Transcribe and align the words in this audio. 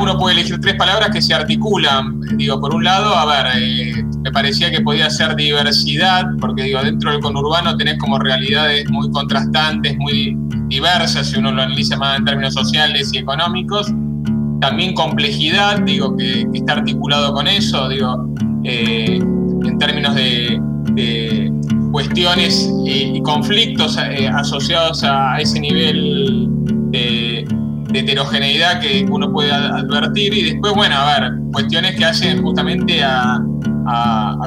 uno 0.00 0.18
puede 0.18 0.34
elegir 0.34 0.60
tres 0.60 0.74
palabras 0.74 1.10
que 1.10 1.20
se 1.20 1.34
articulan. 1.34 2.20
Digo, 2.36 2.60
por 2.60 2.74
un 2.74 2.84
lado, 2.84 3.14
a 3.14 3.24
ver, 3.26 3.52
eh, 3.56 4.04
me 4.22 4.30
parecía 4.30 4.70
que 4.70 4.80
podía 4.80 5.10
ser 5.10 5.36
diversidad, 5.36 6.24
porque 6.40 6.64
digo, 6.64 6.82
dentro 6.82 7.12
del 7.12 7.20
conurbano 7.20 7.76
tenés 7.76 7.98
como 7.98 8.18
realidades 8.18 8.88
muy 8.90 9.10
contrastantes, 9.10 9.96
muy 9.98 10.36
diversas, 10.68 11.28
si 11.28 11.38
uno 11.38 11.52
lo 11.52 11.62
analiza 11.62 11.96
más 11.96 12.18
en 12.18 12.24
términos 12.24 12.54
sociales 12.54 13.10
y 13.12 13.18
económicos. 13.18 13.92
También 14.60 14.94
complejidad, 14.94 15.80
digo, 15.80 16.16
que, 16.16 16.46
está 16.54 16.74
articulado 16.74 17.32
con 17.32 17.46
eso, 17.46 17.88
digo, 17.88 18.28
eh, 18.64 19.18
en 19.18 19.78
términos 19.78 20.14
de, 20.14 20.60
cuestiones 21.92 22.70
y, 22.84 23.20
conflictos 23.22 23.98
eh, 23.98 24.28
asociados 24.28 25.02
a 25.04 25.38
ese 25.38 25.60
nivel 25.60 26.48
de 26.90 27.46
heterogeneidad 27.92 28.80
que 28.80 29.06
uno 29.10 29.32
puede 29.32 29.52
advertir 29.52 30.34
y 30.34 30.42
después, 30.50 30.74
bueno, 30.74 30.96
a 30.96 31.20
ver, 31.20 31.32
cuestiones 31.52 31.96
que 31.96 32.04
hacen 32.04 32.42
justamente 32.42 33.02
a, 33.02 33.40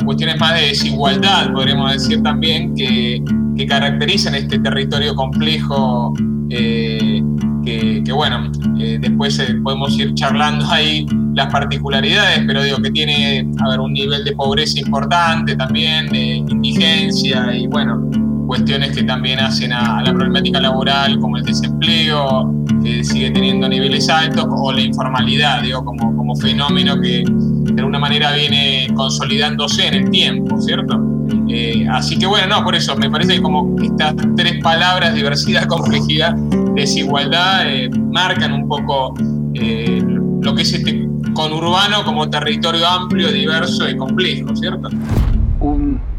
cuestiones 0.06 0.40
más 0.40 0.56
de 0.56 0.68
desigualdad, 0.68 1.52
podríamos 1.54 1.94
decir 1.94 2.22
también, 2.24 2.74
que, 2.76 3.24
caracterizan 3.68 4.36
este 4.36 4.58
territorio 4.60 5.14
complejo, 5.16 6.14
eh, 6.50 7.22
que, 7.66 8.12
bueno, 8.14 8.50
eh, 8.80 8.98
después 9.02 9.38
eh, 9.40 9.54
podemos 9.62 9.98
ir 10.00 10.14
charlando 10.14 10.66
ahí 10.70 11.06
las 11.34 11.52
particularidades, 11.52 12.42
pero 12.48 12.64
digo 12.64 12.78
que 12.78 12.90
tiene, 12.92 13.46
a 13.60 13.70
ver, 13.70 13.82
un 13.82 13.92
nivel 13.92 14.24
de 14.24 14.32
pobreza 14.32 14.80
importante 14.80 15.56
también, 15.58 16.08
de 16.08 16.38
indigencia 16.38 17.54
y 17.54 17.68
bueno, 17.68 18.10
cuestiones 18.50 18.98
que 18.98 19.04
también 19.04 19.40
hacen 19.40 19.72
a, 19.72 20.02
la 20.02 20.12
problemática 20.12 20.60
laboral, 20.60 21.20
como 21.20 21.38
el 21.38 21.44
desempleo, 21.44 22.52
que 22.84 23.04
sigue 23.04 23.30
teniendo 23.30 23.70
niveles 23.70 24.10
altos, 24.10 24.48
o 24.50 24.74
la 24.74 24.82
informalidad, 24.82 25.62
digo, 25.62 25.86
como, 25.86 26.18
como 26.18 26.36
fenómeno 26.36 27.00
que 27.00 27.24
de 27.28 27.80
alguna 27.80 28.00
manera 28.00 28.32
viene 28.32 28.88
consolidándose 28.96 29.88
en 29.88 29.94
el 29.94 30.10
tiempo, 30.10 30.60
¿cierto? 30.60 31.00
Eh, 31.48 31.86
así 31.92 32.18
que 32.18 32.26
bueno, 32.26 32.48
no, 32.48 32.64
por 32.64 32.74
eso 32.74 32.96
me 32.96 33.08
parece 33.12 33.36
que 33.36 33.42
como 33.44 33.76
estas 33.84 34.16
tres 34.36 34.64
palabras, 34.64 35.14
diversidad, 35.14 35.66
complejidad, 35.68 36.34
desigualdad, 36.74 37.72
eh, 37.72 37.88
marcan 38.12 38.52
un 38.54 38.68
poco 38.68 39.14
eh, 39.54 40.04
lo 40.42 40.56
que 40.56 40.64
es 40.64 40.74
este 40.74 41.08
conurbano 41.36 42.04
como 42.04 42.28
territorio 42.32 42.88
amplio, 42.88 43.32
diverso 43.32 43.88
y 43.88 43.96
complejo, 43.96 44.56
¿cierto? 44.56 44.90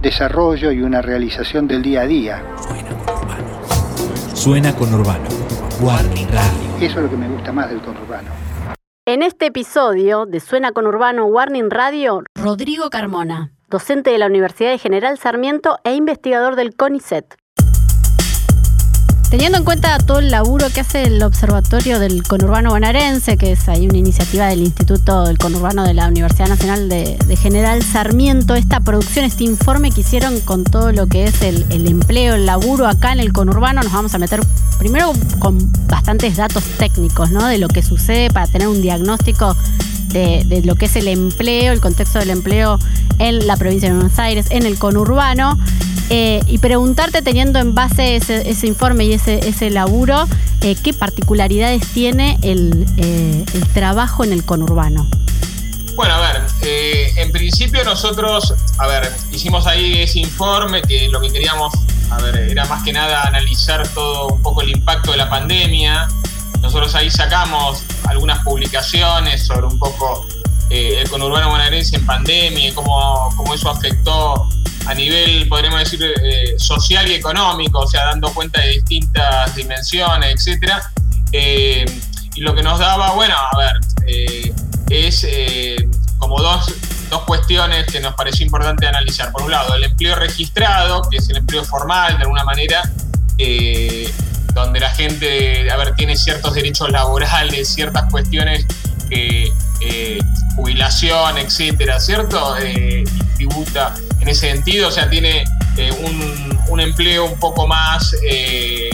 Desarrollo 0.01 0.73
y 0.73 0.83
una 0.83 1.03
realización 1.03 1.69
del 1.69 1.83
día 1.83 2.03
a 2.03 2.07
día. 2.07 2.43
Suena 2.57 2.97
conurbano. 3.05 4.35
Suena 4.35 4.75
conurbano. 4.75 5.29
Warning 5.81 6.29
Radio. 6.29 6.77
Eso 6.81 6.99
es 6.99 7.05
lo 7.05 7.11
que 7.11 7.17
me 7.17 7.29
gusta 7.29 7.53
más 7.53 7.69
del 7.69 7.81
conurbano. 7.81 8.31
En 9.07 9.23
este 9.23 9.47
episodio 9.47 10.27
de 10.27 10.41
Suena 10.41 10.73
Conurbano 10.73 11.27
Warning 11.27 11.71
Radio, 11.71 12.23
Rodrigo 12.35 12.91
Carmona, 12.91 13.53
docente 13.69 14.11
de 14.11 14.19
la 14.19 14.27
Universidad 14.27 14.71
de 14.71 14.79
General 14.79 15.19
Sarmiento 15.19 15.79
e 15.85 15.95
investigador 15.95 16.55
del 16.55 16.77
CONICET. 16.77 17.40
Teniendo 19.31 19.59
en 19.59 19.65
cuenta 19.65 19.97
todo 19.99 20.19
el 20.19 20.33
laburo 20.33 20.67
que 20.75 20.81
hace 20.81 21.05
el 21.05 21.23
Observatorio 21.23 22.01
del 22.01 22.25
Conurbano 22.25 22.71
Bonaerense, 22.71 23.37
que 23.37 23.53
es 23.53 23.69
ahí 23.69 23.87
una 23.87 23.99
iniciativa 23.99 24.49
del 24.49 24.61
Instituto 24.61 25.25
del 25.25 25.39
Conurbano 25.39 25.85
de 25.85 25.95
la 25.95 26.09
Universidad 26.09 26.49
Nacional 26.49 26.89
de, 26.89 27.17
General 27.41 27.81
Sarmiento, 27.81 28.57
esta 28.57 28.81
producción, 28.81 29.25
este 29.25 29.45
informe 29.45 29.93
que 29.93 30.01
hicieron 30.01 30.41
con 30.41 30.65
todo 30.65 30.91
lo 30.91 31.07
que 31.07 31.25
es 31.25 31.43
el, 31.43 31.87
empleo, 31.87 32.35
el 32.35 32.45
laburo 32.45 32.89
acá 32.89 33.13
en 33.13 33.21
el 33.21 33.33
conurbano, 33.33 33.85
nos 33.85 33.93
vamos 33.93 34.13
a 34.15 34.19
meter 34.19 34.41
primero 34.81 35.13
con 35.39 35.59
bastantes 35.87 36.37
datos 36.37 36.65
técnicos, 36.77 37.31
¿no? 37.31 37.47
De 37.47 37.59
lo 37.59 37.69
que 37.69 37.83
sucede 37.85 38.31
para 38.31 38.49
tener 38.49 38.67
un 38.67 38.83
diagnóstico 38.83 39.57
de, 40.13 40.63
lo 40.65 40.75
que 40.75 40.87
es 40.87 40.97
el 40.97 41.09
empleo, 41.09 41.73
el 41.73 41.81
contexto 41.81 42.19
del 42.19 42.31
empleo 42.31 42.79
en 43.19 43.47
la 43.47 43.57
provincia 43.57 43.89
de 43.89 43.95
Buenos 43.95 44.19
Aires, 44.19 44.47
en 44.51 44.67
el 44.67 44.79
conurbano. 44.79 45.59
Eh, 46.13 46.41
y 46.49 46.59
preguntarte, 46.59 47.23
teniendo 47.23 47.61
en 47.61 47.75
base 47.75 48.17
ese, 48.17 48.67
informe 48.67 49.05
y 49.05 49.13
ese, 49.13 49.49
ese 49.49 49.71
laburo, 49.71 50.27
eh, 50.61 50.75
qué 50.83 50.93
particularidades 50.93 51.87
tiene 51.93 52.37
el, 52.43 52.85
eh, 52.97 53.45
el, 53.55 53.69
trabajo 53.69 54.25
en 54.25 54.33
el 54.33 54.45
conurbano. 54.45 55.07
Bueno, 55.95 56.15
a 56.15 56.21
ver, 56.21 56.43
en 57.17 57.31
principio 57.31 57.85
nosotros, 57.85 58.55
a 58.79 58.87
ver, 58.87 59.13
hicimos 59.31 59.67
ahí 59.67 60.03
ese 60.03 60.19
informe 60.19 60.83
que 60.83 61.09
lo 61.09 61.21
que 61.21 61.31
queríamos, 61.31 61.75
a 62.11 62.21
ver, 62.23 62.37
era 62.37 62.65
más 62.65 62.83
que 62.83 62.93
nada 62.93 63.23
analizar 63.23 63.87
todo 63.89 64.29
un 64.29 64.43
poco 64.43 64.63
el 64.63 64.71
impacto 64.71 65.13
de 65.13 65.19
la 65.19 65.29
pandemia. 65.29 66.09
Nosotros 66.61 66.95
ahí 66.95 67.11
sacamos 67.11 67.85
algunas 68.09 68.43
publicaciones 68.45 69.47
sobre 69.47 69.67
un 69.67 69.79
poco 69.79 70.27
el 70.71 71.09
conurbano 71.11 71.49
bonaerense 71.49 71.97
en 71.97 72.07
pandemia 72.07 72.73
cómo, 72.75 73.29
cómo 73.37 73.55
eso 73.55 73.71
afectó 73.71 74.49
a 74.87 74.95
nivel, 74.95 75.49
podríamos 75.49 75.81
decir, 75.81 76.03
eh, 76.03 76.55
social 76.59 77.09
y 77.09 77.15
económico, 77.15 77.81
o 77.81 77.87
sea, 77.87 78.07
dando 78.07 78.33
cuenta 78.33 78.61
de 78.61 78.69
distintas 78.69 79.55
dimensiones, 79.55 80.47
etc. 80.47 80.73
Eh, 81.33 81.85
y 82.35 82.41
lo 82.41 82.55
que 82.55 82.63
nos 82.63 82.79
daba, 82.79 83.13
bueno, 83.13 83.35
a 83.53 83.59
ver, 83.59 83.73
eh, 84.07 84.53
es 84.89 85.27
como 86.19 86.41
dos, 86.41 86.73
dos 87.09 87.23
cuestiones 87.23 87.87
que 87.87 88.01
nos 88.01 88.15
pareció 88.15 88.45
importante 88.45 88.87
analizar. 88.87 89.31
Por 89.33 89.43
un 89.43 89.51
lado, 89.51 89.75
el 89.75 89.85
empleo 89.85 90.17
registrado, 90.17 91.03
que 91.11 91.19
es 91.19 91.29
el 91.29 91.37
empleo 91.37 91.65
formal, 91.65 92.17
de 92.17 92.23
alguna 92.23 92.45
manera, 92.45 92.83
donde 94.55 94.81
la 94.81 94.91
gente, 94.91 95.71
a 95.71 95.77
ver, 95.77 95.95
tiene 95.95 96.17
ciertos 96.17 96.55
derechos 96.55 96.91
laborales, 96.91 97.69
ciertas 97.69 98.11
cuestiones 98.11 98.67
que 99.09 99.51
jubilación, 100.57 101.39
etcétera, 101.39 101.99
¿cierto? 102.01 102.57
y 102.61 103.05
tributa 103.37 103.95
en 104.21 104.29
ese 104.29 104.53
sentido, 104.53 104.89
o 104.89 104.91
sea, 104.91 105.09
tiene 105.09 105.45
eh, 105.77 105.91
un, 106.69 106.81
empleo 106.81 107.27
un 107.27 107.39
poco 107.39 107.67
más 107.67 108.15
eh, 108.23 108.91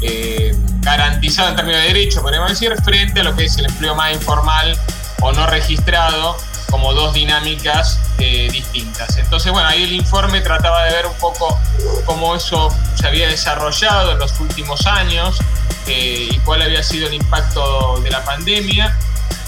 eh, 0.00 0.54
garantizado 0.80 1.50
en 1.50 1.56
términos 1.56 1.82
de 1.82 1.88
derecho, 1.88 2.22
podríamos 2.22 2.50
decir, 2.50 2.74
frente 2.82 3.20
a 3.20 3.24
lo 3.24 3.36
que 3.36 3.44
es 3.44 3.58
el 3.58 3.66
empleo 3.66 3.94
más 3.94 4.14
informal 4.14 4.78
o 5.20 5.32
no 5.32 5.46
registrado, 5.46 6.36
como 6.70 6.92
dos 6.92 7.14
dinámicas 7.14 8.00
distintas. 8.18 9.16
Entonces, 9.18 9.52
bueno, 9.52 9.68
ahí 9.68 9.84
el 9.84 9.92
informe 9.92 10.40
trataba 10.40 10.84
de 10.84 10.92
ver 10.92 11.06
un 11.06 11.14
poco 11.14 11.58
cómo 12.04 12.34
eso 12.34 12.74
se 12.94 13.06
había 13.06 13.28
desarrollado 13.28 14.12
en 14.12 14.18
los 14.18 14.38
últimos 14.40 14.86
años 14.86 15.38
y 15.86 16.38
cuál 16.40 16.62
había 16.62 16.82
sido 16.82 17.06
el 17.08 17.14
impacto 17.14 18.00
de 18.00 18.10
la 18.10 18.24
pandemia. 18.24 18.96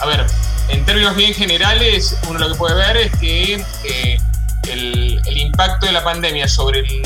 A 0.00 0.06
ver, 0.06 0.26
en 0.68 0.84
términos 0.84 1.16
bien 1.16 1.34
generales, 1.34 2.16
uno 2.28 2.38
lo 2.38 2.48
que 2.50 2.54
puede 2.54 2.74
ver 2.74 2.96
es 2.96 3.12
que 3.18 3.64
el, 4.70 5.38
impacto 5.38 5.86
de 5.86 5.92
la 5.92 6.04
pandemia 6.04 6.48
sobre 6.48 6.80
el 6.80 7.02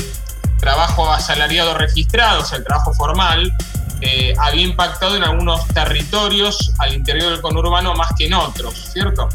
trabajo 0.59 1.11
asalariado 1.11 1.73
registrado, 1.73 2.41
o 2.41 2.45
sea, 2.45 2.57
el 2.57 2.63
trabajo 2.63 2.93
formal, 2.93 3.53
eh, 4.01 4.33
había 4.37 4.63
impactado 4.63 5.15
en 5.15 5.23
algunos 5.23 5.65
territorios 5.69 6.73
al 6.79 6.93
interior 6.93 7.31
del 7.31 7.41
conurbano 7.41 7.93
más 7.95 8.09
que 8.17 8.25
en 8.25 8.33
otros, 8.33 8.75
¿cierto? 8.91 9.29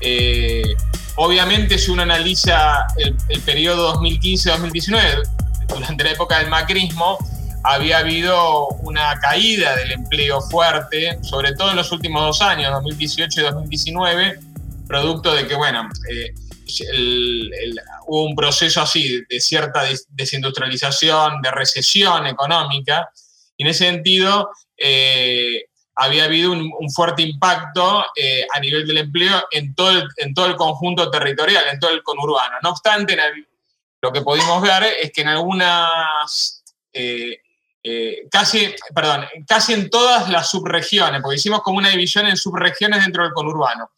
Eh, 0.00 0.74
obviamente, 1.16 1.78
si 1.78 1.90
uno 1.90 2.02
analiza 2.02 2.86
el, 2.96 3.16
el 3.28 3.40
periodo 3.40 3.94
2015-2019, 4.00 5.22
durante 5.68 6.04
la 6.04 6.10
época 6.10 6.38
del 6.38 6.48
macrismo, 6.48 7.18
había 7.64 7.98
habido 7.98 8.68
una 8.82 9.18
caída 9.18 9.74
del 9.76 9.92
empleo 9.92 10.40
fuerte, 10.40 11.18
sobre 11.22 11.52
todo 11.54 11.70
en 11.70 11.76
los 11.76 11.90
últimos 11.90 12.22
dos 12.22 12.40
años, 12.40 12.70
2018 12.72 13.40
y 13.40 13.44
2019, 13.44 14.40
producto 14.86 15.34
de 15.34 15.48
que, 15.48 15.54
bueno, 15.56 15.88
eh, 16.08 16.32
hubo 18.06 18.24
un 18.24 18.36
proceso 18.36 18.80
así 18.80 19.22
de 19.28 19.40
cierta 19.40 19.82
desindustrialización, 20.10 21.42
de 21.42 21.50
recesión 21.50 22.26
económica, 22.26 23.10
y 23.56 23.64
en 23.64 23.70
ese 23.70 23.86
sentido 23.86 24.50
eh, 24.76 25.64
había 25.96 26.24
habido 26.24 26.52
un, 26.52 26.90
fuerte 26.90 27.22
impacto 27.22 28.04
eh, 28.14 28.46
a 28.52 28.60
nivel 28.60 28.86
del 28.86 28.98
empleo 28.98 29.46
en 29.50 29.74
todo, 29.74 29.90
el, 29.90 30.08
en 30.18 30.34
todo 30.34 30.46
el 30.46 30.56
conjunto 30.56 31.10
territorial, 31.10 31.64
en 31.70 31.78
todo 31.78 31.90
el 31.90 32.02
conurbano. 32.02 32.56
No 32.62 32.70
obstante, 32.70 33.18
lo 34.00 34.12
que 34.12 34.22
pudimos 34.22 34.62
ver 34.62 34.84
es 35.00 35.12
que 35.12 35.22
en 35.22 35.28
algunas... 35.28 36.62
Eh, 36.92 38.26
casi, 38.32 38.74
perdón, 38.92 39.26
casi 39.46 39.72
en 39.72 39.88
todas 39.88 40.28
las 40.28 40.50
subregiones, 40.50 41.22
porque 41.22 41.36
hicimos 41.36 41.62
como 41.62 41.78
una 41.78 41.90
división 41.90 42.26
en 42.26 42.36
subregiones 42.36 43.04
dentro 43.04 43.22
del 43.22 43.32
conurbano. 43.32 43.90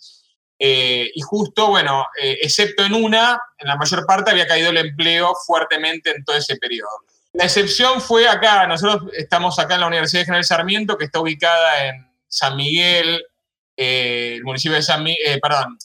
Eh, 0.58 1.10
y 1.14 1.20
justo, 1.20 1.68
bueno, 1.68 2.06
eh, 2.20 2.38
excepto 2.42 2.84
en 2.84 2.92
una, 2.94 3.40
en 3.56 3.68
la 3.68 3.76
mayor 3.76 4.04
parte 4.04 4.30
había 4.30 4.46
caído 4.46 4.70
el 4.70 4.78
empleo 4.78 5.32
fuertemente 5.46 6.10
en 6.10 6.24
todo 6.24 6.36
ese 6.36 6.56
periodo. 6.56 7.04
La 7.38 7.44
excepción 7.44 8.00
fue 8.00 8.26
acá, 8.26 8.66
nosotros 8.66 9.12
estamos 9.16 9.60
acá 9.60 9.74
en 9.76 9.82
la 9.82 9.86
Universidad 9.86 10.22
de 10.22 10.24
General 10.24 10.44
Sarmiento, 10.44 10.98
que 10.98 11.04
está 11.04 11.20
ubicada 11.20 11.86
en 11.86 12.10
San 12.26 12.56
Miguel, 12.56 13.24
eh, 13.76 14.32
el 14.38 14.42
municipio 14.42 14.74
de 14.74 14.82
San 14.82 15.04
Miguel, 15.04 15.38
perdón, 15.40 15.78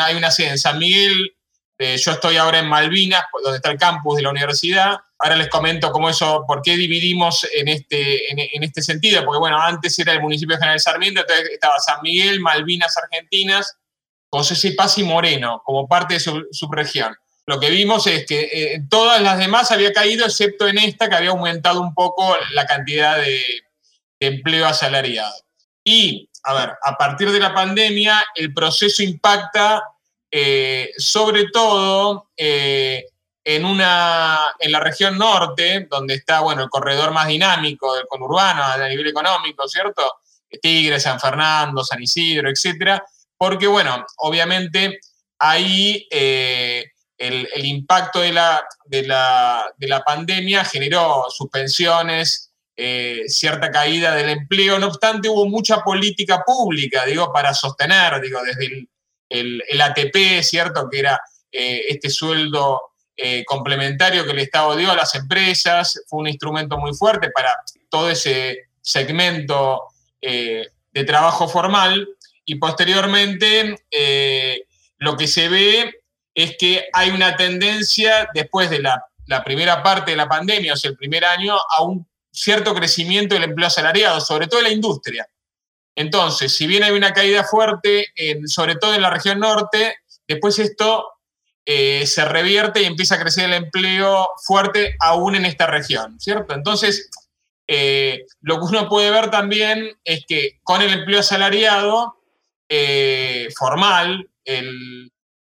hay 0.00 0.16
una 0.16 0.32
sede 0.32 0.48
en 0.48 0.58
San 0.58 0.80
Miguel, 0.80 1.32
yo 1.78 2.10
estoy 2.10 2.38
ahora 2.38 2.58
en 2.58 2.66
Malvinas, 2.66 3.22
donde 3.40 3.58
está 3.58 3.70
el 3.70 3.78
campus 3.78 4.16
de 4.16 4.22
la 4.22 4.30
universidad, 4.30 4.96
ahora 5.20 5.36
les 5.36 5.48
comento 5.48 5.92
cómo 5.92 6.10
eso, 6.10 6.42
por 6.44 6.60
qué 6.60 6.76
dividimos 6.76 7.46
en 7.54 7.68
este, 7.68 8.28
en, 8.32 8.64
este 8.64 8.82
sentido, 8.82 9.24
porque 9.24 9.38
bueno, 9.38 9.62
antes 9.62 9.96
era 10.00 10.12
el 10.12 10.20
municipio 10.20 10.56
de 10.56 10.60
General 10.60 10.80
Sarmiento, 10.80 11.20
entonces 11.20 11.50
estaba 11.50 11.78
San 11.78 12.02
Miguel, 12.02 12.40
Malvinas 12.40 12.96
Argentinas, 12.96 13.76
José 14.28 14.72
Paz 14.72 14.98
y 14.98 15.04
Moreno, 15.04 15.62
como 15.64 15.86
parte 15.86 16.14
de 16.14 16.20
su 16.20 16.48
subregión. 16.50 17.14
Lo 17.46 17.60
que 17.60 17.70
vimos 17.70 18.08
es 18.08 18.26
que 18.26 18.40
eh, 18.40 18.82
todas 18.90 19.22
las 19.22 19.38
demás 19.38 19.70
había 19.70 19.92
caído, 19.92 20.26
excepto 20.26 20.66
en 20.66 20.78
esta, 20.78 21.08
que 21.08 21.14
había 21.14 21.30
aumentado 21.30 21.80
un 21.80 21.94
poco 21.94 22.36
la 22.50 22.66
cantidad 22.66 23.16
de, 23.18 23.42
empleo 24.18 24.66
asalariado. 24.66 25.34
Y, 25.84 26.28
a 26.42 26.54
ver, 26.54 26.72
a 26.82 26.96
partir 26.96 27.30
de 27.30 27.38
la 27.38 27.54
pandemia, 27.54 28.24
el 28.34 28.52
proceso 28.52 29.02
impacta 29.02 29.84
eh, 30.30 30.90
sobre 30.96 31.50
todo 31.52 32.30
eh, 32.34 33.04
en, 33.44 33.64
una, 33.66 34.54
en 34.58 34.72
la 34.72 34.80
región 34.80 35.18
norte, 35.18 35.86
donde 35.88 36.14
está 36.14 36.40
bueno, 36.40 36.62
el 36.62 36.70
corredor 36.70 37.12
más 37.12 37.28
dinámico 37.28 37.94
del 37.94 38.06
conurbano 38.06 38.64
a 38.64 38.88
nivel 38.88 39.06
económico, 39.06 39.68
¿cierto? 39.68 40.02
Tigre, 40.62 40.98
San 40.98 41.20
Fernando, 41.20 41.84
San 41.84 42.02
Isidro, 42.02 42.48
etcétera, 42.48 43.04
porque, 43.36 43.66
bueno, 43.66 44.06
obviamente 44.16 44.98
ahí 45.38 46.08
el, 47.18 47.64
impacto 47.64 48.20
de 48.20 48.32
la, 48.32 48.62
de, 48.86 49.02
la, 49.02 50.02
pandemia 50.04 50.64
generó 50.64 51.24
suspensiones, 51.30 52.52
eh, 52.76 53.22
cierta 53.26 53.70
caída 53.70 54.14
del 54.14 54.28
empleo, 54.30 54.78
no 54.78 54.88
obstante 54.88 55.28
hubo 55.28 55.46
mucha 55.46 55.82
política 55.82 56.42
pública, 56.44 57.06
digo, 57.06 57.32
para 57.32 57.54
sostener, 57.54 58.20
digo, 58.20 58.40
desde 58.42 58.88
el, 59.30 59.80
ATP, 59.80 60.42
¿cierto? 60.42 60.88
Que 60.90 60.98
era 60.98 61.20
eh, 61.50 61.82
este 61.88 62.10
sueldo 62.10 62.92
complementario 63.46 64.26
que 64.26 64.32
el 64.32 64.40
Estado 64.40 64.76
dio 64.76 64.90
a 64.90 64.94
las 64.94 65.14
empresas, 65.14 66.02
fue 66.06 66.20
un 66.20 66.28
instrumento 66.28 66.76
muy 66.76 66.92
fuerte 66.92 67.30
para 67.30 67.56
todo 67.88 68.10
ese 68.10 68.68
segmento 68.82 69.84
de 70.96 71.04
trabajo 71.04 71.48
formal 71.48 72.06
y 72.46 72.54
posteriormente 72.54 73.76
eh, 73.90 74.66
lo 74.98 75.16
que 75.16 75.26
se 75.26 75.48
ve 75.48 75.94
es 76.36 76.56
que 76.58 76.84
hay 76.92 77.10
una 77.10 77.34
tendencia 77.34 78.28
después 78.34 78.68
de 78.68 78.80
la, 78.80 79.02
primera 79.42 79.82
parte 79.82 80.10
de 80.12 80.18
la 80.18 80.28
pandemia, 80.28 80.74
o 80.74 80.76
sea, 80.76 80.90
el 80.90 80.96
primer 80.96 81.24
año, 81.24 81.56
a 81.56 81.82
un 81.82 82.06
cierto 82.30 82.74
crecimiento 82.74 83.34
del 83.34 83.44
empleo 83.44 83.66
asalariado, 83.66 84.20
sobre 84.20 84.46
todo 84.46 84.60
en 84.60 84.66
la 84.66 84.72
industria. 84.72 85.26
Entonces, 85.96 86.54
si 86.54 86.66
bien 86.66 86.84
hay 86.84 86.92
una 86.92 87.14
caída 87.14 87.42
fuerte, 87.42 88.08
sobre 88.44 88.76
todo 88.76 88.94
en 88.94 89.00
la 89.00 89.08
región 89.08 89.40
norte, 89.40 89.96
después 90.28 90.58
esto 90.58 91.06
eh, 91.64 92.06
se 92.06 92.26
revierte 92.26 92.82
y 92.82 92.84
empieza 92.84 93.14
a 93.14 93.20
crecer 93.20 93.46
el 93.46 93.54
empleo 93.54 94.28
fuerte 94.44 94.94
aún 95.00 95.36
en 95.36 95.46
esta 95.46 95.66
región, 95.66 96.20
¿cierto? 96.20 96.54
Entonces, 96.54 97.08
eh, 97.66 98.26
lo 98.42 98.58
que 98.58 98.66
uno 98.66 98.90
puede 98.90 99.10
ver 99.10 99.30
también 99.30 99.98
es 100.04 100.24
que 100.28 100.60
con 100.62 100.82
el 100.82 100.92
empleo 100.92 101.20
asalariado 101.20 102.18
eh, 102.68 103.48
formal, 103.56 104.28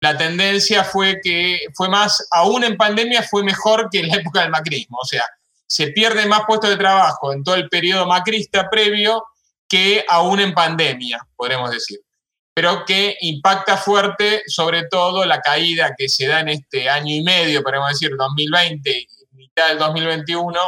la 0.05 0.19
tendencia 0.19 0.85
fue 0.85 1.19
que 1.23 1.61
fue 1.73 1.89
más, 1.89 2.29
aún 2.31 2.63
en 2.63 2.77
pandemia, 2.77 3.23
fue 3.23 3.43
mejor 3.43 3.89
que 3.91 4.01
en 4.01 4.09
la 4.09 4.17
época 4.17 4.43
del 4.43 4.51
macrismo. 4.51 4.99
O 5.01 5.07
sea, 5.07 5.25
se 5.67 5.87
pierde 5.93 6.27
más 6.27 6.43
puestos 6.47 6.69
de 6.69 6.77
trabajo 6.77 7.33
en 7.33 7.43
todo 7.43 7.55
el 7.55 7.71
periodo 7.71 8.07
macrista 8.07 8.69
previo 8.69 9.25
que 9.67 10.05
aún 10.07 10.41
en 10.41 10.53
pandemia, 10.53 11.27
podremos 11.35 11.71
decir. 11.71 12.01
Pero 12.53 12.85
que 12.85 13.17
impacta 13.23 13.79
fuerte, 13.79 14.43
sobre 14.47 14.85
todo, 14.89 15.25
la 15.25 15.41
caída 15.41 15.95
que 15.97 16.07
se 16.07 16.27
da 16.27 16.41
en 16.41 16.51
este 16.51 16.91
año 16.91 17.15
y 17.15 17.23
medio, 17.23 17.63
podemos 17.63 17.89
decir, 17.89 18.11
2020 18.15 18.91
y 18.91 19.09
mitad 19.33 19.69
del 19.69 19.79
2021, 19.79 20.61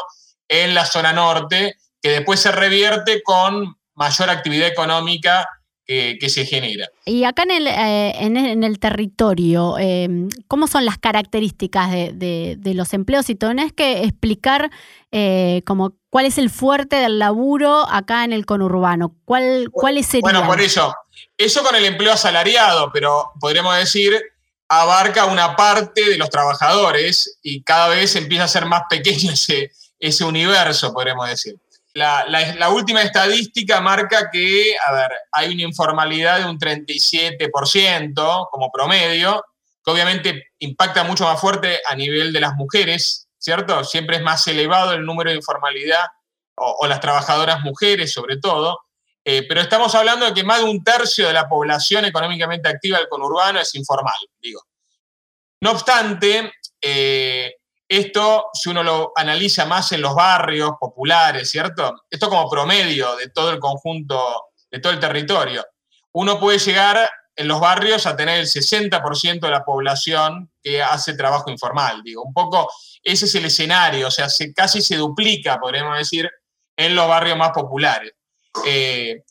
en 0.48 0.74
la 0.74 0.86
zona 0.86 1.12
norte, 1.12 1.76
que 2.00 2.08
después 2.08 2.40
se 2.40 2.52
revierte 2.52 3.22
con 3.22 3.76
mayor 3.96 4.30
actividad 4.30 4.68
económica 4.68 5.46
que, 5.86 6.28
se 6.28 6.44
genera. 6.44 6.88
Y 7.04 7.24
acá 7.24 7.44
en 7.44 7.50
el, 7.52 7.66
eh, 7.68 8.12
en, 8.18 8.64
el 8.64 8.78
territorio, 8.78 9.78
em, 9.78 10.28
¿cómo 10.48 10.66
son 10.66 10.84
las 10.84 10.98
características 10.98 11.90
de, 11.90 12.72
los 12.74 12.92
empleos? 12.92 13.26
Si 13.26 13.34
tenés 13.34 13.72
que 13.72 14.02
explicar 14.02 14.70
eh, 15.12 15.62
como 15.64 15.94
cuál 16.10 16.26
es 16.26 16.38
el 16.38 16.50
fuerte 16.50 16.96
del 16.96 17.18
laburo 17.18 17.86
acá 17.88 18.24
en 18.24 18.32
el 18.32 18.46
conurbano, 18.46 19.14
¿cuál, 19.24 19.70
cuál 19.70 19.98
es 19.98 20.10
Bueno, 20.20 20.46
por 20.46 20.60
eso, 20.60 20.92
eso 21.38 21.62
con 21.62 21.76
el 21.76 21.84
empleo 21.84 22.12
asalariado, 22.12 22.90
pero 22.92 23.30
podríamos 23.40 23.76
decir 23.76 24.20
abarca 24.68 25.26
una 25.26 25.54
parte 25.54 26.08
de 26.08 26.18
los 26.18 26.28
trabajadores 26.28 27.38
y 27.42 27.62
cada 27.62 27.88
vez 27.88 28.16
empieza 28.16 28.44
a 28.44 28.48
ser 28.48 28.66
más 28.66 28.82
pequeño 28.90 29.32
ese, 29.32 29.70
ese 29.98 30.24
universo, 30.24 30.92
podríamos 30.92 31.28
decir. 31.28 31.56
La, 31.96 32.68
última 32.68 33.00
estadística 33.00 33.80
marca 33.80 34.28
que, 34.30 34.76
hay 35.32 35.54
una 35.54 35.62
informalidad 35.62 36.40
de 36.40 36.44
un 36.44 36.58
37% 36.58 38.48
como 38.50 38.70
promedio, 38.70 39.42
que 39.82 39.90
obviamente 39.90 40.48
impacta 40.58 41.04
mucho 41.04 41.24
más 41.24 41.40
fuerte 41.40 41.80
a 41.88 41.94
nivel 41.94 42.34
de 42.34 42.40
las 42.40 42.54
mujeres, 42.54 43.28
¿cierto? 43.38 43.82
Siempre 43.82 44.16
es 44.16 44.22
más 44.22 44.46
elevado 44.46 44.92
el 44.92 45.06
número 45.06 45.30
de 45.30 45.36
informalidad 45.36 46.04
o, 46.56 46.86
las 46.86 47.00
trabajadoras 47.00 47.62
mujeres 47.62 48.12
sobre 48.12 48.36
todo, 48.36 48.78
eh, 49.24 49.46
pero 49.48 49.62
estamos 49.62 49.94
hablando 49.94 50.26
de 50.26 50.34
que 50.34 50.44
más 50.44 50.58
de 50.58 50.64
un 50.66 50.84
tercio 50.84 51.26
de 51.26 51.32
la 51.32 51.48
población 51.48 52.04
económicamente 52.04 52.68
activa 52.68 52.98
del 52.98 53.08
conurbano 53.08 53.58
es 53.58 53.74
informal, 53.74 54.18
digo. 54.38 54.60
No 55.62 55.70
obstante, 55.70 56.52
eh, 56.82 57.54
esto, 57.88 58.46
si 58.52 58.68
uno 58.68 58.82
lo 58.82 59.12
analiza 59.14 59.64
más 59.64 59.92
en 59.92 60.02
los 60.02 60.14
barrios 60.14 60.72
populares, 60.80 61.48
¿cierto? 61.48 62.02
Esto 62.10 62.28
como 62.28 62.50
promedio 62.50 63.14
de 63.16 63.28
todo 63.28 63.50
el 63.50 63.58
conjunto, 63.58 64.46
de 64.70 64.80
todo 64.80 64.92
el 64.92 65.00
territorio. 65.00 65.64
Uno 66.12 66.40
puede 66.40 66.58
llegar 66.58 67.08
en 67.36 67.48
los 67.48 67.60
barrios 67.60 68.06
a 68.06 68.16
tener 68.16 68.40
el 68.40 68.46
60% 68.46 69.40
de 69.40 69.50
la 69.50 69.64
población 69.64 70.50
que 70.62 70.82
hace 70.82 71.14
trabajo 71.14 71.50
informal. 71.50 72.02
Digo, 72.02 72.22
un 72.22 72.32
poco 72.32 72.70
ese 73.02 73.26
es 73.26 73.34
el 73.34 73.44
escenario, 73.44 74.08
o 74.08 74.10
sea, 74.10 74.28
se, 74.28 74.52
casi 74.52 74.80
se 74.80 74.96
duplica, 74.96 75.58
podríamos 75.58 75.98
decir, 75.98 76.28
en 76.76 76.94
los 76.94 77.06
barrios 77.06 77.36
más 77.36 77.50
populares. 77.50 78.12
Eh, 78.66 79.22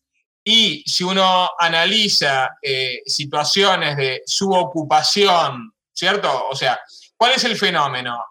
y 0.44 0.84
si 0.86 1.04
uno 1.04 1.50
analiza 1.58 2.58
eh, 2.62 3.02
situaciones 3.06 3.98
de 3.98 4.22
subocupación, 4.26 5.74
¿cierto? 5.92 6.48
O 6.48 6.56
sea, 6.56 6.80
¿cuál 7.18 7.34
es 7.34 7.44
el 7.44 7.58
fenómeno? 7.58 8.24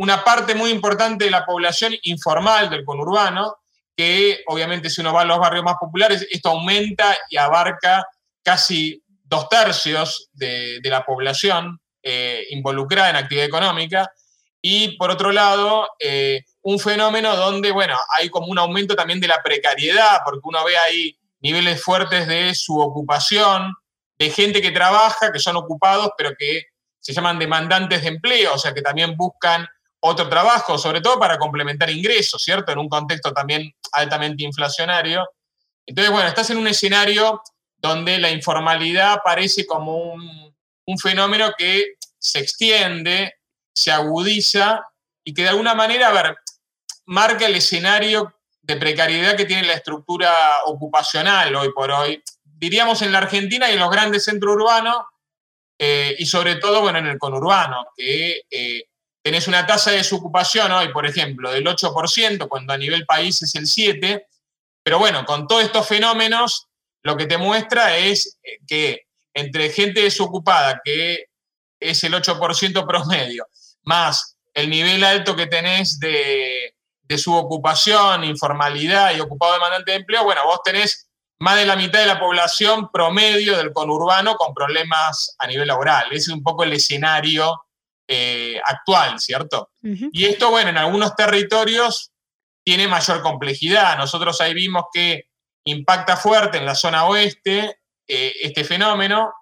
Una 0.00 0.24
parte 0.24 0.54
muy 0.54 0.70
importante 0.70 1.26
de 1.26 1.30
la 1.30 1.44
población 1.44 1.92
informal 2.04 2.70
del 2.70 2.86
conurbano, 2.86 3.56
que 3.94 4.42
obviamente 4.46 4.88
si 4.88 5.02
uno 5.02 5.12
va 5.12 5.20
a 5.20 5.24
los 5.26 5.38
barrios 5.38 5.62
más 5.62 5.74
populares, 5.78 6.26
esto 6.30 6.48
aumenta 6.48 7.18
y 7.28 7.36
abarca 7.36 8.06
casi 8.42 9.04
dos 9.22 9.50
tercios 9.50 10.30
de, 10.32 10.80
la 10.84 11.04
población 11.04 11.78
eh, 12.02 12.46
involucrada 12.48 13.10
en 13.10 13.16
actividad 13.16 13.44
económica. 13.44 14.10
Y 14.62 14.96
por 14.96 15.10
otro 15.10 15.32
lado, 15.32 15.86
eh, 15.98 16.44
un 16.62 16.78
fenómeno 16.78 17.36
donde, 17.36 17.70
bueno, 17.70 17.98
hay 18.16 18.30
como 18.30 18.46
un 18.46 18.58
aumento 18.58 18.96
también 18.96 19.20
de 19.20 19.28
la 19.28 19.42
precariedad, 19.42 20.20
porque 20.24 20.40
uno 20.44 20.64
ve 20.64 20.78
ahí 20.78 21.18
niveles 21.40 21.84
fuertes 21.84 22.26
de 22.26 22.54
su 22.54 22.80
ocupación, 22.80 23.74
de 24.18 24.30
gente 24.30 24.62
que 24.62 24.70
trabaja, 24.70 25.30
que 25.30 25.38
son 25.38 25.56
ocupados, 25.56 26.08
pero 26.16 26.30
que 26.38 26.68
se 27.00 27.12
llaman 27.12 27.38
demandantes 27.38 28.00
de 28.00 28.08
empleo, 28.08 28.54
o 28.54 28.58
sea, 28.58 28.72
que 28.72 28.80
también 28.80 29.14
buscan 29.14 29.68
otro 30.00 30.28
trabajo, 30.28 30.78
sobre 30.78 31.00
todo 31.00 31.18
para 31.18 31.38
complementar 31.38 31.90
ingresos, 31.90 32.42
¿cierto? 32.42 32.72
En 32.72 32.78
un 32.78 32.88
contexto 32.88 33.32
también 33.32 33.74
altamente 33.92 34.44
inflacionario. 34.44 35.28
Entonces, 35.86 36.12
bueno, 36.12 36.28
estás 36.28 36.50
en 36.50 36.56
un 36.56 36.66
escenario 36.66 37.42
donde 37.76 38.18
la 38.18 38.30
informalidad 38.30 39.20
parece 39.24 39.66
como 39.66 39.96
un, 39.96 40.50
fenómeno 41.00 41.52
que 41.56 41.94
se 42.18 42.40
extiende, 42.40 43.34
se 43.72 43.92
agudiza 43.92 44.84
y 45.22 45.32
que 45.32 45.42
de 45.42 45.50
alguna 45.50 45.72
manera, 45.72 46.08
a 46.08 46.12
ver, 46.12 46.36
marca 47.06 47.46
el 47.46 47.54
escenario 47.54 48.34
de 48.60 48.74
precariedad 48.74 49.36
que 49.36 49.44
tiene 49.44 49.68
la 49.68 49.74
estructura 49.74 50.32
ocupacional 50.64 51.54
hoy 51.54 51.70
por 51.72 51.92
hoy, 51.92 52.24
diríamos 52.42 53.02
en 53.02 53.12
la 53.12 53.18
Argentina 53.18 53.70
y 53.70 53.74
en 53.74 53.78
los 53.78 53.90
grandes 53.90 54.24
centros 54.24 54.56
urbanos, 54.56 54.96
eh, 55.78 56.16
y 56.18 56.26
sobre 56.26 56.56
todo, 56.56 56.80
bueno, 56.80 56.98
en 56.98 57.06
el 57.06 57.18
conurbano, 57.18 57.86
que 57.96 58.42
eh, 58.50 58.89
tenés 59.22 59.48
una 59.48 59.66
tasa 59.66 59.90
de 59.90 59.98
desocupación 59.98 60.72
hoy, 60.72 60.88
por 60.92 61.06
ejemplo, 61.06 61.50
del 61.50 61.66
8%, 61.66 62.48
cuando 62.48 62.72
a 62.72 62.78
nivel 62.78 63.04
país 63.06 63.42
es 63.42 63.54
el 63.54 63.64
7%, 63.64 64.22
pero 64.82 64.98
bueno, 64.98 65.24
con 65.24 65.46
todos 65.46 65.64
estos 65.64 65.86
fenómenos, 65.86 66.68
lo 67.02 67.16
que 67.16 67.26
te 67.26 67.38
muestra 67.38 67.96
es 67.96 68.38
eh, 68.42 68.58
que 68.66 69.06
entre 69.34 69.70
gente 69.70 70.02
desocupada, 70.02 70.80
que 70.84 71.26
es 71.78 72.04
el 72.04 72.14
8% 72.14 72.86
promedio, 72.86 73.46
más 73.84 74.36
el 74.54 74.68
nivel 74.68 75.04
alto 75.04 75.36
que 75.36 75.46
tenés 75.46 75.98
de, 75.98 76.74
de 77.02 77.18
subocupación, 77.18 78.24
informalidad 78.24 79.14
y 79.14 79.20
ocupado 79.20 79.54
demandante 79.54 79.92
de 79.92 79.98
empleo, 79.98 80.24
bueno, 80.24 80.44
vos 80.44 80.60
tenés 80.64 81.10
más 81.40 81.56
de 81.56 81.66
la 81.66 81.76
mitad 81.76 82.00
de 82.00 82.06
la 82.06 82.20
población 82.20 82.90
promedio 82.92 83.56
del 83.56 83.72
conurbano 83.72 84.36
con 84.36 84.52
problemas 84.52 85.34
a 85.38 85.46
nivel 85.46 85.68
laboral. 85.68 86.06
Ese 86.10 86.30
es 86.30 86.36
un 86.36 86.42
poco 86.42 86.64
el 86.64 86.72
escenario 86.74 87.64
actual, 88.64 89.20
¿cierto? 89.20 89.70
Y 89.82 90.24
esto, 90.24 90.50
bueno, 90.50 90.70
en 90.70 90.78
algunos 90.78 91.14
territorios 91.14 92.10
tiene 92.64 92.88
mayor 92.88 93.22
complejidad. 93.22 93.96
Nosotros 93.96 94.40
ahí 94.40 94.52
vimos 94.52 94.86
que 94.92 95.28
impacta 95.64 96.16
fuerte 96.16 96.58
en 96.58 96.66
la 96.66 96.74
zona 96.74 97.04
oeste 97.06 97.78
este 98.06 98.64
fenómeno, 98.64 99.32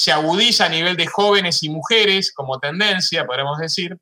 se 0.00 0.12
agudiza 0.12 0.64
a 0.64 0.68
nivel 0.70 0.96
de 0.96 1.06
jóvenes 1.06 1.62
y 1.62 1.68
mujeres 1.68 2.32
como 2.32 2.58
tendencia, 2.58 3.26
podríamos 3.26 3.58
decir, 3.58 3.98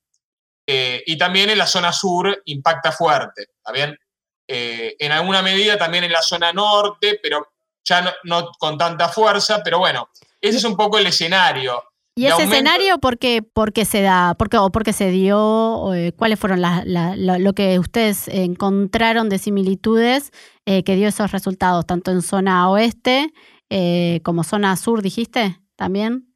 eh, 0.65 1.03
y 1.07 1.17
también 1.17 1.49
en 1.51 1.59
la 1.59 1.67
zona 1.67 1.93
sur 1.93 2.43
impacta 2.45 2.93
fuerte, 2.93 3.49
¿está 3.57 3.73
bien? 3.73 3.99
Eh, 4.47 4.95
en 4.99 5.13
alguna 5.13 5.43
medida 5.43 5.77
también 5.77 6.05
en 6.05 6.13
la 6.13 6.23
zona 6.23 6.53
norte, 6.53 7.19
pero 7.23 7.49
ya 7.83 8.15
no, 8.25 8.51
con 8.59 8.79
tanta 8.79 9.09
fuerza, 9.09 9.63
pero 9.65 9.79
bueno, 9.79 10.11
ese 10.41 10.59
es 10.59 10.65
un 10.65 10.77
poco 10.77 10.99
el 10.99 11.07
escenario. 11.07 11.83
¿Y 12.19 12.27
ese 12.27 12.45
escenario 12.45 12.99
por 12.99 13.19
qué, 13.19 13.43
se 13.85 14.03
da? 14.03 14.35
¿Por 14.35 14.51
qué, 14.51 14.59
o 14.59 14.71
por 14.71 14.85
qué 14.85 14.93
se 14.93 15.11
dio? 15.11 15.95
Eh, 15.95 16.13
¿Cuáles 16.17 16.39
fueron 16.39 16.61
lo 16.63 17.53
que 17.55 17.79
ustedes 17.79 18.29
encontraron 18.29 19.29
de 19.29 19.39
similitudes 19.39 20.33
que 20.67 20.97
dio 20.97 21.09
esos 21.09 21.33
resultados, 21.33 21.87
tanto 21.87 22.11
en 22.11 22.21
zona 22.21 22.69
oeste 22.69 23.33
como 24.23 24.45
zona 24.45 24.77
sur, 24.77 25.01
dijiste? 25.01 25.59
también? 25.79 26.35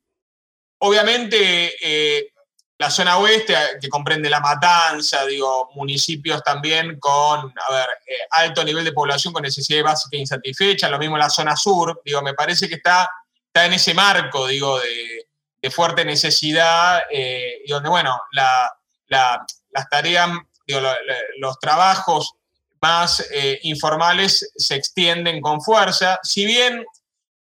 Obviamente, 0.79 1.75
eh, 1.83 2.33
la 2.79 2.91
zona 2.91 3.19
oeste, 3.19 3.55
que 3.81 3.89
comprende 3.89 4.31
La 4.31 4.41
Matanza, 4.41 5.27
digo, 5.27 5.71
municipios 5.75 6.43
también 6.43 6.99
con, 6.99 7.41
a 7.41 7.73
ver, 7.73 7.89
eh, 8.07 8.27
alto 8.31 8.65
nivel 8.65 8.85
de 8.85 8.93
población 8.93 9.33
con 9.33 9.43
necesidades 9.43 9.85
básicas 9.85 10.21
insatisfechas, 10.21 10.91
lo 10.91 10.99
mismo 10.99 11.19
la 11.19 11.29
zona 11.29 11.57
sur, 11.57 12.01
digo, 12.05 12.23
me 12.23 12.35
parece 12.35 12.69
que 12.69 12.77
está, 12.77 13.09
está 13.47 13.67
en 13.67 13.75
ese 13.75 13.95
marco, 13.95 14.47
digo, 14.47 14.79
de, 14.79 15.22
fuerte 15.71 16.05
necesidad 16.05 17.03
eh, 17.11 17.63
y 17.65 17.71
donde, 17.71 17.89
bueno, 17.89 18.21
las 18.31 19.89
tareas, 19.91 20.31
los 21.39 21.59
trabajos 21.61 22.35
más 22.81 23.25
informales 23.63 24.51
se 24.57 24.75
extienden 24.75 25.41
con 25.41 25.61
fuerza, 25.61 26.19
si 26.23 26.45
bien 26.45 26.85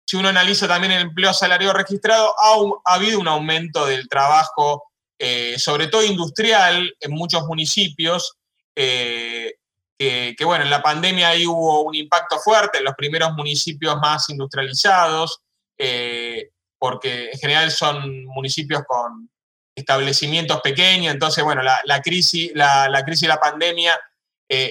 si 0.09 0.17
uno 0.17 0.29
analiza 0.29 0.67
también 0.67 0.91
el 0.91 1.03
empleo 1.03 1.31
salario 1.35 1.71
registrado, 1.71 2.33
ha, 2.41 2.95
habido 2.95 3.19
un 3.19 3.27
aumento 3.27 3.85
del 3.85 4.09
trabajo, 4.09 4.85
eh, 5.19 5.53
sobre 5.59 5.85
todo 5.85 6.03
industrial, 6.03 6.95
en 6.99 7.11
muchos 7.11 7.45
municipios, 7.45 8.35
eh, 8.75 9.53
que, 9.95 10.45
bueno, 10.45 10.63
en 10.63 10.71
la 10.71 10.81
pandemia 10.81 11.29
ahí 11.29 11.45
hubo 11.45 11.83
un 11.83 11.93
impacto 11.93 12.39
fuerte 12.39 12.79
en 12.79 12.85
los 12.85 12.95
primeros 12.95 13.33
municipios 13.33 13.99
más 13.99 14.27
industrializados, 14.31 15.41
eh, 15.77 16.49
porque 16.79 17.29
en 17.31 17.39
general 17.39 17.69
son 17.69 18.25
municipios 18.25 18.81
con 18.87 19.29
establecimientos 19.75 20.61
pequeños, 20.61 21.13
entonces, 21.13 21.43
bueno, 21.43 21.61
la, 21.61 22.01
crisis, 22.01 22.51
la, 22.55 22.89
la, 22.89 23.03
crisis 23.03 23.27
la 23.27 23.39
pandemia 23.39 23.99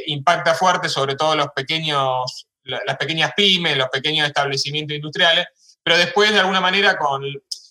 impacta 0.07 0.55
fuerte 0.55 0.89
sobre 0.89 1.15
todo 1.15 1.37
los 1.37 1.49
pequeños 1.55 2.49
las 2.69 2.97
pequeñas 2.97 3.33
pymes, 3.35 3.77
los 3.77 3.89
pequeños 3.89 4.27
establecimientos 4.27 4.95
industriales, 4.95 5.47
pero 5.83 5.97
después 5.97 6.33
de 6.33 6.41
alguna 6.41 6.61
manera, 6.61 6.97
con, 6.97 7.23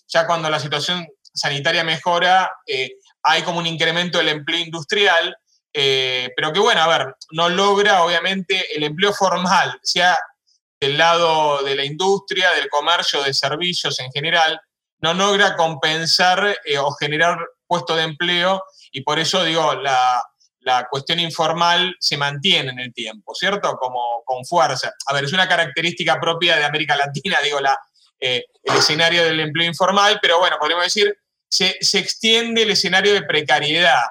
ya 0.08 0.26
cuando 0.26 0.50
la 0.50 0.58
situación 0.58 1.06
sanitaria 1.32 1.84
mejora, 1.84 2.50
eh, 2.66 2.92
hay 3.22 3.42
como 3.42 3.58
un 3.58 3.66
incremento 3.66 4.18
del 4.18 4.28
empleo 4.28 4.60
industrial, 4.60 5.36
eh, 5.72 6.30
pero 6.34 6.52
que 6.52 6.60
bueno, 6.60 6.82
a 6.82 6.88
ver, 6.88 7.14
no 7.32 7.48
logra 7.48 8.02
obviamente 8.02 8.76
el 8.76 8.82
empleo 8.82 9.12
formal, 9.12 9.78
sea 9.82 10.18
del 10.80 10.96
lado 10.96 11.62
de 11.62 11.74
la 11.74 11.84
industria, 11.84 12.52
del 12.52 12.68
comercio, 12.68 13.22
de 13.22 13.34
servicios 13.34 13.98
en 14.00 14.10
general, 14.12 14.60
no 15.00 15.14
logra 15.14 15.56
compensar 15.56 16.58
eh, 16.64 16.78
o 16.78 16.90
generar 16.92 17.38
puestos 17.66 17.96
de 17.96 18.04
empleo 18.04 18.62
y 18.92 19.02
por 19.02 19.18
eso 19.18 19.44
digo, 19.44 19.74
la, 19.74 20.22
la 20.60 20.86
cuestión 20.88 21.20
informal 21.20 21.96
se 21.98 22.16
mantiene 22.16 22.70
en 22.70 22.78
el 22.78 22.92
tiempo, 22.92 23.34
¿cierto? 23.34 23.76
Como 23.76 24.22
con 24.24 24.44
fuerza. 24.44 24.92
A 25.06 25.14
ver, 25.14 25.24
es 25.24 25.32
una 25.32 25.48
característica 25.48 26.18
propia 26.20 26.56
de 26.56 26.64
América 26.64 26.96
Latina, 26.96 27.38
digo, 27.44 27.60
la, 27.60 27.78
eh, 28.20 28.44
el 28.62 28.76
escenario 28.76 29.24
del 29.24 29.40
empleo 29.40 29.66
informal, 29.66 30.18
pero 30.20 30.38
bueno, 30.38 30.56
podemos 30.60 30.84
decir, 30.84 31.16
se, 31.48 31.76
se 31.80 31.98
extiende 31.98 32.62
el 32.62 32.70
escenario 32.70 33.14
de 33.14 33.22
precariedad. 33.22 34.02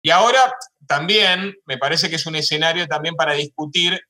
Y 0.00 0.10
ahora 0.10 0.54
también 0.86 1.54
me 1.66 1.76
parece 1.76 2.08
que 2.08 2.16
es 2.16 2.26
un 2.26 2.36
escenario 2.36 2.86
también 2.86 3.14
para 3.14 3.34
discutir 3.34 4.00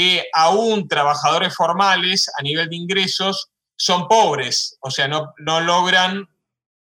que 0.00 0.30
aún 0.32 0.88
trabajadores 0.88 1.54
formales 1.54 2.30
a 2.38 2.42
nivel 2.42 2.70
de 2.70 2.76
ingresos 2.76 3.50
son 3.76 4.08
pobres, 4.08 4.78
o 4.80 4.90
sea, 4.90 5.08
no, 5.08 5.34
no 5.36 5.60
logran 5.60 6.26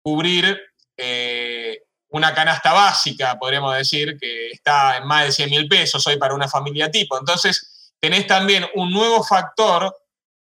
cubrir 0.02 0.60
eh, 0.98 1.84
una 2.10 2.34
canasta 2.34 2.74
básica, 2.74 3.40
podríamos 3.40 3.78
decir, 3.78 4.18
que 4.20 4.50
está 4.50 4.98
en 4.98 5.08
más 5.08 5.24
de 5.24 5.32
100 5.32 5.50
mil 5.50 5.70
pesos 5.70 6.06
hoy 6.06 6.18
para 6.18 6.36
una 6.36 6.50
familia 6.50 6.92
tipo. 6.92 7.18
Entonces, 7.18 7.94
tenés 8.02 8.28
también 8.28 8.66
un 8.76 8.92
nuevo 8.92 9.24
factor, 9.24 9.96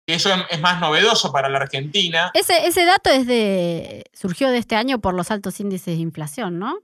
que 0.06 0.14
eso 0.14 0.30
es 0.48 0.60
más 0.60 0.80
novedoso 0.80 1.30
para 1.32 1.50
la 1.50 1.58
Argentina. 1.58 2.30
Ese, 2.32 2.66
ese 2.66 2.86
dato 2.86 3.10
es 3.10 3.26
de, 3.26 4.04
surgió 4.14 4.48
de 4.48 4.56
este 4.56 4.74
año 4.74 5.02
por 5.02 5.12
los 5.12 5.30
altos 5.30 5.60
índices 5.60 5.96
de 5.96 6.00
inflación, 6.00 6.58
¿no? 6.58 6.78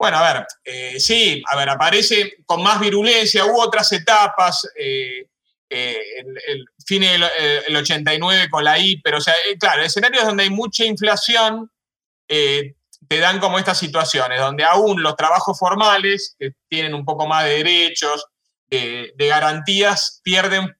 Bueno, 0.00 0.16
a 0.16 0.32
ver, 0.32 0.46
eh, 0.64 0.98
sí, 0.98 1.42
a 1.52 1.58
ver, 1.58 1.68
aparece 1.68 2.36
con 2.46 2.62
más 2.62 2.80
virulencia, 2.80 3.44
hubo 3.44 3.60
otras 3.60 3.92
etapas, 3.92 4.66
eh, 4.74 5.26
eh, 5.68 5.98
el, 6.46 6.64
fin 6.86 7.02
del 7.02 7.76
89 7.76 8.48
con 8.48 8.64
la 8.64 8.78
I, 8.78 8.98
pero 9.02 9.18
o 9.18 9.20
sea, 9.20 9.34
claro, 9.58 9.82
escenarios 9.82 10.24
donde 10.24 10.44
hay 10.44 10.50
mucha 10.50 10.86
inflación, 10.86 11.70
te 12.26 13.18
dan 13.18 13.40
como 13.40 13.58
estas 13.58 13.76
situaciones, 13.76 14.40
donde 14.40 14.64
aún 14.64 15.02
los 15.02 15.16
trabajos 15.16 15.58
formales, 15.58 16.34
que 16.38 16.52
tienen 16.70 16.94
un 16.94 17.04
poco 17.04 17.26
más 17.26 17.44
de 17.44 17.58
derechos, 17.58 18.24
de, 18.70 19.12
garantías, 19.18 20.22
pierden, 20.24 20.74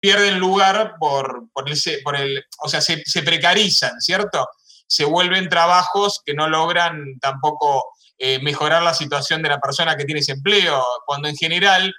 pierden 0.00 0.40
lugar 0.40 0.96
por, 0.98 1.48
por, 1.52 1.64
por 2.02 2.16
el, 2.16 2.44
o 2.58 2.68
sea, 2.68 2.80
se, 2.80 3.22
precarizan, 3.22 4.00
¿cierto? 4.00 4.48
Se 4.88 5.04
vuelven 5.04 5.48
trabajos 5.48 6.20
que 6.26 6.34
no 6.34 6.48
logran 6.48 7.20
tampoco 7.20 7.94
eh, 8.26 8.38
mejorar 8.40 8.82
la 8.82 8.94
situación 8.94 9.42
de 9.42 9.50
la 9.50 9.60
persona 9.60 9.96
que 9.96 10.04
tiene 10.04 10.20
ese 10.20 10.32
empleo, 10.32 10.82
cuando 11.04 11.28
en 11.28 11.36
general 11.36 11.94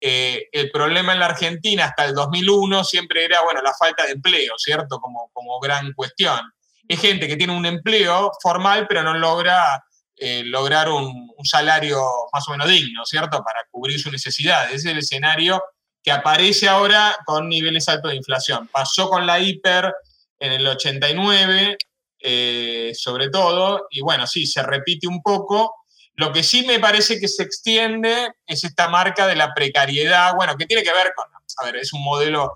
eh, 0.00 0.48
el 0.52 0.70
problema 0.70 1.12
en 1.12 1.18
la 1.18 1.26
Argentina 1.26 1.84
hasta 1.84 2.04
el 2.06 2.14
2001 2.14 2.84
siempre 2.84 3.24
era, 3.24 3.42
bueno, 3.42 3.60
la 3.60 3.74
falta 3.74 4.06
de 4.06 4.12
empleo, 4.12 4.54
¿cierto? 4.56 4.98
Como, 4.98 5.30
como 5.32 5.60
gran 5.60 5.92
cuestión 5.92 6.40
es 6.88 7.00
gente 7.00 7.28
que 7.28 7.36
tiene 7.36 7.54
un 7.54 7.66
empleo 7.66 8.32
formal, 8.42 8.86
pero 8.88 9.02
no 9.02 9.12
logra 9.14 9.84
eh, 10.16 10.42
lograr 10.44 10.88
un, 10.88 11.28
salario 11.44 12.02
más 12.32 12.48
o 12.48 12.50
menos 12.50 12.68
digno, 12.68 13.04
¿cierto? 13.04 13.44
Para 13.44 13.60
cubrir 13.70 14.00
sus 14.00 14.10
necesidades. 14.10 14.70
Ese 14.70 14.88
es 14.88 14.92
el 14.92 14.98
escenario 14.98 15.62
que 16.02 16.10
aparece 16.10 16.66
ahora 16.68 17.16
con 17.24 17.48
niveles 17.48 17.88
altos 17.88 18.10
de 18.10 18.16
inflación. 18.16 18.68
Pasó 18.68 19.08
con 19.08 19.26
la 19.26 19.38
hiper 19.38 19.94
en 20.40 20.52
el 20.52 20.66
89, 20.66 21.76
eh, 22.20 22.92
sobre 22.94 23.30
todo, 23.30 23.86
y 23.90 24.00
bueno, 24.00 24.26
sí, 24.26 24.46
se 24.46 24.62
repite 24.62 25.06
un 25.06 25.22
poco. 25.22 25.74
Lo 26.14 26.32
que 26.32 26.42
sí 26.42 26.66
me 26.66 26.80
parece 26.80 27.20
que 27.20 27.28
se 27.28 27.44
extiende 27.44 28.32
es 28.46 28.64
esta 28.64 28.88
marca 28.88 29.26
de 29.26 29.36
la 29.36 29.54
precariedad, 29.54 30.34
bueno, 30.34 30.56
que 30.56 30.66
tiene 30.66 30.82
que 30.82 30.92
ver 30.92 31.12
con, 31.14 31.26
a 31.58 31.64
ver, 31.64 31.76
es 31.76 31.92
un 31.92 32.02
modelo 32.02 32.52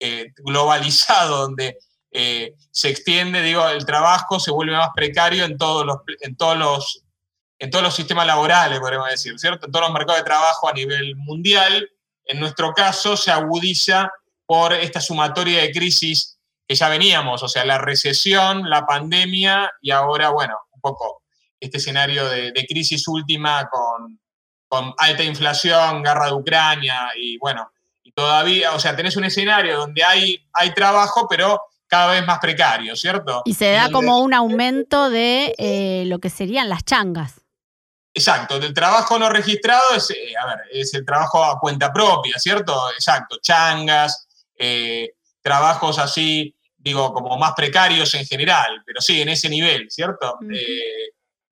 eh, 0.00 0.32
globalizado 0.38 1.42
donde 1.42 1.78
eh, 2.10 2.54
se 2.70 2.88
extiende, 2.88 3.42
digo, 3.42 3.68
el 3.68 3.84
trabajo 3.86 4.38
se 4.38 4.50
vuelve 4.50 4.76
más 4.76 4.90
precario 4.94 5.44
en 5.44 5.58
todos 5.58 5.84
los, 5.84 5.98
en 6.20 6.36
todos 6.36 6.56
los, 6.56 7.04
en 7.58 7.70
todos 7.70 7.84
los 7.84 7.94
sistemas 7.94 8.26
laborales, 8.26 8.80
podemos 8.80 9.08
decir, 9.08 9.38
¿cierto? 9.38 9.66
En 9.66 9.72
todos 9.72 9.86
los 9.86 9.92
mercados 9.92 10.20
de 10.20 10.24
trabajo 10.24 10.68
a 10.68 10.72
nivel 10.72 11.16
mundial. 11.16 11.90
En 12.24 12.40
nuestro 12.40 12.72
caso 12.72 13.16
se 13.16 13.30
agudiza 13.30 14.12
por 14.46 14.72
esta 14.72 15.00
sumatoria 15.00 15.62
de 15.62 15.72
crisis 15.72 16.33
que 16.66 16.74
ya 16.74 16.88
veníamos, 16.88 17.42
o 17.42 17.48
sea, 17.48 17.64
la 17.64 17.78
recesión, 17.78 18.68
la 18.68 18.86
pandemia 18.86 19.70
y 19.80 19.90
ahora, 19.90 20.30
bueno, 20.30 20.56
un 20.72 20.80
poco 20.80 21.22
este 21.60 21.78
escenario 21.78 22.28
de, 22.28 22.52
crisis 22.68 23.06
última 23.08 23.68
con, 23.68 24.20
con 24.68 24.94
alta 24.98 25.22
inflación, 25.22 26.02
guerra 26.02 26.26
de 26.26 26.34
Ucrania 26.34 27.08
y 27.16 27.38
bueno, 27.38 27.70
y 28.02 28.12
todavía, 28.12 28.72
o 28.72 28.80
sea, 28.80 28.94
tenés 28.96 29.16
un 29.16 29.24
escenario 29.24 29.78
donde 29.78 30.04
hay, 30.04 30.46
hay 30.52 30.72
trabajo, 30.74 31.26
pero 31.28 31.60
cada 31.86 32.12
vez 32.12 32.26
más 32.26 32.38
precario, 32.38 32.96
¿cierto? 32.96 33.42
Y 33.44 33.54
se 33.54 33.70
da 33.70 33.90
como 33.90 34.18
un 34.20 34.34
aumento 34.34 35.10
de 35.10 35.54
eh, 35.58 36.04
lo 36.06 36.18
que 36.18 36.30
serían 36.30 36.68
las 36.68 36.84
changas. 36.84 37.40
Exacto, 38.12 38.60
del 38.60 38.74
trabajo 38.74 39.18
no 39.18 39.28
registrado 39.28 39.94
es, 39.96 40.10
eh, 40.10 40.34
a 40.40 40.46
ver, 40.46 40.58
es 40.72 40.94
el 40.94 41.04
trabajo 41.04 41.44
a 41.44 41.58
cuenta 41.58 41.92
propia, 41.92 42.38
¿cierto? 42.38 42.90
Exacto, 42.92 43.38
changas, 43.42 44.28
eh, 44.56 45.13
trabajos 45.44 45.98
así, 45.98 46.56
digo, 46.76 47.12
como 47.12 47.36
más 47.36 47.52
precarios 47.54 48.14
en 48.14 48.26
general, 48.26 48.82
pero 48.84 49.00
sí, 49.00 49.20
en 49.22 49.28
ese 49.28 49.48
nivel, 49.48 49.90
¿cierto? 49.90 50.38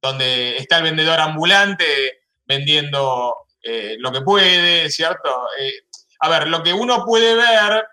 donde 0.01 0.57
está 0.57 0.79
el 0.79 0.83
vendedor 0.83 1.21
ambulante 1.21 2.23
vendiendo 2.45 3.37
lo 3.99 4.13
que 4.13 4.23
puede, 4.23 4.91
¿cierto? 4.91 5.47
a 6.21 6.29
ver, 6.29 6.49
lo 6.49 6.63
que 6.63 6.73
uno 6.73 7.05
puede 7.05 7.35
ver 7.35 7.85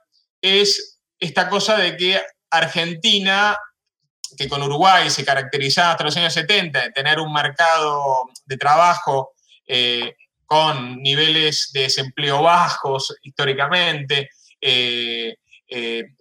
es 0.41 0.99
esta 1.19 1.49
cosa 1.49 1.77
de 1.77 1.97
que 1.97 2.19
Argentina 2.49 3.57
que 4.37 4.47
con 4.47 4.61
Uruguay 4.61 5.09
se 5.09 5.25
caracterizaba 5.25 5.91
hasta 5.91 6.03
los 6.03 6.17
años 6.17 6.33
70 6.33 6.81
de 6.81 6.91
tener 6.91 7.19
un 7.19 7.33
mercado 7.33 8.29
de 8.45 8.57
trabajo 8.57 9.33
eh, 9.65 10.15
con 10.45 10.97
niveles 11.01 11.71
de 11.73 11.81
desempleo 11.81 12.41
bajos 12.41 13.15
históricamente, 13.21 14.29
eh, 14.61 15.35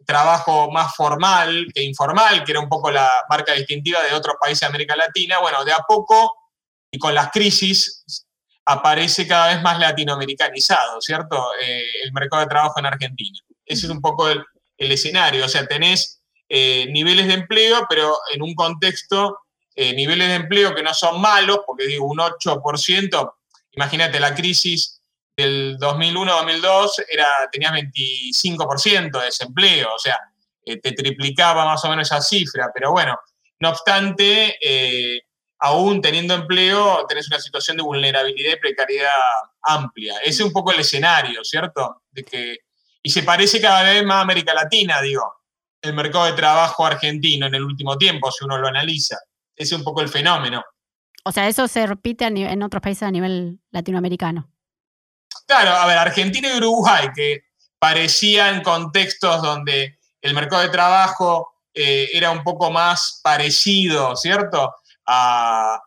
trabajo 0.05 0.71
más 0.71 0.95
formal 0.95 1.69
que 1.75 1.83
informal, 1.83 2.45
que 2.45 2.53
era 2.53 2.61
un 2.61 2.69
poco 2.69 2.91
la 2.91 3.11
marca 3.31 3.55
distintiva 3.55 4.03
de 4.03 4.13
otros 4.13 4.37
países 4.41 4.61
de 4.61 4.67
América 4.67 4.95
Latina, 4.95 5.39
bueno, 5.39 5.65
de 5.65 5.73
a 5.73 5.79
poco 5.89 6.35
y 6.91 6.99
con 6.99 7.15
las 7.15 7.31
crisis 7.31 8.05
aparece 8.65 9.27
cada 9.27 9.49
vez 9.49 9.63
más 9.63 9.79
latinoamericanizado, 9.79 11.01
¿cierto? 11.01 11.43
el 12.05 12.13
mercado 12.13 12.43
de 12.43 12.49
trabajo 12.49 12.79
en 12.79 12.87
Argentina. 12.87 13.39
Ese 13.65 13.87
es 13.87 13.93
un 13.93 14.01
poco 14.01 14.29
el, 14.29 14.45
escenario, 14.77 15.45
o 15.45 15.49
sea, 15.49 15.67
tenés 15.67 16.23
eh, 16.49 16.87
niveles 16.91 17.27
de 17.27 17.35
empleo, 17.35 17.87
pero 17.89 18.17
en 18.33 18.43
un 18.43 18.55
contexto, 18.55 19.39
eh, 19.75 19.93
niveles 19.95 20.29
de 20.29 20.35
empleo 20.35 20.75
que 20.75 20.83
no 20.83 20.95
son 20.95 21.21
malos, 21.21 21.61
porque 21.67 21.87
digo, 21.87 22.07
un 22.07 22.19
8%, 22.19 23.33
imagínate 23.73 24.21
la 24.21 24.35
crisis 24.35 24.98
del 25.39 25.79
2001-2002, 25.79 27.05
era, 27.09 27.27
tenías 27.51 27.73
25% 27.73 29.19
de 29.19 29.25
desempleo, 29.25 29.95
o 29.95 29.99
sea, 29.99 30.19
eh, 30.65 30.81
te 30.81 30.93
triplicaba 30.93 31.65
más 31.65 31.85
o 31.85 31.89
menos 31.89 32.09
esa 32.09 32.21
cifra, 32.21 32.71
pero 32.75 32.91
bueno, 32.93 33.19
no 33.61 33.71
obstante, 33.71 34.57
aún 35.59 36.01
teniendo 36.01 36.35
empleo, 36.35 37.05
tenés 37.09 37.27
una 37.29 37.41
situación 37.41 37.77
de 37.77 37.83
vulnerabilidad 37.83 38.53
y 38.53 38.61
precariedad 38.61 39.11
amplia. 39.63 40.19
Ese 40.19 40.43
es 40.43 40.47
un 40.47 40.53
poco 40.53 40.73
el 40.73 40.81
escenario, 40.81 41.43
¿cierto? 41.43 42.03
Y 43.03 43.11
se 43.11 43.25
parece 43.25 43.61
cada 43.61 43.83
vez 43.83 44.05
más 44.05 44.19
a 44.19 44.21
América 44.21 44.55
Latina, 44.55 45.01
digo 45.01 45.39
el 45.83 45.95
mercado 45.95 46.27
de 46.27 46.33
trabajo 46.33 46.85
argentino 46.85 47.47
en 47.47 47.55
el 47.55 47.63
último 47.63 47.97
tiempo, 47.97 48.31
si 48.31 48.45
uno 48.45 48.59
lo 48.59 48.69
analiza. 48.69 49.17
Ese 49.55 49.75
es 49.75 49.79
un 49.79 49.85
poco 49.85 50.01
el 50.01 50.09
fenómeno. 50.09 50.65
O 51.25 51.33
sea, 51.33 51.49
eso 51.49 51.69
se 51.69 51.87
repite 51.87 52.25
en 52.27 52.63
otros 52.63 52.81
países 52.81 53.03
a 53.03 53.11
nivel 53.11 53.61
latinoamericano. 53.71 54.51
Claro, 55.49 55.71
a 55.71 55.87
ver, 55.87 55.97
Argentina 55.97 56.53
y 56.53 56.59
Uruguay, 56.59 57.09
que 57.15 57.45
parecían 57.79 58.63
contextos 58.63 59.41
donde 59.41 59.99
el 60.21 60.35
mercado 60.35 60.61
de 60.61 60.69
trabajo 60.69 61.55
eh, 61.73 62.11
era 62.13 62.31
un 62.31 62.45
poco 62.45 62.71
más 62.71 63.21
parecido, 63.25 64.15
¿cierto? 64.15 64.75
A, 65.07 65.81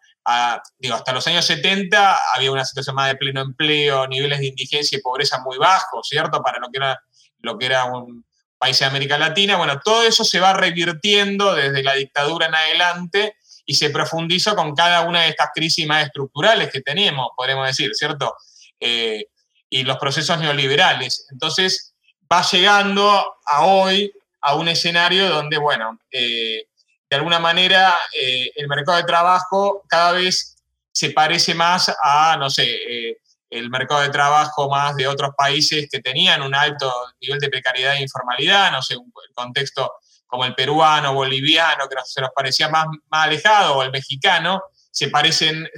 digo, 0.79 0.95
hasta 0.95 1.13
los 1.13 1.27
años 1.27 1.45
70 1.45 2.19
había 2.33 2.51
una 2.51 2.65
situación 2.65 2.95
más 2.95 3.09
de 3.09 3.17
pleno 3.17 3.41
empleo, 3.41 4.07
niveles 4.07 4.39
de 4.39 4.47
indigencia 4.47 4.97
y 4.97 5.01
pobreza 5.01 5.39
muy 5.41 5.59
bajos, 5.59 6.07
¿cierto? 6.09 6.41
Para 6.41 6.57
lo 6.57 6.69
que 6.71 6.77
era, 6.77 6.99
lo 7.41 7.59
que 7.59 7.67
era 7.67 7.85
un, 7.85 8.25
países 8.57 8.79
de 8.79 8.85
América 8.87 9.19
Latina. 9.19 9.57
Bueno, 9.57 9.79
todo 9.79 10.01
eso 10.01 10.23
se 10.23 10.39
va 10.39 10.53
revirtiendo 10.53 11.53
desde 11.53 11.83
la 11.83 11.93
dictadura 11.93 12.47
en 12.47 12.55
adelante 12.55 13.35
y 13.67 13.75
se 13.75 13.91
profundiza 13.91 14.55
con 14.55 14.73
cada 14.73 15.01
una 15.01 15.21
de 15.21 15.29
estas 15.29 15.49
crisis 15.53 15.85
más 15.85 16.03
estructurales 16.03 16.71
que 16.71 16.81
tenemos, 16.81 17.27
podemos 17.37 17.67
decir, 17.67 17.91
¿cierto? 17.93 18.35
Eh, 18.79 19.25
y 19.71 19.83
los 19.83 19.97
procesos 19.97 20.37
neoliberales. 20.37 21.25
Entonces, 21.31 21.95
va 22.31 22.43
llegando 22.43 23.37
a 23.43 23.65
hoy 23.65 24.13
a 24.41 24.53
un 24.53 24.67
escenario 24.67 25.27
donde, 25.29 25.57
bueno, 25.57 25.97
eh, 26.11 26.67
de 27.09 27.17
alguna 27.17 27.39
manera 27.39 27.97
eh, 28.13 28.51
el 28.55 28.67
mercado 28.67 28.97
de 28.97 29.03
trabajo 29.05 29.83
cada 29.87 30.11
vez 30.11 30.55
se 30.91 31.09
parece 31.09 31.55
más 31.55 31.91
a, 32.03 32.37
no 32.37 32.51
sé, 32.51 33.17
el 33.49 33.69
mercado 33.69 34.01
de 34.01 34.09
trabajo 34.09 34.69
más 34.69 34.95
de 34.95 35.07
otros 35.07 35.31
países 35.37 35.87
que 35.89 35.99
tenían 35.99 36.41
un 36.41 36.53
alto 36.53 36.93
nivel 37.19 37.39
de 37.39 37.49
precariedad 37.49 37.95
e 37.95 38.01
informalidad, 38.01 38.71
no 38.71 38.81
sé, 38.81 38.95
un 38.95 39.11
contexto 39.33 39.91
como 40.31 40.45
el 40.45 40.55
peruano, 40.55 41.13
boliviano, 41.13 41.89
que 41.89 41.97
se 42.05 42.21
nos 42.21 42.31
parecía 42.33 42.69
más, 42.69 42.87
más 43.09 43.25
alejado, 43.25 43.75
o 43.75 43.83
el 43.83 43.91
mexicano, 43.91 44.63
se 44.89 45.09
parecen, 45.09 45.69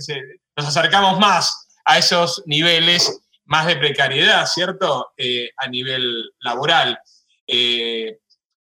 nos 0.55 0.67
acercamos 0.67 1.19
más 1.19 1.67
a 1.85 1.97
esos 1.97 2.43
niveles 2.45 3.19
más 3.45 3.67
de 3.67 3.75
precariedad, 3.75 4.45
¿cierto? 4.45 5.13
Eh, 5.17 5.51
a 5.57 5.67
nivel 5.67 6.31
laboral. 6.39 6.99
Eh, 7.45 8.19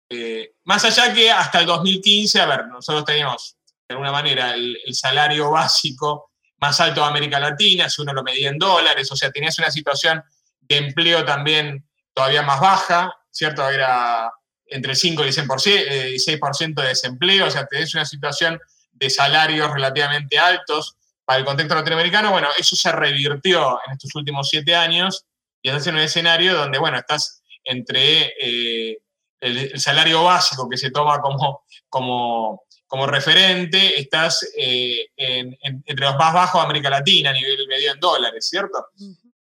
eh, 0.09 0.53
más 0.65 0.85
allá 0.85 1.13
que 1.13 1.31
hasta 1.31 1.61
el 1.61 1.67
2015, 1.67 2.41
a 2.41 2.47
ver, 2.47 2.67
nosotros 2.67 3.05
teníamos 3.05 3.57
de 3.89 3.95
alguna 3.95 4.13
manera 4.13 4.55
el 4.55 4.95
salario 4.95 5.51
básico 5.51 6.31
más 6.65 6.81
alto 6.81 7.03
de 7.03 7.07
América 7.09 7.39
Latina, 7.39 7.91
si 7.91 8.01
uno 8.01 8.15
lo 8.15 8.23
medía 8.23 8.49
en 8.49 8.59
dólares, 8.59 9.13
o 9.13 9.17
sea, 9.17 9.31
tenías 9.31 9.59
una 9.59 9.71
situación 9.71 10.23
de 10.61 10.79
empleo 10.79 11.23
también 11.25 11.87
todavía 12.15 12.41
más 12.41 12.59
baja, 12.59 13.15
¿cierto? 13.31 13.69
Era 13.69 14.33
entre 14.67 14.93
el 14.93 14.97
5 14.97 15.25
y 15.25 15.29
el 15.29 15.35
6% 15.35 16.75
de 16.81 16.89
desempleo, 16.89 17.47
o 17.47 17.51
sea, 17.51 17.67
tenés 17.67 17.95
una 17.95 18.07
situación 18.07 18.59
de 18.93 19.11
salarios 19.11 19.71
relativamente 19.73 20.39
altos 20.39 20.97
para 21.25 21.39
el 21.39 21.45
contexto 21.45 21.75
latinoamericano. 21.75 22.31
Bueno, 22.31 22.49
eso 22.59 22.77
se 22.77 22.93
revirtió 22.93 23.79
en 23.87 23.93
estos 23.93 24.15
últimos 24.15 24.49
siete 24.49 24.75
años 24.75 25.25
y 25.63 25.69
estás 25.69 25.87
en 25.87 25.95
un 25.95 26.03
escenario 26.03 26.55
donde, 26.55 26.79
bueno, 26.79 26.99
estás 26.99 27.43
entre 27.65 28.35
eh, 28.39 28.99
el, 29.41 29.81
salario 29.81 30.23
básico 30.23 30.69
que 30.69 30.77
se 30.77 30.91
toma 30.91 31.21
como, 31.21 31.65
como 31.89 32.63
como 32.87 33.07
referente, 33.09 33.99
estás 33.99 34.47
eh, 34.57 35.09
entre 35.17 36.07
los 36.07 36.17
más 36.17 36.33
bajos 36.33 36.61
de 36.61 36.65
América 36.65 36.91
Latina 36.91 37.31
a 37.31 37.33
nivel 37.33 37.67
medio 37.67 37.93
en 37.93 37.99
dólares, 37.99 38.49
¿cierto? 38.49 38.87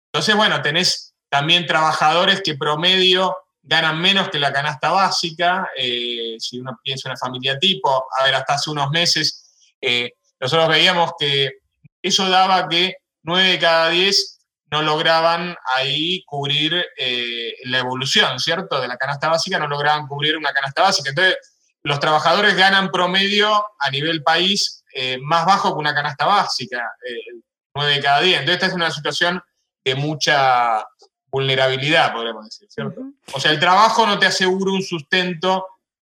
Entonces, 0.06 0.36
bueno, 0.36 0.62
tenés 0.62 1.16
también 1.30 1.66
trabajadores 1.66 2.44
que 2.44 2.56
promedio 2.56 3.36
ganan 3.64 4.00
menos 4.00 4.30
que 4.30 4.38
la 4.38 4.54
canasta 4.54 4.92
básica, 4.92 5.68
eh, 5.76 6.36
si 6.38 6.60
uno 6.60 6.80
piensa 6.84 7.08
en 7.08 7.14
una 7.14 7.20
familia 7.20 7.58
tipo, 7.58 8.06
a 8.20 8.24
ver, 8.24 8.36
hasta 8.36 8.54
hace 8.54 8.70
unos 8.70 8.92
meses 8.92 9.46
nosotros 10.40 10.70
veíamos 10.70 11.14
que 11.18 11.60
eso 12.02 12.30
daba 12.30 12.68
que 12.68 12.96
9 13.24 13.50
de 13.50 13.60
cada 13.60 13.90
10 13.90 14.40
no 14.72 14.82
lograban 14.84 15.56
ahí 15.76 16.24
cubrir 16.26 16.86
la 17.64 17.80
evolución, 17.80 18.40
¿cierto? 18.40 18.80
De 18.80 18.88
la 18.88 18.98
canasta 18.98 19.28
básica, 19.28 19.58
no 19.58 19.68
lograban 19.68 20.08
cubrir 20.08 20.38
una 20.38 20.54
canasta 20.54 20.84
básica. 20.84 21.10
Entonces, 21.10 21.38
los 21.84 22.00
trabajadores 22.00 22.56
ganan 22.56 22.92
promedio 22.92 23.66
a 23.80 23.90
nivel 23.90 24.24
país 24.24 24.84
eh, 24.94 25.18
más 25.22 25.46
bajo 25.46 25.74
que 25.74 25.80
una 25.80 25.94
canasta 25.94 26.26
básica, 26.26 26.78
eh, 27.08 27.42
9 27.76 27.94
de 27.94 28.00
cada 28.02 28.22
10. 28.22 28.40
Entonces, 28.40 28.56
esta 28.56 28.66
es 28.68 28.74
una 28.74 28.92
situación 28.92 29.42
de 29.84 29.96
mucha 29.96 30.86
vulnerabilidad, 31.32 32.12
podríamos 32.12 32.46
decir, 32.46 32.68
¿cierto? 32.70 33.02
O 33.34 33.40
sea, 33.40 33.52
el 33.52 33.60
trabajo 33.60 34.06
no 34.06 34.18
te 34.18 34.26
asegura 34.26 34.72
un 34.72 34.82
sustento 34.82 35.66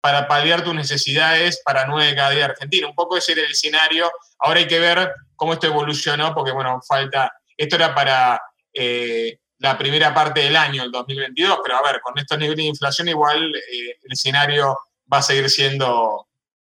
para 0.04 0.28
paliar 0.28 0.66
tus 0.66 0.76
necesidades 0.76 1.62
para 1.64 1.88
9 1.88 2.08
de 2.08 2.16
cada 2.16 2.32
10 2.32 2.44
Argentina. 2.44 2.90
Un 2.90 2.94
poco 2.94 3.16
ese 3.16 3.32
era 3.32 3.44
el 3.44 3.52
escenario. 3.52 4.12
Ahora 4.38 4.60
hay 4.60 4.68
que 4.68 4.78
ver 4.78 5.14
cómo 5.38 5.54
esto 5.54 5.68
evolucionó, 5.68 6.36
porque, 6.36 6.52
bueno, 6.52 6.82
falta. 6.86 7.32
Esto 7.56 7.78
era 7.78 7.96
para 7.96 8.42
eh, 8.74 9.40
la 9.60 9.78
primera 9.78 10.14
parte 10.14 10.42
del 10.42 10.58
año, 10.58 10.84
el 10.84 10.92
2022, 10.92 11.58
pero 11.64 11.78
a 11.78 11.82
ver, 11.84 12.02
con 12.02 12.20
estos 12.20 12.38
niveles 12.38 12.58
de 12.58 12.64
inflación, 12.64 13.08
igual 13.08 13.56
eh, 13.56 13.96
el 14.04 14.12
escenario 14.12 14.78
va 15.12 15.20
a 15.20 15.22
seguir 15.22 15.50
siendo 15.50 16.28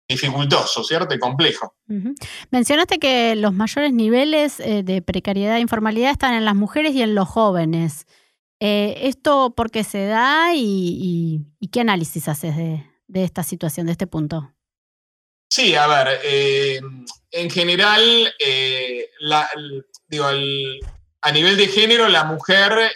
dificultoso, 0.10 0.84
¿cierto? 0.84 1.15
Y 1.15 1.20
complejo. 1.20 1.74
Mencionaste 2.50 3.00
que 3.00 3.38
los 3.38 3.54
mayores 3.54 3.94
niveles 3.94 4.60
eh, 4.60 4.84
de 4.84 5.02
precariedad 5.02 5.56
e 5.56 5.62
informalidad 5.62 6.12
están 6.12 6.34
en 6.34 6.44
las 6.44 6.56
mujeres 6.56 6.94
y 6.96 7.02
en 7.02 7.15
los 7.15 7.30
jóvenes. 7.30 8.08
¿Esto 8.60 9.56
por 9.56 9.72
qué 9.72 9.86
se 9.86 10.06
da 10.06 10.54
y, 10.54 11.48
qué 11.72 11.80
análisis 11.80 12.28
haces 12.28 12.56
de, 12.58 12.90
esta 13.13 13.43
situación, 13.43 13.86
de 13.86 13.93
este 13.93 14.08
punto? 14.08 14.54
Sí, 15.50 15.76
a 15.76 15.88
ver, 15.88 16.19
eh, 16.24 16.80
en 17.32 17.50
general, 17.50 18.34
digo, 20.08 20.26
a 21.21 21.32
nivel 21.32 21.58
de 21.58 21.67
género, 21.67 22.08
la 22.08 22.24
mujer 22.24 22.93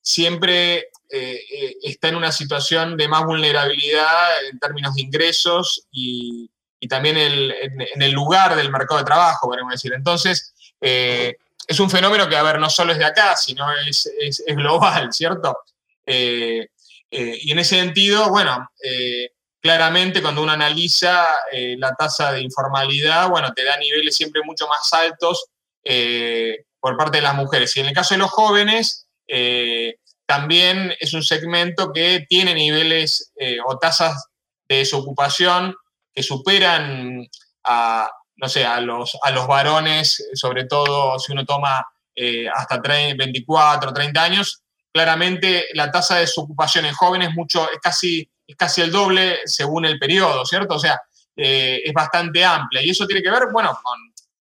siempre 0.00 0.90
eh, 1.12 1.40
eh, 1.52 1.76
está 1.82 2.06
en 2.08 2.14
una 2.14 2.30
situación 2.30 2.96
de 2.96 3.08
más 3.08 3.24
vulnerabilidad 3.24 4.44
en 4.48 4.60
términos 4.60 4.94
de 4.94 5.02
ingresos 5.02 5.88
y, 5.90 6.48
también 6.88 7.16
en, 7.18 8.02
el 8.02 8.12
lugar 8.12 8.56
del 8.56 8.70
mercado 8.70 8.98
de 8.98 9.04
trabajo, 9.04 9.48
podemos 9.48 9.72
decir. 9.72 9.92
Entonces, 9.92 10.54
eh, 10.80 11.36
es 11.66 11.78
un 11.78 11.90
fenómeno 11.90 12.28
que, 12.28 12.36
a 12.36 12.42
ver, 12.42 12.58
no 12.58 12.70
solo 12.70 12.92
es 12.92 12.98
de 12.98 13.04
acá, 13.04 13.36
sino 13.36 13.66
es, 13.86 14.08
global, 14.48 15.12
¿cierto? 15.12 15.58
Y 17.10 17.50
en 17.50 17.58
ese 17.58 17.76
sentido, 17.76 18.30
bueno, 18.30 18.68
claramente 19.60 20.22
cuando 20.22 20.42
uno 20.42 20.52
analiza 20.52 21.26
la 21.52 21.92
tasa 21.94 22.32
de 22.32 22.40
informalidad, 22.40 23.28
bueno, 23.28 23.52
te 23.52 23.64
da 23.64 23.76
niveles 23.76 24.16
siempre 24.16 24.42
mucho 24.44 24.68
más 24.68 24.92
altos 24.92 25.46
por 26.78 26.96
parte 26.96 27.18
de 27.18 27.22
las 27.22 27.34
mujeres. 27.34 27.76
Y 27.76 27.80
en 27.80 27.86
el 27.86 27.94
caso 27.94 28.14
de 28.14 28.18
los 28.18 28.30
jóvenes, 28.30 29.08
también 30.30 30.94
es 31.00 31.12
un 31.12 31.24
segmento 31.24 31.92
que 31.92 32.24
tiene 32.28 32.54
niveles 32.54 33.32
eh, 33.34 33.58
o 33.66 33.76
tasas 33.78 34.28
de 34.68 34.76
desocupación 34.76 35.74
que 36.14 36.22
superan 36.22 37.26
a, 37.64 38.08
no 38.36 38.48
sé, 38.48 38.64
a 38.64 38.80
los, 38.80 39.18
a 39.24 39.32
los 39.32 39.48
varones, 39.48 40.24
sobre 40.34 40.66
todo 40.66 41.18
si 41.18 41.32
uno 41.32 41.44
toma 41.44 41.84
eh, 42.14 42.46
hasta 42.48 42.78
24, 42.78 43.92
30 43.92 44.22
años, 44.22 44.62
claramente 44.92 45.66
la 45.74 45.90
tasa 45.90 46.16
de 46.16 46.22
desocupación 46.22 46.84
en 46.84 46.94
jóvenes 46.94 47.30
mucho, 47.34 47.70
es, 47.70 47.78
casi, 47.80 48.28
es 48.46 48.56
casi 48.56 48.82
el 48.82 48.90
doble 48.90 49.38
según 49.44 49.84
el 49.84 49.98
periodo, 49.98 50.44
¿cierto? 50.44 50.74
O 50.74 50.78
sea, 50.78 51.00
eh, 51.36 51.80
es 51.84 51.92
bastante 51.92 52.44
amplia. 52.44 52.82
Y 52.82 52.90
eso 52.90 53.06
tiene 53.06 53.22
que 53.22 53.30
ver, 53.30 53.48
bueno, 53.52 53.78
con 53.82 53.98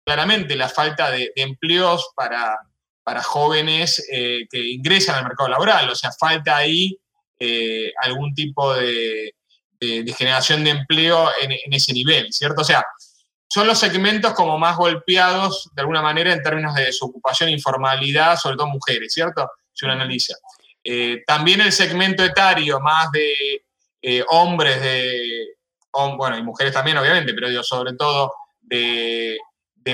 claramente 0.04 0.56
la 0.56 0.68
falta 0.68 1.10
de, 1.10 1.32
empleos 1.36 2.10
para, 2.16 2.58
para 3.02 3.22
jóvenes 3.22 4.04
eh, 4.10 4.40
que 4.50 4.58
ingresan 4.58 5.16
al 5.16 5.24
mercado 5.24 5.48
laboral. 5.48 5.88
O 5.90 5.94
sea, 5.94 6.10
falta 6.12 6.56
ahí 6.56 6.98
eh, 7.38 7.92
algún 8.02 8.34
tipo 8.34 8.74
de, 8.74 9.34
generación 10.16 10.62
de 10.62 10.70
empleo 10.70 11.30
en, 11.40 11.52
en, 11.52 11.72
ese 11.72 11.94
nivel, 11.94 12.30
¿cierto? 12.32 12.60
O 12.60 12.64
sea, 12.64 12.84
son 13.48 13.66
los 13.66 13.78
segmentos 13.78 14.34
como 14.34 14.58
más 14.58 14.76
golpeados 14.76 15.70
de 15.74 15.80
alguna 15.80 16.02
manera 16.02 16.32
en 16.32 16.42
términos 16.42 16.74
de 16.74 16.84
desocupación 16.84 17.48
e 17.48 17.52
informalidad, 17.52 18.36
sobre 18.36 18.56
todo 18.56 18.66
mujeres, 18.66 19.12
¿cierto? 19.12 19.48
Si 19.80 19.86
uno 19.86 19.94
analiza. 19.94 20.34
Eh, 20.84 21.22
también 21.26 21.62
el 21.62 21.72
segmento 21.72 22.22
etario 22.22 22.80
más 22.80 23.10
de 23.12 23.64
eh, 24.02 24.22
hombres, 24.28 24.78
de, 24.82 25.54
bueno, 25.90 26.36
y 26.36 26.42
mujeres 26.42 26.74
también 26.74 26.98
obviamente, 26.98 27.32
pero 27.32 27.48
digo, 27.48 27.62
sobre 27.62 27.94
todo 27.94 28.30
de, 28.60 29.38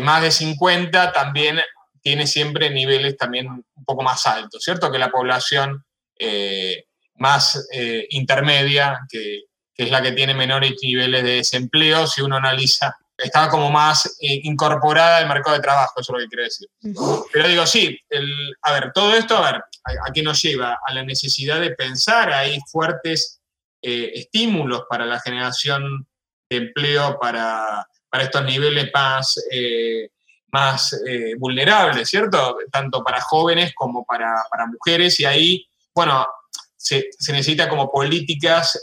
más 0.03 0.23
de 0.23 0.33
50, 0.33 1.13
también 1.13 1.61
tiene 2.03 2.27
siempre 2.27 2.71
niveles 2.71 3.17
también 3.17 3.47
un 3.49 3.85
poco 3.85 4.03
más 4.03 4.27
altos, 4.27 4.65
¿cierto? 4.65 4.91
Que 4.91 4.99
la 4.99 5.11
población 5.13 5.85
eh, 6.19 6.87
más 7.15 7.69
intermedia, 8.11 9.07
que, 9.09 9.45
que 9.73 9.85
es 9.85 9.91
la 9.93 10.03
que 10.03 10.13
tiene 10.13 10.35
menores 10.35 10.75
niveles 10.83 11.23
de 11.23 11.37
desempleo, 11.37 12.09
si 12.09 12.23
uno 12.23 12.39
analiza 12.39 12.97
estaba 13.17 13.49
como 13.49 13.71
más 13.71 14.17
incorporada 14.21 15.19
al 15.19 15.29
mercado 15.29 15.57
de 15.57 15.63
trabajo, 15.63 16.01
eso 16.01 16.13
es 16.13 16.19
lo 16.19 16.25
que 16.25 16.29
quiero 16.29 16.45
decir. 16.45 16.69
Pero 17.33 17.49
digo, 17.49 17.67
sí, 17.67 17.99
a 18.63 18.73
ver, 18.73 18.93
todo 18.93 19.15
esto, 19.15 19.37
a 19.37 19.53
ver, 19.53 19.63
¿a, 19.85 20.13
qué 20.13 20.23
nos 20.23 20.43
lleva? 20.43 20.79
A 20.87 20.93
la 20.93 21.03
necesidad 21.03 21.61
de 21.61 21.71
pensar, 21.71 22.33
hay 22.33 22.59
fuertes 22.71 23.41
eh, 23.81 24.13
estímulos 24.15 24.85
para 24.89 25.07
la 25.07 25.21
generación 25.21 26.07
de 26.51 26.57
empleo 26.57 27.19
para, 27.19 27.87
estos 28.21 28.45
niveles 28.45 28.91
más, 28.95 29.37
eh, 29.51 30.09
más 30.51 30.99
eh, 31.07 31.35
vulnerables, 31.39 32.09
¿cierto? 32.09 32.59
Tanto 32.73 33.05
para 33.05 33.21
jóvenes 33.21 33.73
como 33.75 34.05
para, 34.05 34.43
mujeres, 34.69 35.21
y 35.21 35.25
ahí, 35.25 35.67
bueno, 35.95 36.27
se, 36.77 37.11
necesita 37.29 37.69
como 37.69 37.91
políticas 37.91 38.79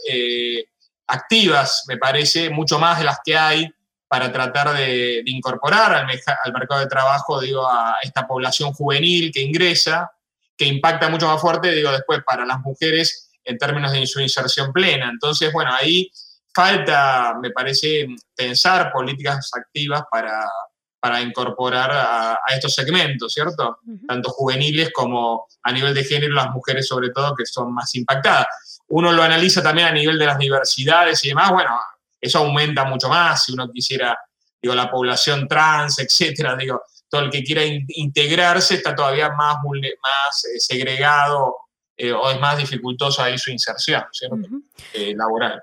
activas, 1.07 1.83
me 1.87 1.97
parece, 1.97 2.49
mucho 2.49 2.79
más 2.79 2.99
de 2.99 3.05
las 3.05 3.19
que 3.23 3.35
hay 3.35 3.73
para 4.13 4.31
tratar 4.31 4.77
de, 4.77 5.23
incorporar 5.25 5.91
al, 5.91 6.05
al, 6.45 6.53
mercado 6.53 6.81
de 6.81 6.85
trabajo, 6.85 7.41
digo, 7.41 7.67
a 7.67 7.95
esta 8.03 8.27
población 8.27 8.71
juvenil 8.71 9.31
que 9.33 9.41
ingresa, 9.41 10.11
que 10.55 10.65
impacta 10.65 11.09
mucho 11.09 11.27
más 11.27 11.41
fuerte, 11.41 11.71
digo, 11.71 11.91
después 11.91 12.19
para 12.23 12.45
las 12.45 12.59
mujeres 12.59 13.31
en 13.43 13.57
términos 13.57 13.91
de 13.91 14.05
su 14.05 14.21
inserción 14.21 14.71
plena. 14.71 15.09
Entonces, 15.09 15.51
bueno, 15.51 15.71
ahí 15.73 16.11
falta, 16.53 17.33
me 17.41 17.49
parece, 17.49 18.05
pensar 18.35 18.91
políticas 18.91 19.49
activas 19.51 20.03
para, 20.11 20.45
para 20.99 21.19
incorporar 21.19 21.89
a, 21.91 22.37
estos 22.53 22.75
segmentos, 22.75 23.33
¿cierto? 23.33 23.79
Tanto 24.07 24.29
juveniles 24.29 24.91
como 24.93 25.47
a 25.63 25.71
nivel 25.71 25.95
de 25.95 26.03
género, 26.03 26.35
las 26.35 26.51
mujeres 26.51 26.85
sobre 26.87 27.09
todo, 27.09 27.33
que 27.33 27.47
son 27.47 27.73
más 27.73 27.95
impactadas. 27.95 28.79
Uno 28.89 29.11
lo 29.11 29.23
analiza 29.23 29.63
también 29.63 29.87
a 29.87 29.91
nivel 29.91 30.19
de 30.19 30.27
las 30.27 30.37
diversidades 30.37 31.25
y 31.25 31.29
demás, 31.29 31.49
bueno, 31.49 31.71
eso 32.23 32.39
aumenta 32.39 32.85
mucho 32.85 33.09
más 33.09 33.43
si 33.43 33.51
uno 33.51 33.69
quisiera, 33.69 34.17
digo, 34.61 34.73
la 34.73 34.89
población 34.89 35.45
trans, 35.45 35.99
etcétera, 35.99 36.55
digo, 36.55 36.81
todo 37.09 37.21
el 37.21 37.29
que 37.29 37.43
quiera 37.43 37.61
integrarse 37.65 38.75
está 38.75 38.95
todavía 38.95 39.29
más, 39.31 39.57
más 39.57 40.45
eh, 40.45 40.57
segregado 40.57 41.55
eh, 41.97 42.13
o 42.13 42.31
es 42.31 42.39
más 42.39 42.57
dificultoso 42.57 43.21
ahí 43.21 43.37
su 43.37 43.51
inserción 43.51 44.03
eh, 44.93 45.13
laboral. 45.15 45.61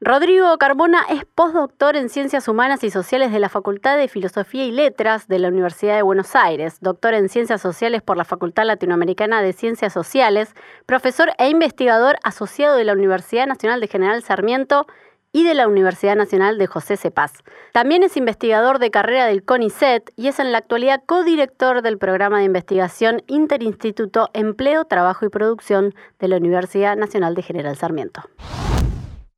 Rodrigo 0.00 0.58
Carbona 0.58 1.06
es 1.08 1.24
postdoctor 1.34 1.96
en 1.96 2.10
Ciencias 2.10 2.46
Humanas 2.46 2.84
y 2.84 2.90
Sociales 2.90 3.32
de 3.32 3.38
la 3.38 3.48
Facultad 3.48 3.96
de 3.96 4.06
Filosofía 4.06 4.66
y 4.66 4.70
Letras 4.70 5.28
de 5.28 5.38
la 5.38 5.48
Universidad 5.48 5.96
de 5.96 6.02
Buenos 6.02 6.36
Aires, 6.36 6.76
doctor 6.82 7.14
en 7.14 7.30
Ciencias 7.30 7.62
Sociales 7.62 8.02
por 8.02 8.18
la 8.18 8.26
Facultad 8.26 8.66
Latinoamericana 8.66 9.40
de 9.40 9.54
Ciencias 9.54 9.94
Sociales, 9.94 10.50
profesor 10.84 11.30
e 11.38 11.48
investigador 11.48 12.16
asociado 12.22 12.76
de 12.76 12.84
la 12.84 12.92
Universidad 12.92 13.46
Nacional 13.46 13.80
de 13.80 13.88
General 13.88 14.22
Sarmiento 14.22 14.86
y 15.34 15.42
de 15.42 15.52
la 15.52 15.66
Universidad 15.66 16.14
Nacional 16.14 16.58
de 16.58 16.68
José 16.68 16.96
Cepaz. 16.96 17.32
También 17.72 18.04
es 18.04 18.16
investigador 18.16 18.78
de 18.78 18.92
carrera 18.92 19.26
del 19.26 19.44
CONICET 19.44 20.12
y 20.16 20.28
es 20.28 20.38
en 20.38 20.52
la 20.52 20.58
actualidad 20.58 21.02
codirector 21.04 21.82
del 21.82 21.98
programa 21.98 22.38
de 22.38 22.44
investigación 22.44 23.20
Interinstituto 23.26 24.30
Empleo, 24.32 24.84
Trabajo 24.84 25.26
y 25.26 25.30
Producción 25.30 25.92
de 26.20 26.28
la 26.28 26.36
Universidad 26.36 26.96
Nacional 26.96 27.34
de 27.34 27.42
General 27.42 27.76
Sarmiento. 27.76 28.22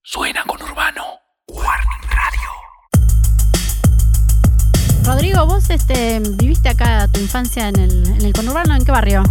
Suena 0.03 0.45
con 0.47 0.63
Urbano. 0.63 1.03
Warning 1.49 2.11
Radio. 2.11 2.51
Rodrigo, 5.03 5.47
vos 5.47 5.71
este, 5.71 6.21
viviste 6.21 6.69
acá 6.69 7.09
tu 7.11 7.21
infancia 7.21 7.69
en 7.69 7.77
el, 7.81 8.07
en 8.07 8.23
el 8.23 8.35
conurbano, 8.35 8.75
¿en 8.75 8.85
qué 8.85 8.93
barrio? 8.93 9.23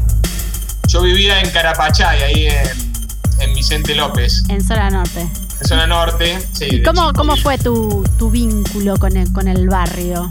Yo 0.88 1.04
vivía 1.04 1.42
en 1.42 1.52
Carapachay, 1.52 2.24
ahí 2.24 2.48
en, 2.48 3.42
en 3.42 3.54
Vicente 3.54 3.94
López. 3.94 4.44
En 4.50 4.64
zona 4.64 4.90
norte 4.90 5.30
zona 5.64 5.88
norte. 5.88 6.38
Sí, 6.54 6.66
¿Y 6.70 6.84
cómo, 6.84 7.14
cómo 7.14 7.36
fue 7.38 7.58
tu, 7.58 8.04
vínculo 8.32 8.98
con 8.98 9.16
el, 9.18 9.32
con 9.32 9.48
el 9.48 9.68
barrio? 9.70 10.30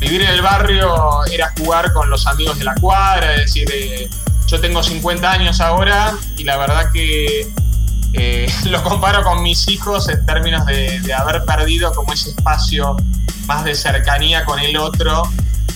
Vivir 0.00 0.22
en 0.22 0.28
el 0.28 0.42
barrio 0.42 1.24
era 1.32 1.52
jugar 1.58 1.92
con 1.92 2.08
los 2.08 2.26
amigos 2.26 2.58
de 2.58 2.64
la 2.64 2.74
cuadra, 2.74 3.34
es 3.34 3.46
decir, 3.46 3.68
eh, 3.72 4.08
yo 4.46 4.60
tengo 4.60 4.82
50 4.82 5.30
años 5.30 5.60
ahora 5.60 6.14
y 6.36 6.44
la 6.44 6.56
verdad 6.56 6.90
que 6.92 7.52
eh, 8.14 8.52
lo 8.66 8.82
comparo 8.82 9.22
con 9.22 9.42
mis 9.42 9.68
hijos 9.68 10.08
en 10.08 10.24
términos 10.24 10.64
de, 10.66 11.12
haber 11.12 11.44
perdido 11.44 11.92
como 11.92 12.12
ese 12.12 12.30
espacio 12.30 12.96
más 13.46 13.64
de 13.64 13.74
cercanía 13.74 14.44
con 14.44 14.58
el 14.60 14.76
otro 14.76 15.22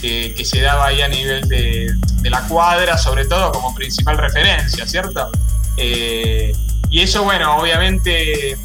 que 0.00 0.44
se 0.44 0.60
daba 0.60 0.86
ahí 0.86 1.00
a 1.00 1.06
nivel 1.06 1.48
de, 1.48 1.94
la 2.28 2.40
cuadra, 2.48 2.98
sobre 2.98 3.24
todo 3.24 3.52
como 3.52 3.72
principal 3.74 4.18
referencia, 4.18 4.86
¿cierto? 4.86 5.30
Eh, 5.76 6.52
y 6.90 7.00
eso, 7.00 7.24
bueno, 7.24 7.56
obviamente 7.56 8.56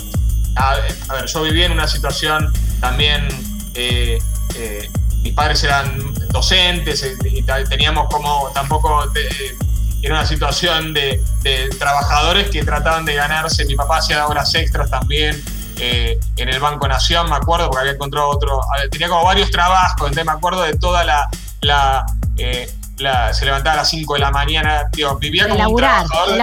a, 0.58 0.76
ver, 1.14 1.26
yo 1.26 1.42
viví 1.44 1.64
en 1.64 1.72
una 1.72 1.88
situación 1.88 2.52
también, 2.80 3.28
eh, 3.74 4.18
eh, 4.56 4.90
mis 5.22 5.34
padres 5.34 5.64
eran 5.64 6.14
docentes 6.30 7.04
eh, 7.04 7.16
y 7.26 7.44
teníamos 7.44 8.08
como 8.10 8.50
tampoco, 8.54 9.06
era 10.02 10.16
una 10.16 10.26
situación 10.26 10.94
de, 10.94 11.22
trabajadores 11.80 12.50
que 12.50 12.64
trataban 12.64 13.06
de 13.06 13.16
ganarse, 13.16 13.66
mi 13.66 13.76
papá 13.76 13.98
hacía 13.98 14.28
horas 14.28 14.54
extras 14.56 14.90
también. 14.90 15.42
en 15.80 16.50
el 16.50 16.60
Banco 16.60 16.88
Nación, 16.88 17.30
me 17.30 17.36
acuerdo, 17.36 17.68
porque 17.68 17.82
había 17.82 17.94
encontrado 17.94 18.30
otro, 18.30 18.62
tenía 18.92 19.08
como 19.08 19.24
varios 19.24 19.52
trabajos, 19.52 20.10
entonces 20.10 20.26
me 20.26 20.32
acuerdo 20.32 20.64
de 20.64 20.74
toda 20.74 21.04
la, 21.04 21.30
la, 21.62 22.06
se 23.34 23.46
levantaba 23.46 23.74
a 23.74 23.78
las 23.78 23.90
5 23.90 24.14
de 24.16 24.20
la 24.20 24.32
mañana, 24.32 24.90
vivía 25.20 25.48
como 25.48 25.70
un 25.70 25.78
trabajador. 25.78 26.38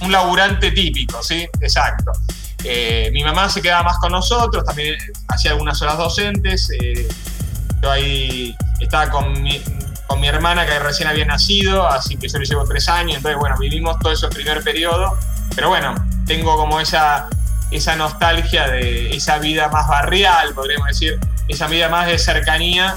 Un 0.00 0.10
laburante 0.10 0.72
típico, 0.72 1.22
¿sí? 1.22 1.46
Exacto. 1.60 2.10
Eh, 2.64 3.10
mi 3.12 3.24
mamá 3.24 3.48
se 3.48 3.60
quedaba 3.60 3.82
más 3.82 3.98
con 3.98 4.12
nosotros, 4.12 4.64
también 4.64 4.96
hacía 5.28 5.52
algunas 5.52 5.80
horas 5.82 5.98
docentes. 5.98 6.70
Eh, 6.80 7.08
yo 7.82 7.90
ahí 7.90 8.56
estaba 8.80 9.10
con 9.10 9.42
mi, 9.42 9.62
con 10.06 10.20
mi 10.20 10.28
hermana 10.28 10.66
que 10.66 10.78
recién 10.78 11.08
había 11.08 11.24
nacido, 11.24 11.86
así 11.86 12.16
que 12.16 12.28
yo 12.28 12.38
le 12.38 12.46
llevo 12.46 12.64
tres 12.64 12.88
años, 12.88 13.16
entonces 13.16 13.38
bueno, 13.38 13.56
vivimos 13.58 13.98
todo 13.98 14.12
ese 14.12 14.28
primer 14.28 14.62
periodo, 14.62 15.18
pero 15.54 15.68
bueno, 15.68 15.94
tengo 16.26 16.56
como 16.56 16.80
esa, 16.80 17.28
esa 17.70 17.96
nostalgia 17.96 18.68
de 18.68 19.16
esa 19.16 19.38
vida 19.38 19.68
más 19.68 19.88
barrial, 19.88 20.54
podríamos 20.54 20.88
decir, 20.88 21.18
esa 21.48 21.66
vida 21.66 21.88
más 21.88 22.06
de 22.06 22.18
cercanía, 22.18 22.96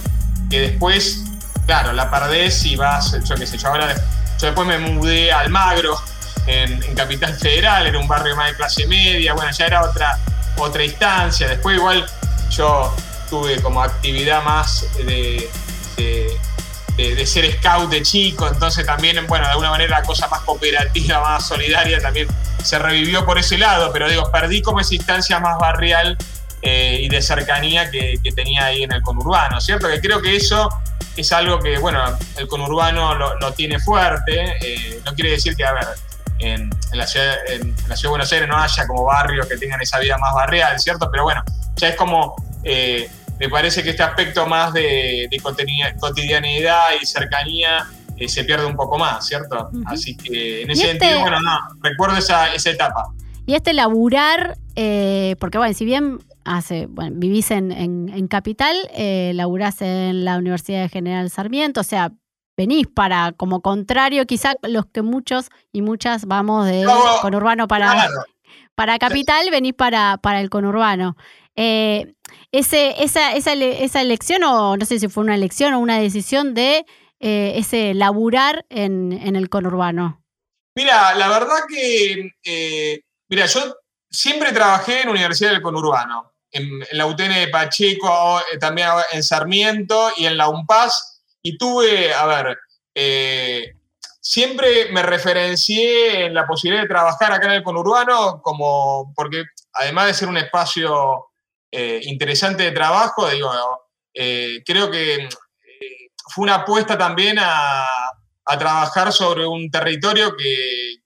que 0.50 0.60
después, 0.60 1.24
claro, 1.66 1.94
la 1.94 2.12
perdés 2.12 2.64
y 2.66 2.76
vas, 2.76 3.16
yo 3.28 3.36
qué 3.36 3.48
sé, 3.48 3.58
yo 3.58 3.70
ahora, 3.70 3.96
yo 4.40 4.48
después 4.48 4.68
me 4.68 4.78
mudé 4.78 5.32
al 5.32 5.50
Magro, 5.50 5.98
en, 6.48 6.80
Capital 6.96 7.36
Federal, 7.36 7.88
era 7.88 8.00
un 8.00 8.08
barrio 8.08 8.36
más 8.36 8.50
de 8.52 8.56
clase 8.56 8.88
media, 8.88 9.34
bueno, 9.34 9.52
ya 9.52 9.66
era 9.66 9.84
otra, 9.84 10.18
otra 10.58 10.84
instancia. 10.84 11.48
Después 11.48 11.78
igual 11.78 12.06
yo 12.50 12.96
tuve 13.30 13.62
como 13.62 13.82
actividad 13.82 14.44
más 14.44 14.86
de, 14.98 15.50
de, 15.98 17.26
ser 17.26 17.52
scout 17.58 17.90
de 17.90 18.02
chico, 18.02 18.48
entonces 18.48 18.86
también, 18.86 19.26
bueno, 19.28 19.46
de 19.46 19.52
alguna 19.52 19.72
manera 19.72 20.00
la 20.00 20.06
cosa 20.06 20.28
más 20.28 20.42
cooperativa, 20.42 21.20
más 21.20 21.48
solidaria 21.48 22.00
también 22.00 22.28
se 22.64 22.80
revivió 22.80 23.26
por 23.26 23.38
ese 23.38 23.58
lado, 23.58 23.92
pero 23.92 24.10
digo, 24.10 24.32
perdí 24.32 24.62
como 24.62 24.80
esa 24.80 24.96
instancia 24.96 25.40
más 25.40 25.58
barrial 25.58 26.18
eh, 26.62 27.00
y 27.04 27.10
de 27.10 27.22
cercanía 27.22 27.92
que, 27.92 28.20
tenía 28.36 28.66
ahí 28.66 28.84
en 28.84 28.92
el 28.92 29.02
conurbano, 29.02 29.62
¿cierto? 29.62 29.88
Que 29.88 30.02
creo 30.02 30.22
que 30.22 30.36
eso 30.36 30.70
es 31.16 31.32
algo 31.32 31.60
que, 31.60 31.78
bueno, 31.78 32.02
el 32.38 32.48
conurbano 32.48 33.14
lo, 33.16 33.54
tiene 33.54 33.80
fuerte, 33.80 34.56
eh, 34.62 35.00
no 35.06 35.14
quiere 35.14 35.32
decir 35.32 35.56
que, 35.56 35.64
a 35.64 35.74
ver, 35.74 35.86
en, 36.40 36.70
la 36.94 37.08
ciudad, 37.08 37.36
en, 37.48 37.76
la 37.88 37.96
ciudad 37.96 38.04
de 38.04 38.10
Buenos 38.10 38.32
Aires 38.32 38.48
no 38.48 38.58
haya 38.58 38.88
como 38.88 39.06
barrios 39.06 39.48
que 39.48 39.58
tengan 39.58 39.82
esa 39.82 40.00
vida 40.00 40.18
más 40.18 40.34
barrial, 40.34 40.80
¿cierto? 40.80 41.10
Pero 41.12 41.24
bueno, 41.24 41.44
ya 41.76 41.90
es 41.90 41.96
como, 41.96 42.36
eh, 42.64 43.10
me 43.40 43.50
parece 43.50 43.84
que 43.84 43.92
este 43.92 44.04
aspecto 44.04 44.46
más 44.48 44.74
de, 44.74 45.30
cotidianidad 46.00 46.88
y 47.02 47.06
cercanía 47.06 47.86
eh, 48.18 48.28
se 48.30 48.44
pierde 48.44 48.66
un 48.66 48.76
poco 48.76 48.98
más, 48.98 49.26
¿cierto? 49.28 49.70
Así 49.86 50.16
que 50.16 50.64
en 50.64 50.72
ese 50.72 50.92
este 50.92 51.00
sentido, 51.00 51.22
bueno, 51.22 51.40
no, 51.42 51.58
recuerdo 51.82 52.18
esa, 52.18 52.54
esa 52.54 52.70
etapa. 52.70 53.08
Y 53.46 53.54
este 53.54 53.74
laburar, 53.74 54.58
eh, 54.76 55.36
porque 55.40 55.58
bueno, 55.58 55.74
si 55.74 55.86
bien 55.86 56.20
hace, 56.46 56.88
bueno, 56.88 57.16
vivís 57.20 57.52
en, 57.52 57.72
en, 57.72 58.28
Capital, 58.28 58.76
eh, 58.94 59.34
laburás 59.36 59.82
en 59.82 60.26
la 60.26 60.38
Universidad 60.38 60.82
de 60.82 60.90
General 60.90 61.30
Sarmiento, 61.30 61.82
o 61.82 61.84
sea, 61.84 62.12
venís 62.58 62.88
para, 62.88 63.34
como 63.34 63.62
contrario, 63.62 64.26
quizá 64.26 64.56
los 64.64 64.86
que 64.88 65.02
muchos 65.02 65.50
y 65.72 65.82
muchas 65.82 66.26
vamos 66.26 66.66
de 66.66 66.86
conurbano 67.22 67.68
para, 67.68 68.10
para 68.76 69.00
Capital, 69.00 69.50
venís 69.52 69.74
para, 69.74 70.18
para 70.18 70.42
el 70.42 70.50
conurbano. 70.50 71.16
Eh, 71.56 72.14
ese, 72.52 73.02
esa, 73.04 73.34
esa, 73.34 73.54
esa, 73.54 74.02
elección, 74.02 74.44
o 74.44 74.76
no 74.76 74.86
sé 74.86 75.00
si 75.00 75.08
fue 75.08 75.24
una 75.24 75.36
elección 75.36 75.74
o 75.74 75.80
una 75.80 76.00
decisión 76.00 76.54
de 76.54 76.86
eh, 77.20 77.54
ese 77.56 77.94
laburar 77.94 78.66
en, 78.70 79.14
en, 79.14 79.36
el 79.36 79.50
conurbano. 79.50 80.22
Mira, 80.76 81.16
la 81.16 81.30
verdad 81.30 81.60
que, 81.70 82.32
eh, 82.44 83.02
mira, 83.30 83.46
yo 83.46 83.78
siempre 84.10 84.52
trabajé 84.52 85.02
en 85.02 85.10
Universidad 85.10 85.52
del 85.52 85.62
Conurbano, 85.62 86.34
en, 86.52 86.70
la 86.92 87.06
UTN 87.06 87.34
de 87.34 87.48
Pacheco, 87.48 88.42
también 88.60 88.90
en 89.14 89.24
Sarmiento 89.24 90.12
y 90.18 90.26
en 90.26 90.36
la 90.38 90.50
UNPAS, 90.50 91.15
y 91.46 91.58
tuve, 91.58 92.14
a 92.14 92.26
ver, 92.26 92.58
siempre 94.26 94.92
me 94.92 95.04
referencié 95.04 96.26
en 96.26 96.34
la 96.34 96.48
posibilidad 96.48 96.82
de 96.82 96.90
trabajar 96.90 97.32
acá 97.32 97.46
en 97.46 97.54
el 97.54 97.64
conurbano, 97.64 98.42
como, 98.42 99.14
porque 99.16 99.44
además 99.72 100.08
de 100.08 100.14
ser 100.16 100.28
un 100.30 100.38
espacio 100.38 101.28
eh, 101.72 102.00
interesante 102.06 102.64
de 102.64 102.72
trabajo, 102.72 103.30
digo, 103.30 103.52
eh, 104.16 104.64
creo 104.66 104.90
que 104.90 105.16
eh, 105.16 105.30
fue 106.34 106.44
una 106.44 106.56
apuesta 106.56 106.98
también 106.98 107.38
a, 107.40 107.86
trabajar 108.58 109.12
sobre 109.12 109.46
un 109.46 109.70
territorio 109.70 110.36
que, 110.36 111.02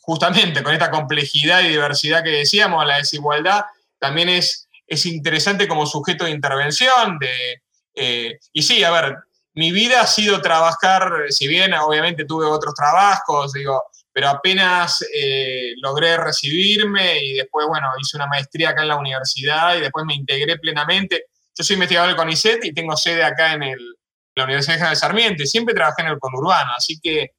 justamente 0.00 0.62
con 0.62 0.72
esta 0.74 0.90
complejidad 0.90 1.62
y 1.62 1.68
diversidad 1.68 2.22
que 2.22 2.30
decíamos, 2.30 2.84
la 2.86 2.98
desigualdad, 2.98 3.64
también 3.98 4.28
es, 4.28 4.68
es 4.86 5.06
interesante 5.06 5.66
como 5.66 5.86
sujeto 5.86 6.24
de 6.24 6.32
intervención. 6.32 7.18
De, 7.20 8.40
y 8.52 8.62
sí, 8.62 8.82
a 8.82 8.90
ver, 8.90 9.16
mi 9.54 9.70
vida 9.70 10.00
ha 10.00 10.06
sido 10.06 10.40
trabajar, 10.40 11.26
si 11.28 11.46
bien 11.46 11.74
obviamente 11.74 12.24
tuve 12.24 12.46
otros 12.46 12.74
trabajos, 12.74 13.52
digo, 13.52 13.82
pero 14.12 14.28
apenas 14.28 15.04
eh, 15.14 15.72
logré 15.76 16.16
recibirme 16.16 17.22
y 17.22 17.34
después, 17.34 17.66
bueno, 17.66 17.88
hice 18.00 18.16
una 18.16 18.26
maestría 18.26 18.70
acá 18.70 18.82
en 18.82 18.88
la 18.88 18.96
universidad 18.96 19.76
y 19.76 19.80
después 19.80 20.04
me 20.04 20.14
integré 20.14 20.58
plenamente. 20.58 21.26
Yo 21.54 21.64
soy 21.64 21.74
investigador 21.74 22.08
del 22.08 22.16
CONICET 22.16 22.64
y 22.64 22.72
tengo 22.72 22.96
sede 22.96 23.24
acá 23.24 23.52
en 23.54 23.62
el, 23.62 23.96
la 24.34 24.44
Universidad 24.44 24.90
de 24.90 24.96
Sarmiento 24.96 25.42
y 25.42 25.46
siempre 25.46 25.74
trabajé 25.74 26.02
en 26.02 26.08
el 26.08 26.18
conurbano, 26.18 26.72
así 26.76 26.98
que 27.00 27.32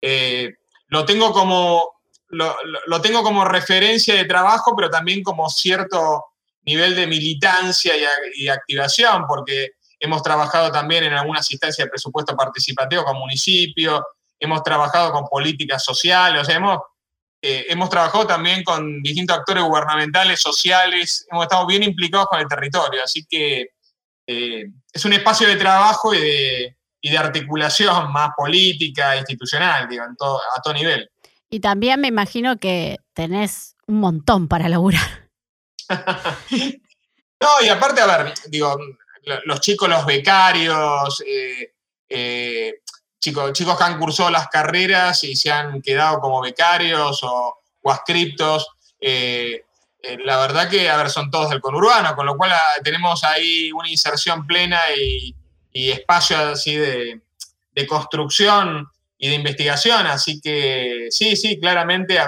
eh, 0.00 0.54
lo, 0.88 1.04
tengo 1.04 1.32
como, 1.32 2.00
lo, 2.28 2.56
lo, 2.86 3.00
tengo 3.00 3.22
como 3.22 3.44
referencia 3.44 4.14
de 4.14 4.24
trabajo, 4.24 4.74
pero 4.76 4.90
también 4.90 5.22
como 5.22 5.48
cierto 5.48 6.24
nivel 6.62 6.94
de 6.94 7.06
militancia 7.06 7.94
y, 7.96 8.44
y 8.44 8.48
activación, 8.48 9.26
porque 9.26 9.72
hemos 9.98 10.22
trabajado 10.22 10.70
también 10.70 11.04
en 11.04 11.12
alguna 11.14 11.40
asistencia 11.40 11.84
de 11.84 11.90
presupuesto 11.90 12.36
participativo 12.36 13.04
con 13.04 13.18
municipios, 13.18 14.00
hemos 14.38 14.62
trabajado 14.62 15.12
con 15.12 15.26
políticas 15.26 15.82
sociales, 15.82 16.42
o 16.42 16.44
sea, 16.44 16.56
hemos, 16.56 16.78
eh, 17.42 17.66
hemos 17.68 17.88
trabajado 17.88 18.26
también 18.26 18.62
con 18.64 19.02
distintos 19.02 19.38
actores 19.38 19.64
gubernamentales, 19.64 20.40
sociales, 20.40 21.26
hemos 21.30 21.44
estado 21.44 21.66
bien 21.66 21.82
implicados 21.82 22.26
con 22.28 22.40
el 22.40 22.48
territorio, 22.48 23.02
así 23.02 23.24
que 23.28 23.68
eh, 24.26 24.64
es 24.92 25.04
un 25.04 25.12
espacio 25.12 25.46
de 25.46 25.56
trabajo 25.56 26.14
y 26.14 26.20
de, 26.20 26.76
y 27.00 27.10
de 27.10 27.18
articulación 27.18 28.12
más 28.12 28.30
política, 28.36 29.16
institucional, 29.16 29.88
digo, 29.88 30.04
a 30.04 30.62
todo 30.62 30.74
nivel. 30.74 31.10
Y 31.50 31.60
también 31.60 32.00
me 32.00 32.08
imagino 32.08 32.56
que 32.58 32.96
tenés 33.12 33.76
un 33.86 34.00
montón 34.00 34.48
para 34.48 34.68
laburar. 34.68 35.28
no, 35.90 37.48
y 37.62 37.68
aparte, 37.68 38.00
a 38.00 38.06
ver, 38.06 38.34
digo, 38.48 38.76
los 39.44 39.60
chicos, 39.60 39.88
los 39.88 40.06
becarios, 40.06 41.22
eh, 42.08 42.74
chicos, 43.18 43.52
chicos 43.52 43.76
que 43.76 43.84
han 43.84 43.98
cursado 43.98 44.30
las 44.30 44.48
carreras 44.48 45.24
y 45.24 45.34
se 45.34 45.50
han 45.50 45.80
quedado 45.80 46.20
como 46.20 46.40
becarios 46.40 47.22
o, 47.22 47.58
o 47.82 47.90
ascriptos. 47.90 48.68
Eh, 49.00 49.64
eh, 50.02 50.18
la 50.24 50.38
verdad 50.38 50.68
que, 50.68 50.88
a 50.88 50.96
ver, 50.96 51.10
son 51.10 51.30
todos 51.30 51.50
del 51.50 51.60
conurbano, 51.60 52.14
con 52.14 52.26
lo 52.26 52.36
cual 52.36 52.52
ah, 52.52 52.80
tenemos 52.82 53.24
ahí 53.24 53.72
una 53.72 53.88
inserción 53.88 54.46
plena 54.46 54.80
y, 54.96 55.34
espacio 55.72 56.38
así 56.38 56.76
de, 56.76 57.20
construcción 57.88 58.86
y 59.18 59.28
de 59.28 59.34
investigación. 59.34 60.06
Así 60.06 60.40
que 60.40 61.08
sí, 61.10 61.36
sí, 61.36 61.58
claramente, 61.58 62.18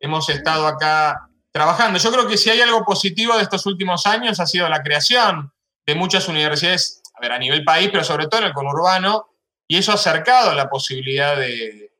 hemos 0.00 0.28
estado 0.28 0.66
acá 0.66 1.28
trabajando. 1.52 1.98
Yo 1.98 2.12
creo 2.12 2.26
que 2.26 2.36
si 2.36 2.50
hay 2.50 2.60
algo 2.60 2.84
positivo 2.84 3.36
de 3.36 3.42
estos 3.42 3.66
últimos 3.66 4.06
años 4.06 4.40
ha 4.40 4.46
sido 4.46 4.68
la 4.68 4.82
creación 4.82 5.51
de 5.86 5.94
muchas 5.94 6.28
universidades, 6.28 7.02
a 7.14 7.20
ver, 7.20 7.32
a 7.32 7.38
nivel 7.38 7.64
país, 7.64 7.88
pero 7.90 8.04
sobre 8.04 8.26
todo 8.26 8.40
en 8.40 8.46
el 8.48 8.52
conurbano, 8.52 9.28
y 9.66 9.78
eso 9.78 9.92
ha 9.92 9.96
acercado 9.96 10.54
la 10.54 10.68
posibilidad 10.68 11.36
de, 11.36 11.90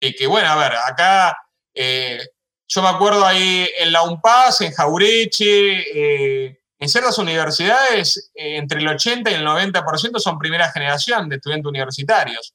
que, 0.00 0.26
bueno, 0.26 0.48
a 0.48 0.56
ver, 0.56 0.72
acá 0.86 1.36
eh, 1.74 2.18
yo 2.68 2.82
me 2.82 2.88
acuerdo 2.88 3.24
ahí 3.24 3.68
en 3.78 3.92
la 3.92 4.02
UNPAS, 4.02 4.60
en 4.62 4.72
Jaureche, 4.72 6.46
eh, 6.46 6.60
en 6.78 6.88
ciertas 6.88 7.18
universidades, 7.18 8.30
eh, 8.34 8.56
entre 8.56 8.80
el 8.80 8.88
80 8.88 9.30
y 9.30 9.34
el 9.34 9.44
90% 9.44 10.18
son 10.18 10.38
primera 10.38 10.70
generación 10.70 11.28
de 11.28 11.36
estudiantes 11.36 11.68
universitarios. 11.68 12.54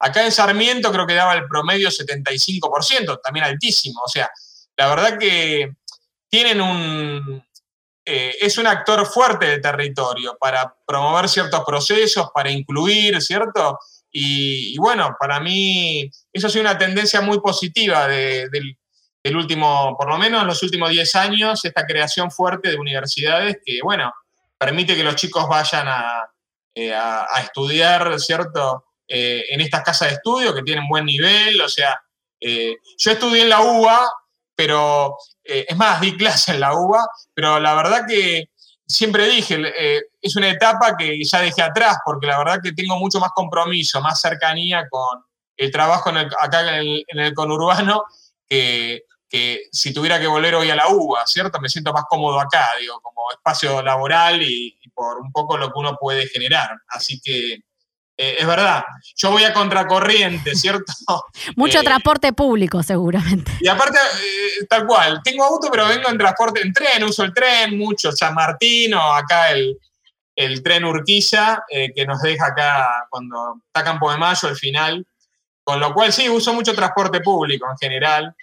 Acá 0.00 0.24
en 0.24 0.32
Sarmiento 0.32 0.92
creo 0.92 1.06
que 1.06 1.14
daba 1.14 1.34
el 1.34 1.46
promedio 1.46 1.88
75%, 1.88 3.20
también 3.22 3.44
altísimo. 3.46 4.00
O 4.04 4.08
sea, 4.08 4.30
la 4.76 4.88
verdad 4.88 5.18
que 5.18 5.72
tienen 6.28 6.60
un, 6.60 7.44
es 8.10 8.56
un 8.58 8.66
actor 8.66 9.06
fuerte 9.06 9.46
del 9.46 9.60
territorio 9.60 10.36
para 10.40 10.74
promover 10.86 11.28
ciertos 11.28 11.62
procesos, 11.64 12.30
para 12.34 12.50
incluir, 12.50 13.20
¿cierto? 13.20 13.78
Y, 14.10 14.76
bueno, 14.78 15.16
para 15.18 15.40
mí 15.40 16.10
eso 16.32 16.46
ha 16.46 16.50
sido 16.50 16.62
una 16.62 16.78
tendencia 16.78 17.20
muy 17.20 17.40
positiva 17.40 18.08
del, 18.08 18.76
último, 19.34 19.94
por 19.98 20.08
lo 20.08 20.16
menos 20.16 20.40
en 20.40 20.46
los 20.46 20.62
últimos 20.62 20.88
10 20.88 21.14
años, 21.16 21.64
esta 21.64 21.84
creación 21.84 22.30
fuerte 22.30 22.70
de 22.70 22.76
universidades 22.76 23.58
que, 23.64 23.80
bueno, 23.82 24.12
permite 24.56 24.96
que 24.96 25.04
los 25.04 25.16
chicos 25.16 25.46
vayan 25.46 25.86
a, 25.86 26.30
eh, 26.74 26.94
estudiar, 27.42 28.18
¿cierto? 28.18 28.86
Eh, 29.06 29.44
en 29.50 29.60
estas 29.60 29.82
casas 29.82 30.08
de 30.08 30.14
estudio 30.14 30.54
que 30.54 30.62
tienen 30.62 30.88
buen 30.88 31.04
nivel, 31.04 31.60
o 31.60 31.68
sea, 31.68 32.00
eh, 32.40 32.76
yo 32.96 33.10
estudié 33.10 33.42
en 33.42 33.48
la 33.50 33.60
UBA, 33.60 34.10
pero 34.54 35.16
es 35.48 35.76
más, 35.76 36.00
di 36.00 36.16
clase 36.16 36.52
en 36.52 36.60
la 36.60 36.74
UBA, 36.74 37.06
pero 37.34 37.58
la 37.58 37.74
verdad 37.74 38.06
que 38.06 38.50
siempre 38.88 39.28
dije, 39.28 39.60
eh, 39.76 40.02
es 40.20 40.36
una 40.36 40.48
etapa 40.48 40.96
que 40.96 41.22
ya 41.22 41.40
dejé 41.40 41.62
atrás, 41.62 41.98
porque 42.04 42.26
la 42.26 42.38
verdad 42.38 42.60
que 42.62 42.72
tengo 42.72 42.96
mucho 42.98 43.20
más 43.20 43.30
compromiso, 43.34 44.00
más 44.00 44.20
cercanía 44.20 44.88
con 44.88 45.22
el 45.56 45.70
trabajo 45.70 46.10
acá 46.40 46.78
en 46.78 47.18
el, 47.18 47.34
conurbano, 47.34 48.04
que, 48.48 49.02
si 49.70 49.92
tuviera 49.92 50.18
que 50.18 50.26
volver 50.26 50.54
hoy 50.54 50.70
a 50.70 50.76
la 50.76 50.88
UBA, 50.88 51.26
¿cierto? 51.26 51.60
Me 51.60 51.68
siento 51.68 51.92
más 51.92 52.04
cómodo 52.08 52.40
acá, 52.40 52.70
digo, 52.80 52.98
como 53.00 53.30
espacio 53.30 53.82
laboral 53.82 54.42
y, 54.42 54.74
por 54.94 55.18
un 55.18 55.30
poco 55.30 55.56
lo 55.56 55.68
que 55.68 55.78
uno 55.78 55.96
puede 56.00 56.26
generar. 56.26 56.70
Así 56.88 57.20
que 57.20 57.60
eh, 58.20 58.34
es 58.40 58.46
verdad, 58.48 58.82
yo 59.14 59.30
voy 59.30 59.44
a 59.44 59.52
contracorriente, 59.52 60.56
¿cierto? 60.56 60.92
Mucho 61.56 61.78
eh, 61.78 61.84
transporte 61.84 62.32
público, 62.32 62.82
seguramente. 62.82 63.52
Y 63.60 63.68
aparte, 63.68 63.96
eh, 63.96 64.66
tal 64.68 64.88
cual, 64.88 65.20
tengo 65.22 65.44
auto, 65.44 65.68
pero 65.70 65.86
vengo 65.86 66.08
en 66.08 66.18
transporte 66.18 66.60
en 66.60 66.72
tren, 66.72 67.04
uso 67.04 67.22
el 67.22 67.32
tren 67.32 67.78
mucho, 67.78 68.10
San 68.10 68.34
Martín 68.34 68.92
o 68.94 69.12
acá 69.14 69.50
el, 69.50 69.78
tren 70.64 70.84
Urquiza, 70.84 71.62
que 71.68 72.06
nos 72.06 72.20
deja 72.20 72.46
acá 72.46 73.06
cuando 73.08 73.60
está 73.66 73.84
Campo 73.84 74.10
de 74.10 74.18
Mayo, 74.18 74.48
el 74.48 74.56
final. 74.56 75.06
Con 75.62 75.78
lo 75.78 75.94
cual, 75.94 76.12
sí, 76.12 76.28
uso 76.28 76.52
mucho 76.52 76.74
transporte 76.74 77.20
público 77.20 77.66
en 77.70 77.76
general. 77.76 78.34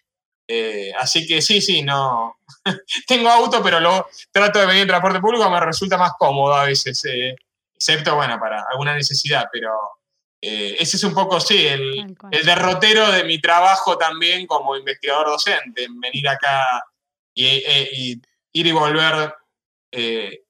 así 0.99 1.27
que 1.27 1.41
sí, 1.41 1.61
sí, 1.61 1.81
no. 1.81 2.37
tengo 3.07 3.29
auto, 3.29 3.61
pero 3.61 3.81
lo 3.81 4.07
trato 4.31 4.59
de 4.59 4.67
venir 4.67 4.83
en 4.83 4.87
transporte 4.87 5.19
público, 5.19 5.49
me 5.49 5.59
resulta 5.59 5.97
más 5.97 6.11
cómodo 6.17 6.53
a 6.53 6.65
veces 6.65 7.01
excepto, 7.75 8.15
bueno, 8.15 8.39
para 8.39 8.63
alguna 8.71 8.95
necesidad, 8.95 9.47
pero 9.51 9.71
eh, 10.41 10.75
ese 10.79 10.97
es 10.97 11.03
un 11.03 11.13
poco, 11.13 11.39
sí, 11.39 11.65
el, 11.65 12.15
derrotero 12.43 13.11
de 13.11 13.23
mi 13.23 13.39
trabajo 13.39 13.97
también 13.97 14.45
como 14.45 14.75
investigador 14.75 15.27
docente, 15.27 15.87
venir 15.89 16.29
acá 16.29 16.83
y, 17.33 17.45
e, 17.45 18.19
ir 18.53 18.67
y 18.67 18.71
volver 18.71 19.33
eh, 19.91 20.43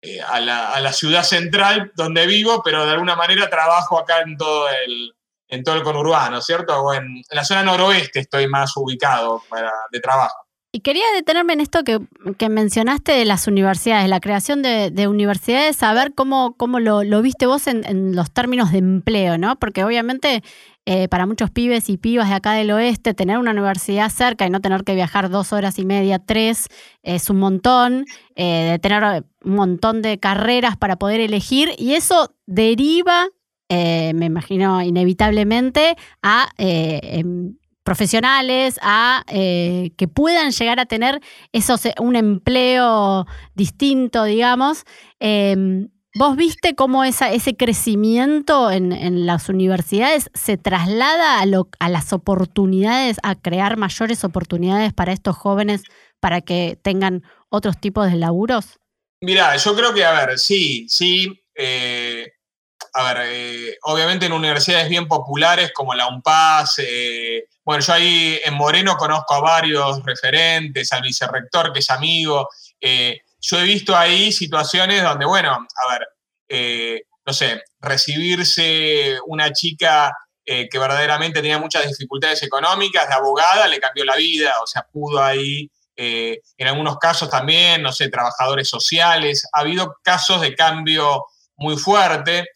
eh, 0.00 0.20
a, 0.20 0.40
la, 0.40 0.92
ciudad 0.92 1.24
central 1.24 1.92
donde 1.94 2.26
vivo, 2.26 2.62
pero 2.62 2.86
de 2.86 2.92
alguna 2.92 3.16
manera 3.16 3.50
trabajo 3.50 3.98
acá 3.98 4.20
en 4.22 4.36
todo 4.36 4.68
el, 4.68 5.14
en 5.48 5.62
todo 5.62 5.74
el 5.74 5.82
conurbano, 5.82 6.40
¿cierto? 6.40 6.80
O 6.80 6.94
en, 6.94 7.22
la 7.30 7.44
zona 7.44 7.62
noroeste 7.62 8.20
estoy 8.20 8.46
más 8.46 8.76
ubicado 8.76 9.42
para, 9.48 9.72
de 9.90 10.00
trabajo. 10.00 10.47
Y 10.70 10.80
quería 10.80 11.04
detenerme 11.14 11.54
en 11.54 11.60
esto 11.62 11.80
que, 11.82 11.98
mencionaste 12.50 13.12
de 13.12 13.24
las 13.24 13.46
universidades, 13.46 14.06
la 14.08 14.20
creación 14.20 14.60
de, 14.60 15.08
universidades, 15.08 15.76
saber 15.76 16.12
cómo, 16.14 16.56
cómo 16.58 16.78
lo, 16.78 17.22
viste 17.22 17.46
vos 17.46 17.66
en, 17.66 18.14
los 18.14 18.30
términos 18.30 18.72
de 18.72 18.78
empleo, 18.78 19.38
¿no? 19.38 19.58
Porque 19.58 19.82
obviamente 19.82 20.42
eh, 20.84 21.08
para 21.08 21.26
muchos 21.26 21.50
pibes 21.50 21.88
y 21.88 21.96
pibas 21.96 22.28
de 22.28 22.34
acá 22.34 22.52
del 22.52 22.70
oeste, 22.70 23.14
tener 23.14 23.38
una 23.38 23.52
universidad 23.52 24.10
cerca 24.10 24.46
y 24.46 24.50
no 24.50 24.60
tener 24.60 24.84
que 24.84 24.94
viajar 24.94 25.30
dos 25.30 25.54
horas 25.54 25.78
y 25.78 25.86
media, 25.86 26.18
tres, 26.18 26.68
es 27.02 27.30
un 27.30 27.38
montón, 27.38 28.04
eh, 28.36 28.68
de 28.72 28.78
tener 28.78 29.24
un 29.44 29.54
montón 29.54 30.02
de 30.02 30.18
carreras 30.18 30.76
para 30.76 30.96
poder 30.96 31.20
elegir, 31.20 31.70
y 31.78 31.94
eso 31.94 32.34
deriva, 32.46 33.28
eh, 33.70 34.12
me 34.14 34.26
imagino 34.26 34.82
inevitablemente, 34.82 35.96
a 36.22 36.48
em, 36.56 37.57
profesionales 37.88 38.78
a 38.82 39.24
eh, 39.28 39.92
que 39.96 40.08
puedan 40.08 40.50
llegar 40.50 40.78
a 40.78 40.84
tener 40.84 41.22
esos, 41.52 41.86
eh, 41.86 41.94
un 41.98 42.16
empleo 42.16 43.26
distinto, 43.54 44.24
digamos. 44.24 44.84
Em, 45.20 45.88
¿Vos 46.14 46.36
viste 46.36 46.74
cómo 46.74 47.02
esa, 47.04 47.32
ese 47.32 47.56
crecimiento 47.56 48.70
en, 48.70 49.24
las 49.24 49.48
universidades 49.48 50.30
se 50.34 50.58
traslada 50.58 51.40
a, 51.40 51.44
a 51.78 51.88
las 51.88 52.12
oportunidades, 52.12 53.16
a 53.22 53.36
crear 53.36 53.78
mayores 53.78 54.22
oportunidades 54.22 54.92
para 54.92 55.12
estos 55.12 55.34
jóvenes 55.36 55.82
para 56.20 56.42
que 56.42 56.78
tengan 56.82 57.22
otros 57.48 57.80
tipos 57.80 58.10
de 58.10 58.16
laburos? 58.16 58.80
Mira, 59.22 59.56
yo 59.56 59.74
creo 59.74 59.94
que, 59.94 60.04
a 60.04 60.12
ver, 60.12 60.38
sí, 60.38 60.86
sí. 60.90 61.42
Eh, 61.54 62.26
a 62.98 63.14
ver, 63.14 63.78
obviamente 63.82 64.26
en 64.26 64.32
universidades 64.32 64.88
bien 64.88 65.06
populares 65.06 65.72
como 65.72 65.94
la 65.94 66.08
UNPAS, 66.08 66.80
bueno, 67.68 67.84
yo 67.84 67.92
ahí 67.92 68.40
en 68.46 68.54
Moreno 68.54 68.96
conozco 68.96 69.34
a 69.34 69.40
varios 69.40 70.02
referentes, 70.02 70.90
al 70.90 71.02
vicerrector 71.02 71.70
que 71.70 71.80
es 71.80 71.90
amigo. 71.90 72.48
Eh, 72.80 73.20
yo 73.42 73.58
he 73.58 73.64
visto 73.64 73.94
ahí 73.94 74.32
situaciones 74.32 75.02
donde, 75.02 75.26
bueno, 75.26 75.50
a 75.52 75.92
ver, 75.92 76.08
eh, 76.48 77.02
no 77.26 77.32
sé, 77.34 77.62
recibirse 77.78 79.18
una 79.26 79.52
chica 79.52 80.16
eh, 80.46 80.66
que 80.70 80.78
verdaderamente 80.78 81.42
tenía 81.42 81.58
muchas 81.58 81.86
dificultades 81.86 82.42
económicas, 82.42 83.06
de 83.06 83.16
abogada, 83.16 83.68
le 83.68 83.80
cambió 83.80 84.06
la 84.06 84.16
vida, 84.16 84.54
o 84.62 84.66
sea, 84.66 84.86
pudo 84.90 85.22
ahí, 85.22 85.70
en 85.94 86.68
algunos 86.68 86.96
casos 86.96 87.28
también, 87.28 87.82
no 87.82 87.92
sé, 87.92 88.08
trabajadores 88.08 88.66
sociales, 88.66 89.46
ha 89.52 89.60
habido 89.60 89.98
casos 90.02 90.40
de 90.40 90.54
cambio 90.54 91.26
muy 91.56 91.76
fuerte. 91.76 92.46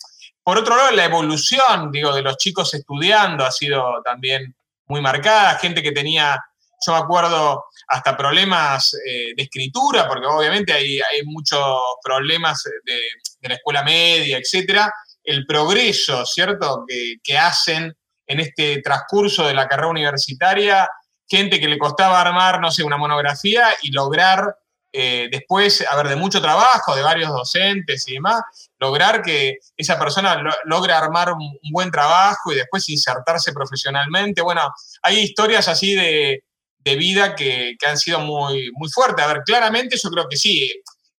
Por 0.45 0.59
otro 0.59 0.77
lado, 0.77 0.91
la 0.91 1.05
evolución, 1.05 1.93
digo, 1.93 2.13
de 2.13 2.23
los 2.23 2.37
chicos 2.37 2.75
estudiando 2.75 3.45
ha 3.45 3.53
sido 3.53 4.03
también 4.05 4.55
muy 4.87 5.01
marcada, 5.01 5.59
gente 5.59 5.83
que 5.83 5.93
tenía, 5.93 6.39
yo 6.85 6.93
me 6.93 6.99
acuerdo, 6.99 7.67
hasta 7.87 8.17
problemas 8.17 8.95
eh, 8.95 9.35
de 9.37 9.43
escritura, 9.43 10.09
porque 10.09 10.27
obviamente 10.27 10.73
hay, 10.73 11.01
muchos 11.25 11.61
problemas 12.03 12.65
de, 12.85 13.49
la 13.49 13.55
escuela 13.55 13.85
media, 13.85 14.39
etcétera. 14.39 14.93
El 15.23 15.47
progreso, 15.47 16.27
¿cierto?, 16.27 16.85
que, 16.89 17.39
hacen 17.39 17.97
en 18.27 18.41
este 18.41 18.83
transcurso 18.83 19.47
de 19.47 19.55
la 19.55 19.69
carrera 19.69 19.89
universitaria, 19.89 20.89
gente 21.29 21.61
que 21.61 21.69
le 21.69 21.79
costaba 21.79 22.21
armar, 22.21 22.61
no 22.61 22.71
sé, 22.71 22.83
una 22.83 22.97
monografía 22.97 23.69
y 23.83 23.93
lograr 23.93 24.57
eh, 24.93 25.29
después, 25.33 25.85
a 25.91 25.97
ver, 25.97 26.09
de 26.09 26.17
mucho 26.17 26.43
trabajo, 26.43 26.95
de 26.95 27.03
varios 27.03 27.31
docentes 27.31 28.07
y 28.09 28.15
demás, 28.15 28.43
lograr 28.79 29.23
que 29.23 29.59
esa 29.77 29.99
persona 29.99 30.43
logre 30.65 30.93
armar 30.93 31.33
un, 31.33 31.59
buen 31.71 31.91
trabajo 31.91 32.53
y 32.53 32.57
después 32.57 32.89
insertarse 32.91 33.53
profesionalmente. 33.53 34.43
Bueno, 34.43 34.61
hay 35.03 35.21
historias 35.21 35.69
así 35.69 35.95
de, 35.95 36.43
vida 36.85 37.35
que, 37.35 37.77
han 37.87 37.97
sido 37.97 38.21
muy, 38.21 38.71
muy 38.75 38.91
fuertes. 38.91 39.25
A 39.25 39.33
ver, 39.33 39.43
claramente 39.47 39.97
yo 40.03 40.11
creo 40.11 40.29
que 40.29 40.37
sí, 40.37 40.71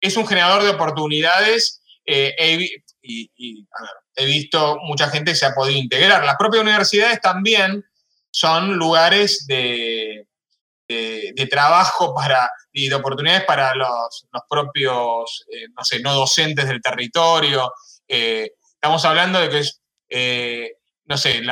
es 0.01 0.17
un 0.17 0.27
generador 0.27 0.65
de 0.65 0.71
oportunidades 0.71 1.81
eh, 2.05 2.69
y, 3.01 3.67
he 4.15 4.27
visto 4.27 4.77
mucha 4.83 5.09
gente 5.09 5.31
que 5.31 5.37
se 5.37 5.47
ha 5.47 5.55
podido 5.55 5.79
integrar. 5.79 6.23
Las 6.25 6.37
propias 6.37 6.63
universidades 6.63 7.21
también 7.23 7.83
son 8.31 8.77
lugares 8.77 9.47
de, 9.47 10.27
de 11.35 11.47
trabajo 11.47 12.15
para 12.15 12.49
y 12.73 12.89
de 12.89 12.95
oportunidades 12.95 13.45
para 13.45 13.75
los, 13.75 14.27
propios, 14.49 15.45
eh, 15.51 15.67
no 15.77 15.85
sé, 15.85 16.01
no 16.01 16.15
docentes 16.15 16.67
del 16.67 16.81
territorio. 16.81 17.73
Eh, 18.09 18.53
estamos 18.75 19.05
hablando 19.05 19.39
de 19.41 19.49
que, 19.51 19.69
eh, 20.09 20.73
no 21.05 21.17
sé, 21.17 21.43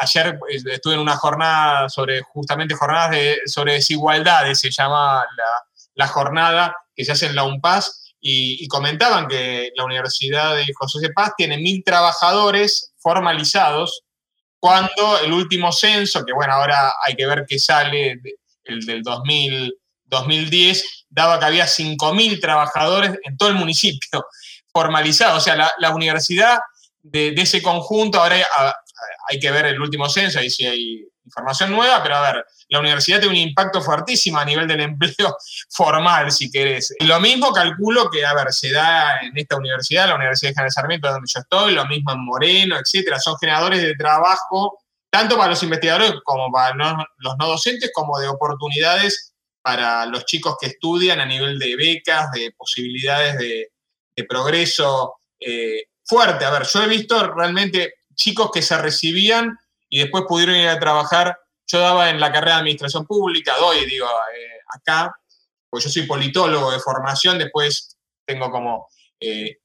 ayer 0.00 0.38
estuve 0.66 0.94
en 0.94 1.00
una 1.00 1.16
jornada 1.16 1.88
sobre, 1.88 2.22
justamente 2.22 2.74
jornadas 2.74 3.16
sobre 3.46 3.74
desigualdades, 3.74 4.58
se 4.58 4.70
llama 4.70 5.24
la, 5.94 6.08
jornada 6.08 6.74
que 6.94 7.04
se 7.04 7.12
hace 7.12 7.26
en 7.26 7.36
la 7.36 7.44
UNPAS, 7.44 8.00
y, 8.26 8.66
comentaban 8.68 9.28
que 9.28 9.70
la 9.76 9.84
Universidad 9.84 10.56
de 10.56 10.64
José 10.74 10.98
de 11.00 11.10
Paz 11.10 11.32
tiene 11.36 11.58
mil 11.58 11.84
trabajadores 11.84 12.94
formalizados, 12.96 14.02
cuando 14.58 15.18
el 15.22 15.30
último 15.30 15.70
censo, 15.72 16.24
que 16.24 16.32
bueno, 16.32 16.54
ahora 16.54 16.94
hay 17.06 17.14
que 17.16 17.26
ver 17.26 17.44
qué 17.46 17.58
sale, 17.58 18.18
el 18.64 18.84
del 18.84 19.02
2000, 19.02 19.74
2010 20.06 21.06
daba 21.08 21.38
que 21.38 21.44
había 21.44 21.66
5.000 21.66 22.40
trabajadores 22.40 23.18
en 23.24 23.36
todo 23.36 23.48
el 23.48 23.54
municipio 23.54 24.26
formalizados. 24.72 25.38
O 25.38 25.40
sea, 25.40 25.72
la, 25.78 25.90
universidad 25.94 26.58
de, 27.02 27.34
ese 27.36 27.62
conjunto, 27.62 28.20
ahora 28.20 28.36
hay, 29.28 29.38
que 29.38 29.50
ver 29.50 29.66
el 29.66 29.80
último 29.80 30.08
censo, 30.08 30.38
ahí 30.38 30.50
sí 30.50 30.66
hay 30.66 31.04
información 31.24 31.70
nueva, 31.70 32.02
pero 32.02 32.16
a 32.16 32.32
ver, 32.32 32.44
la 32.68 32.80
universidad 32.80 33.20
tiene 33.20 33.34
un 33.34 33.48
impacto 33.48 33.80
fuertísimo 33.80 34.38
a 34.38 34.44
nivel 34.44 34.66
del 34.66 34.80
empleo 34.80 35.36
formal, 35.70 36.30
si 36.32 36.50
querés. 36.50 36.94
Y 36.98 37.04
lo 37.04 37.20
mismo 37.20 37.52
calculo 37.52 38.10
que, 38.10 38.24
a 38.24 38.34
ver, 38.34 38.52
se 38.52 38.72
da 38.72 39.20
en 39.20 39.36
esta 39.36 39.56
universidad, 39.56 40.08
la 40.08 40.16
Universidad 40.16 40.50
de 40.50 40.54
General 40.54 40.72
Sarmiento, 40.72 41.10
donde 41.10 41.30
yo 41.32 41.40
estoy, 41.40 41.74
lo 41.74 41.86
mismo 41.86 42.12
en 42.12 42.24
Moreno, 42.24 42.76
etcétera. 42.76 43.18
Son 43.18 43.36
generadores 43.38 43.82
de 43.82 43.94
trabajo, 43.94 44.83
tanto 45.14 45.36
para 45.36 45.50
los 45.50 45.62
investigadores 45.62 46.12
como 46.24 46.50
para 46.50 46.74
los 47.18 47.36
no 47.38 47.46
docentes, 47.46 47.92
como 47.94 48.18
de 48.18 48.26
oportunidades 48.26 49.32
para 49.62 50.06
los 50.06 50.26
chicos 50.26 50.56
que 50.60 50.66
estudian 50.66 51.20
a 51.20 51.24
nivel 51.24 51.56
de 51.60 51.76
becas, 51.76 52.32
de 52.32 52.50
posibilidades 52.50 53.38
de, 53.38 53.70
progreso 54.28 55.14
eh, 55.38 55.84
fuerte. 56.02 56.44
A 56.44 56.50
ver, 56.50 56.64
yo 56.64 56.82
he 56.82 56.88
visto 56.88 57.32
realmente 57.32 57.94
chicos 58.16 58.50
que 58.52 58.60
se 58.60 58.76
recibían 58.76 59.56
y 59.88 60.00
después 60.00 60.24
pudieron 60.26 60.56
ir 60.56 60.66
a 60.66 60.80
trabajar. 60.80 61.38
Yo 61.68 61.78
daba 61.78 62.10
en 62.10 62.18
la 62.18 62.32
carrera 62.32 62.54
de 62.54 62.60
administración 62.62 63.06
pública, 63.06 63.54
doy, 63.56 63.86
digo, 63.86 64.06
eh, 64.06 64.58
acá, 64.66 65.14
pues 65.70 65.84
yo 65.84 65.90
soy 65.90 66.06
politólogo 66.08 66.72
de 66.72 66.80
formación, 66.80 67.38
después 67.38 67.96
tengo 68.26 68.50
como 68.50 68.88
eh, 69.20 69.58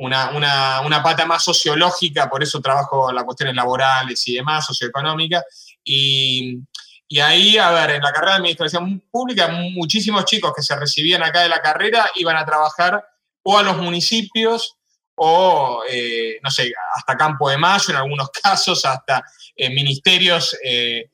una, 0.00 0.80
una, 0.82 1.02
pata 1.02 1.26
más 1.26 1.44
sociológica, 1.44 2.28
por 2.28 2.42
eso 2.42 2.60
trabajo 2.60 3.12
las 3.12 3.24
cuestiones 3.24 3.54
laborales 3.54 4.26
y 4.28 4.34
demás, 4.34 4.66
socioeconómicas, 4.66 5.44
y, 5.84 6.58
y 7.06 7.20
ahí, 7.20 7.58
a 7.58 7.70
ver, 7.70 7.90
en 7.90 8.02
la 8.02 8.12
carrera 8.12 8.32
de 8.32 8.38
administración 8.38 9.02
pública, 9.10 9.48
muchísimos 9.48 10.24
chicos 10.24 10.52
que 10.54 10.62
se 10.62 10.76
recibían 10.76 11.22
acá 11.22 11.42
de 11.42 11.48
la 11.48 11.60
carrera 11.60 12.10
iban 12.14 12.36
a 12.36 12.46
trabajar 12.46 13.04
o 13.42 13.58
a 13.58 13.62
los 13.62 13.76
municipios 13.78 14.76
o, 15.22 15.82
eh, 15.86 16.38
no 16.42 16.50
sé, 16.50 16.72
hasta 16.94 17.16
Campo 17.16 17.50
de 17.50 17.58
Mayo 17.58 17.90
en 17.90 17.96
algunos 17.96 18.30
casos, 18.42 18.84
hasta 18.86 19.22
eh, 19.54 19.68
ministerios 19.68 20.56
eh, 20.64 21.10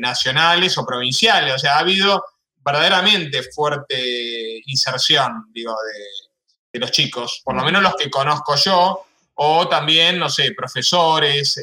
nacionales 0.00 0.78
o 0.78 0.86
provinciales. 0.86 1.54
O 1.54 1.58
sea, 1.58 1.76
ha 1.76 1.80
habido 1.80 2.24
verdaderamente 2.64 3.42
fuerte 3.42 4.62
inserción, 4.64 5.46
digo, 5.52 5.72
de, 5.72 6.23
de 6.74 6.78
los 6.80 6.90
chicos, 6.90 7.40
por 7.42 7.54
lo 7.54 7.64
menos 7.64 7.82
los 7.82 7.96
que 7.96 8.10
conozco 8.10 8.54
yo, 8.56 9.06
o 9.36 9.68
también, 9.68 10.18
no 10.18 10.28
sé, 10.28 10.52
profesores, 10.52 11.58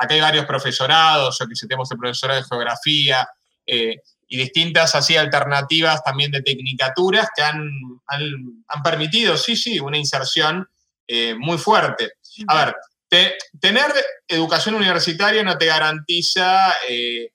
Acá 0.00 0.14
hay 0.14 0.20
varios 0.22 0.46
profesorados, 0.46 1.38
yo 1.38 1.46
que 1.46 1.54
sé, 1.54 1.66
tenemos 1.66 1.90
el 1.90 1.98
profesorado 1.98 2.40
de 2.40 2.46
geografía 2.48 3.28
eh, 3.66 3.98
y 4.28 4.38
distintas 4.38 4.94
así 4.94 5.14
alternativas 5.14 6.02
también 6.02 6.30
de 6.30 6.40
tecnicaturas 6.40 7.28
que 7.36 7.42
han, 7.42 7.68
han, 8.06 8.82
permitido, 8.82 9.36
sí, 9.36 9.56
sí, 9.56 9.78
una 9.78 9.98
inserción 9.98 10.66
eh, 11.06 11.34
muy 11.34 11.58
fuerte. 11.58 12.12
A 12.46 12.64
ver, 12.64 12.76
tener 13.60 13.92
educación 14.26 14.74
universitaria 14.74 15.42
no 15.42 15.58
te 15.58 15.66
garantiza, 15.66 16.72
eh, 16.88 17.32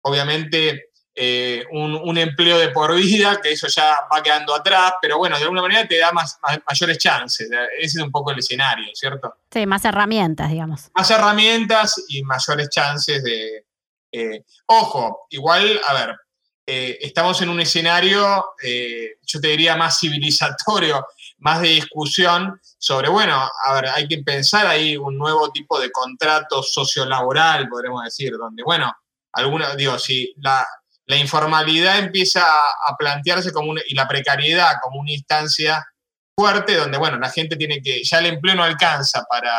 obviamente, 0.00 0.88
eh, 1.18 1.64
un, 1.70 2.18
empleo 2.18 2.58
de 2.58 2.68
por 2.68 2.94
vida, 2.94 3.40
que 3.42 3.52
eso 3.52 3.68
ya 3.68 4.00
va 4.12 4.22
quedando 4.22 4.54
atrás, 4.54 4.92
pero 5.00 5.16
bueno, 5.16 5.38
de 5.38 5.44
alguna 5.44 5.62
manera 5.62 5.88
te 5.88 5.96
da 5.96 6.12
más, 6.12 6.38
mayores 6.68 6.98
chances. 6.98 7.48
Ese 7.78 7.98
es 7.98 8.04
un 8.04 8.10
poco 8.10 8.32
el 8.32 8.38
escenario, 8.38 8.90
¿cierto? 8.92 9.34
Sí, 9.50 9.64
más 9.64 9.82
herramientas, 9.86 10.50
digamos. 10.50 10.90
Más 10.94 11.10
herramientas 11.10 12.04
y 12.08 12.22
mayores 12.22 12.68
chances 12.68 13.24
de... 13.24 13.64
Eh, 14.12 14.44
ojo, 14.66 15.26
igual, 15.30 15.80
a 15.88 15.94
ver, 15.94 16.16
eh, 16.66 16.98
estamos 17.00 17.40
en 17.40 17.48
un 17.48 17.60
escenario, 17.60 18.44
yo 18.62 19.40
te 19.40 19.48
diría, 19.48 19.74
más 19.74 19.98
civilizatorio, 19.98 21.06
más 21.38 21.62
de 21.62 21.68
discusión 21.68 22.60
sobre, 22.76 23.08
bueno, 23.08 23.48
a 23.64 23.72
ver, 23.72 23.88
hay 23.88 24.06
que 24.06 24.18
pensar 24.18 24.66
ahí 24.66 24.98
un 24.98 25.16
nuevo 25.16 25.50
tipo 25.50 25.80
de 25.80 25.90
contrato 25.90 26.62
sociolaboral, 26.62 27.68
podremos 27.70 28.04
decir, 28.04 28.32
donde, 28.36 28.62
bueno, 28.62 28.92
alguna, 29.32 29.74
digo, 29.74 29.98
si 29.98 30.34
la, 30.38 30.66
la 31.06 31.16
informalidad 31.16 31.98
empieza 31.98 32.44
a 32.44 32.96
plantearse 32.98 33.52
como 33.52 33.70
una, 33.70 33.80
y 33.86 33.94
la 33.94 34.08
precariedad 34.08 34.72
como 34.82 35.00
una 35.00 35.12
instancia 35.12 35.84
fuerte 36.36 36.76
donde, 36.76 36.98
bueno, 36.98 37.18
la 37.18 37.30
gente 37.30 37.56
tiene 37.56 37.80
que, 37.80 38.02
ya 38.04 38.18
el 38.18 38.26
empleo 38.26 38.54
no 38.54 38.64
alcanza 38.64 39.24
para, 39.28 39.54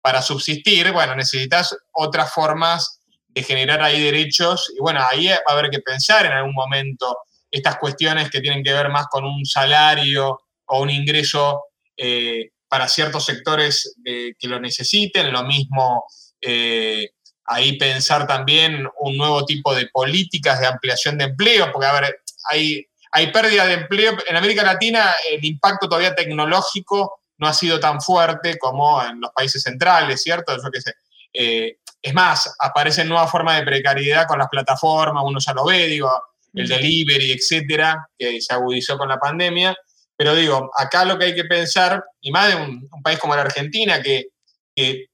para 0.00 0.20
subsistir, 0.20 0.92
bueno, 0.92 1.14
necesitas 1.14 1.74
otras 1.92 2.32
formas 2.32 3.00
de 3.28 3.42
generar 3.42 3.82
ahí 3.82 4.02
derechos 4.02 4.70
y 4.76 4.80
bueno, 4.80 5.00
ahí 5.10 5.28
va 5.28 5.38
a 5.46 5.52
haber 5.52 5.70
que 5.70 5.80
pensar 5.80 6.26
en 6.26 6.32
algún 6.32 6.52
momento 6.52 7.16
estas 7.50 7.78
cuestiones 7.78 8.30
que 8.30 8.40
tienen 8.40 8.62
que 8.62 8.72
ver 8.72 8.88
más 8.90 9.06
con 9.06 9.24
un 9.24 9.44
salario 9.46 10.40
o 10.66 10.82
un 10.82 10.90
ingreso 10.90 11.64
eh, 11.96 12.50
para 12.68 12.88
ciertos 12.88 13.24
sectores 13.24 13.94
eh, 14.04 14.32
que 14.38 14.48
lo 14.48 14.58
necesiten, 14.58 15.32
lo 15.32 15.44
mismo 15.44 16.04
eh, 16.40 17.10
ahí 17.44 17.76
pensar 17.76 18.26
también 18.26 18.86
un 19.00 19.16
nuevo 19.16 19.44
tipo 19.44 19.74
de 19.74 19.86
políticas 19.88 20.60
de 20.60 20.66
ampliación 20.66 21.18
de 21.18 21.24
empleo, 21.24 21.70
porque 21.72 21.86
a 21.86 22.00
ver, 22.00 22.20
hay, 22.50 22.86
hay 23.10 23.32
pérdida 23.32 23.66
de 23.66 23.74
empleo. 23.74 24.16
En 24.28 24.36
América 24.36 24.62
Latina 24.62 25.12
el 25.30 25.44
impacto 25.44 25.88
todavía 25.88 26.14
tecnológico 26.14 27.20
no 27.38 27.48
ha 27.48 27.54
sido 27.54 27.80
tan 27.80 28.00
fuerte 28.00 28.58
como 28.58 29.02
en 29.02 29.20
los 29.20 29.32
países 29.32 29.62
centrales, 29.62 30.22
¿cierto? 30.22 30.56
Yo 30.56 30.70
qué 30.70 30.80
sé. 30.80 30.94
Eh, 31.32 31.76
es 32.00 32.14
más, 32.14 32.52
aparecen 32.58 33.08
nuevas 33.08 33.30
formas 33.30 33.58
de 33.58 33.64
precariedad 33.64 34.26
con 34.26 34.38
las 34.38 34.48
plataformas, 34.48 35.22
uno 35.24 35.38
ya 35.38 35.52
lo 35.52 35.64
ve, 35.64 35.86
digo, 35.86 36.10
el 36.54 36.68
delivery, 36.68 37.32
etcétera, 37.32 38.08
que 38.18 38.40
se 38.40 38.52
agudizó 38.52 38.98
con 38.98 39.08
la 39.08 39.18
pandemia. 39.18 39.76
Pero 40.16 40.34
digo, 40.34 40.70
acá 40.76 41.04
lo 41.04 41.18
que 41.18 41.26
hay 41.26 41.34
que 41.34 41.44
pensar, 41.44 42.04
y 42.20 42.30
más 42.30 42.48
de 42.48 42.56
un, 42.56 42.88
país 43.02 43.18
como 43.18 43.34
la 43.34 43.42
Argentina, 43.42 44.02
que, 44.02 44.26
que, 44.74 45.06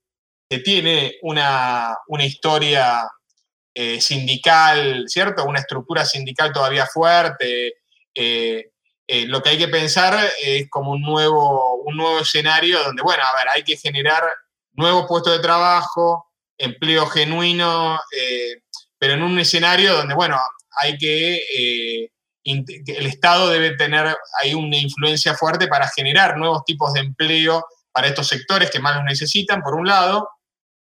tiene 0.48 1.16
una, 1.22 1.94
una 2.06 2.24
historia 2.24 3.06
eh, 3.80 4.00
sindical, 4.00 5.04
¿cierto? 5.06 5.44
Una 5.44 5.60
estructura 5.60 6.04
sindical 6.04 6.52
todavía 6.52 6.84
fuerte. 6.84 7.74
Eh, 8.12 8.70
eh, 9.06 9.26
lo 9.26 9.40
que 9.40 9.50
hay 9.50 9.58
que 9.58 9.68
pensar 9.68 10.18
es 10.42 10.68
como 10.68 10.90
un 10.90 11.02
nuevo, 11.02 11.76
un 11.84 11.96
nuevo 11.96 12.18
escenario 12.18 12.82
donde, 12.82 13.02
bueno, 13.02 13.22
a 13.22 13.36
ver, 13.36 13.48
hay 13.54 13.62
que 13.62 13.76
generar 13.76 14.24
nuevos 14.72 15.06
puestos 15.06 15.34
de 15.34 15.38
trabajo, 15.38 16.26
empleo 16.58 17.06
genuino, 17.06 18.00
pero 18.98 19.14
en 19.14 19.22
un 19.22 19.38
escenario 19.38 19.94
donde, 19.94 20.14
bueno, 20.14 20.36
hay 20.80 20.98
que, 20.98 22.10
el 22.44 23.06
Estado 23.06 23.50
debe 23.50 23.76
tener 23.76 24.12
ahí 24.42 24.54
una 24.54 24.76
influencia 24.76 25.34
fuerte 25.34 25.68
para 25.68 25.86
generar 25.86 26.36
nuevos 26.36 26.64
tipos 26.64 26.92
de 26.94 27.00
empleo 27.00 27.64
para 27.92 28.08
estos 28.08 28.26
sectores 28.26 28.72
que 28.72 28.80
más 28.80 28.96
los 28.96 29.04
necesitan, 29.04 29.62
por 29.62 29.74
un 29.74 29.86
lado, 29.86 30.28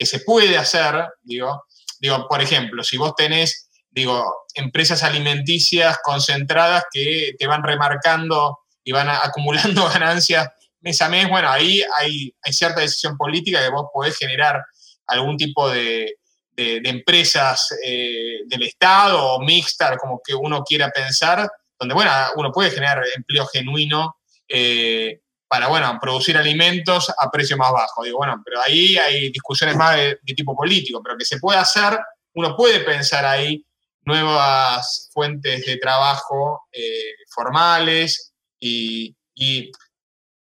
que 0.02 0.06
se 0.06 0.20
puede 0.20 0.56
hacer, 0.58 1.06
digo, 1.22 1.64
Digo, 2.02 2.26
por 2.28 2.42
ejemplo, 2.42 2.82
si 2.82 2.96
vos 2.96 3.14
tenés, 3.14 3.70
digo, 3.88 4.46
empresas 4.54 5.04
alimenticias 5.04 5.98
concentradas 6.02 6.84
que 6.92 7.34
te 7.38 7.46
van 7.46 7.62
remarcando 7.62 8.58
y 8.82 8.90
van 8.90 9.08
acumulando 9.22 9.88
ganancias 9.88 10.48
mes 10.80 11.00
a 11.00 11.08
mes, 11.08 11.28
bueno, 11.28 11.48
ahí 11.48 11.80
hay, 11.96 12.34
cierta 12.50 12.80
decisión 12.80 13.16
política 13.16 13.62
que 13.62 13.70
vos 13.70 13.86
podés 13.94 14.16
generar 14.18 14.60
algún 15.06 15.36
tipo 15.36 15.70
de, 15.70 16.16
empresas 16.56 17.68
eh, 17.84 18.40
del 18.46 18.64
Estado 18.64 19.24
o 19.24 19.40
mixta, 19.40 19.96
como 19.96 20.20
que 20.24 20.34
uno 20.34 20.64
quiera 20.64 20.90
pensar, 20.90 21.48
donde, 21.78 21.94
bueno, 21.94 22.10
uno 22.34 22.50
puede 22.50 22.72
generar 22.72 23.00
empleo 23.14 23.46
genuino 23.46 24.16
eh, 24.48 25.20
para, 25.52 25.68
bueno, 25.68 25.98
producir 26.00 26.34
alimentos 26.38 27.12
a 27.14 27.30
precio 27.30 27.58
más 27.58 27.70
bajo. 27.72 28.02
Digo, 28.02 28.16
bueno, 28.16 28.40
pero 28.42 28.58
ahí 28.66 28.96
hay 28.96 29.30
discusiones 29.30 29.76
más 29.76 29.96
de, 29.96 30.18
tipo 30.34 30.56
político, 30.56 31.02
pero 31.02 31.14
que 31.14 31.26
se 31.26 31.38
puede 31.38 31.58
hacer, 31.58 31.98
uno 32.32 32.56
puede 32.56 32.80
pensar 32.80 33.26
ahí 33.26 33.62
nuevas 34.06 35.10
fuentes 35.12 35.66
de 35.66 35.76
trabajo 35.76 36.68
eh, 36.72 37.16
formales 37.28 38.32
y, 38.58 39.14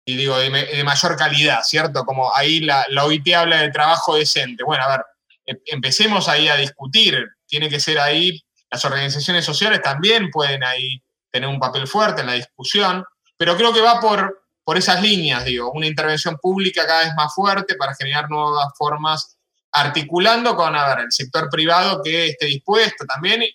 digo, 0.05 0.38
de, 0.38 0.84
mayor 0.84 1.18
calidad, 1.18 1.64
¿cierto? 1.64 2.05
Como 2.05 2.32
ahí 2.36 2.60
la, 2.60 2.86
la 2.89 3.05
OIT 3.05 3.34
habla 3.34 3.64
de 3.64 3.72
trabajo 3.72 4.16
decente. 4.16 4.64
Bueno, 4.64 4.84
a 4.84 4.89
ver, 4.89 5.05
em, 5.47 5.57
empecemos 5.66 6.30
ahí 6.30 6.49
a 6.49 6.55
discutir, 6.55 7.28
tiene 7.47 7.68
que 7.68 7.80
ser 7.80 7.97
ahí, 7.97 8.39
las 8.70 8.86
organizaciones 8.86 9.43
sociales 9.43 9.82
también 9.82 10.30
pueden 10.30 10.64
ahí 10.64 11.01
tener 11.32 11.49
un 11.49 11.60
papel 11.60 11.88
fuerte 11.88 12.22
en 12.22 12.28
la 12.28 12.34
discusión, 12.34 13.03
pero 13.38 13.57
creo 13.57 13.74
que 13.74 13.82
va 13.82 13.99
por, 13.99 14.39
por 14.70 14.78
esas 14.78 15.01
líneas, 15.01 15.45
digo, 15.45 15.72
una 15.72 15.88
intervención 15.88 16.38
pública 16.38 16.86
cada 16.86 17.05
vez 17.05 17.15
más 17.15 17.34
fuerte 17.34 17.74
para 17.74 17.95
generar 17.95 18.30
nuevas 18.30 18.72
formas, 18.78 19.36
articulando 19.72 20.55
con, 20.55 20.76
el 20.76 21.11
sector 21.11 21.49
privado 21.49 22.03
que 22.03 22.28
esté 22.28 22.45
dispuesto 22.45 23.03
también 23.07 23.45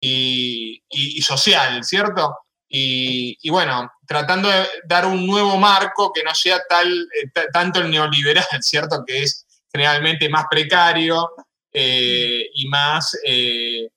y, 0.00 1.20
social, 1.20 1.84
¿cierto? 1.84 2.38
Y, 2.70 3.50
bueno, 3.50 3.92
tratando 4.06 4.48
de 4.48 4.66
dar 4.88 5.04
un 5.04 5.26
nuevo 5.26 5.58
marco 5.58 6.10
que 6.10 6.22
no 6.22 6.34
sea 6.34 6.58
tal, 6.66 6.90
eh, 6.90 7.30
tanto 7.52 7.80
el 7.80 7.90
neoliberal, 7.90 8.46
¿cierto? 8.62 9.04
Que 9.06 9.24
es 9.24 9.46
generalmente 9.70 10.26
más 10.30 10.46
precario 10.48 11.32
eh, 11.70 12.48
y 12.54 12.66
más, 12.68 13.14
eh, 13.26 13.90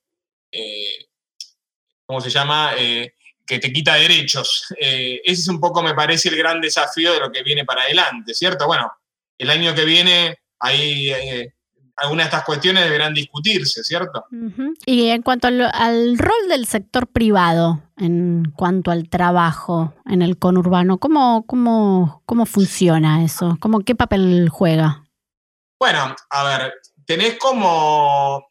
¿cómo 2.04 2.20
se 2.20 2.28
llama? 2.28 2.74
Que 3.50 3.58
te 3.58 3.72
quita 3.72 3.96
derechos. 3.96 4.64
Eh, 4.80 5.20
ese 5.24 5.42
es 5.42 5.48
un 5.48 5.58
poco, 5.58 5.82
me 5.82 5.92
parece, 5.92 6.28
el 6.28 6.36
gran 6.36 6.60
desafío 6.60 7.12
de 7.12 7.18
lo 7.18 7.32
que 7.32 7.42
viene 7.42 7.64
para 7.64 7.82
adelante, 7.82 8.32
¿cierto? 8.32 8.64
Bueno, 8.68 8.92
el 9.36 9.50
año 9.50 9.74
que 9.74 9.84
viene 9.84 10.38
ahí 10.60 11.10
eh, 11.10 11.52
algunas 11.96 12.26
de 12.26 12.28
estas 12.28 12.44
cuestiones 12.44 12.84
deberán 12.84 13.12
discutirse, 13.12 13.82
¿cierto? 13.82 14.24
Y 14.86 15.08
en 15.08 15.22
cuanto 15.22 15.48
al, 15.48 16.16
rol 16.16 16.48
del 16.48 16.64
sector 16.66 17.08
privado, 17.08 17.82
en 17.96 18.52
cuanto 18.54 18.92
al 18.92 19.08
trabajo 19.08 19.94
en 20.06 20.22
el 20.22 20.38
conurbano, 20.38 20.98
¿cómo, 20.98 21.44
cómo, 21.44 22.22
cómo 22.26 22.46
funciona 22.46 23.24
eso? 23.24 23.58
¿Cómo, 23.60 23.80
¿Qué 23.80 23.96
papel 23.96 24.48
juega? 24.48 25.04
Bueno, 25.76 26.14
a 26.30 26.44
ver, 26.44 26.74
tenés 27.04 27.36
como... 27.36 28.48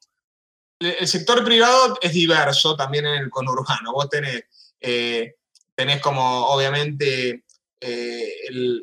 El 0.78 1.08
sector 1.08 1.44
privado 1.46 1.98
es 2.02 2.12
diverso 2.12 2.76
también 2.76 3.06
en 3.06 3.16
el 3.16 3.30
conurbano. 3.30 3.94
Vos 3.94 4.10
tenés 4.10 4.44
eh, 4.80 5.36
tenés 5.76 6.02
como 6.02 6.48
obviamente 6.48 7.44
eh, 7.80 8.34
el, 8.48 8.82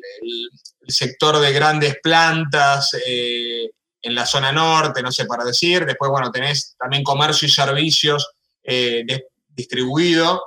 sector 0.89 1.37
de 1.39 1.51
grandes 1.51 1.97
plantas 2.01 2.95
eh, 3.05 3.69
en 4.01 4.15
la 4.15 4.25
zona 4.25 4.53
norte, 4.53 5.01
no 5.01 5.11
sé 5.11 5.25
para 5.25 5.43
decir. 5.43 5.85
Después, 5.85 6.09
bueno, 6.09 6.31
tenés 6.31 6.75
también 6.79 7.03
comercio 7.03 7.45
y 7.45 7.51
servicios 7.51 8.29
distribuido. 9.49 10.43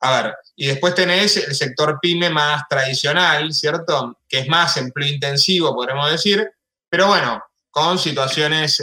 a 0.00 0.22
ver, 0.22 0.34
y 0.56 0.66
después 0.66 0.94
tenés 0.94 1.36
el 1.36 1.54
sector 1.54 1.98
pyme 2.00 2.30
más 2.30 2.62
tradicional, 2.70 3.52
¿cierto? 3.52 4.18
Que 4.26 4.40
es 4.40 4.48
más 4.48 4.78
empleo 4.78 5.08
intensivo, 5.08 5.74
podremos 5.74 6.10
decir, 6.10 6.50
pero 6.88 7.08
bueno, 7.08 7.42
con 7.70 7.98
situaciones 7.98 8.82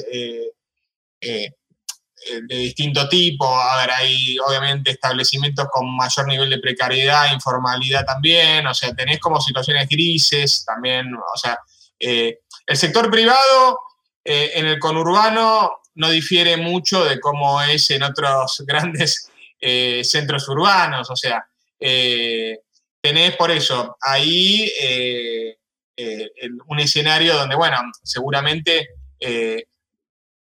de 2.43 2.57
distinto 2.57 3.07
tipo. 3.07 3.47
A 3.47 3.78
ver, 3.78 3.91
hay 3.91 4.38
obviamente 4.39 4.91
establecimientos 4.91 5.67
con 5.71 5.95
mayor 5.95 6.28
nivel 6.28 6.49
de 6.49 6.59
precariedad, 6.59 7.32
informalidad 7.34 8.05
también, 8.05 8.65
o 8.67 8.73
sea, 8.73 8.93
tenés 8.93 9.19
como 9.19 9.41
situaciones 9.41 9.88
grises 9.88 10.63
también, 10.65 11.13
o 11.13 11.38
sea, 11.38 11.59
eh, 11.99 12.39
el 12.65 12.78
sector 12.78 13.09
privado 13.09 13.80
eh, 14.23 14.51
en 14.55 14.67
el 14.67 14.80
conurbano 14.80 15.82
no 15.95 16.09
difiere 16.09 16.57
mucho 16.57 17.03
de 17.05 17.19
cómo 17.19 17.61
es 17.61 17.89
en 17.91 18.03
otros 18.03 18.63
grandes 18.67 19.30
centros 20.03 20.47
urbanos, 20.49 21.09
o 21.09 21.15
sea, 21.15 21.43
tenés 21.80 23.36
por 23.36 23.49
eso 23.49 23.97
ahí 24.01 24.71
un 26.67 26.80
escenario 26.80 27.36
donde, 27.36 27.55
bueno, 27.55 27.78
seguramente 28.03 28.89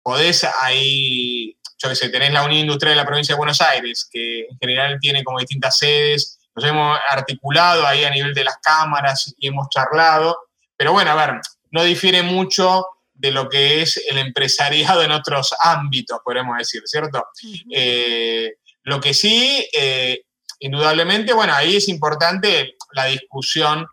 podés 0.06 0.46
ahí 0.60 1.35
yo 1.78 1.88
que 1.88 1.96
sé, 1.96 2.08
tenés 2.08 2.32
la 2.32 2.44
Unión 2.44 2.62
Industrial 2.62 2.94
de 2.94 3.02
la 3.02 3.06
provincia 3.06 3.34
de 3.34 3.38
Buenos 3.38 3.60
Aires, 3.60 4.08
que 4.10 4.46
en 4.50 4.58
general 4.58 4.98
tiene 5.00 5.22
como 5.22 5.38
distintas 5.38 5.78
sedes, 5.78 6.38
nos 6.54 6.64
hemos 6.64 6.98
articulado 7.10 7.86
ahí 7.86 8.04
a 8.04 8.10
nivel 8.10 8.32
de 8.32 8.44
las 8.44 8.56
cámaras 8.58 9.34
y 9.38 9.48
hemos 9.48 9.68
charlado, 9.68 10.38
pero 10.76 10.92
bueno, 10.92 11.10
a 11.10 11.14
ver, 11.14 11.40
no 11.70 11.84
difiere 11.84 12.22
mucho 12.22 12.86
de 13.12 13.30
lo 13.30 13.48
que 13.48 13.82
es 13.82 14.02
el 14.08 14.18
empresariado 14.18 15.02
en 15.02 15.12
otros 15.12 15.54
ámbitos, 15.60 16.20
podemos 16.24 16.56
decir, 16.58 16.82
¿cierto? 16.86 17.26
Eh, 17.70 18.54
lo 18.82 19.00
que 19.00 19.14
sí, 19.14 19.66
eh, 19.72 20.22
indudablemente, 20.60 21.32
bueno, 21.32 21.54
ahí 21.54 21.76
es 21.76 21.88
importante 21.88 22.76
la 22.92 23.06
discusión 23.06 23.86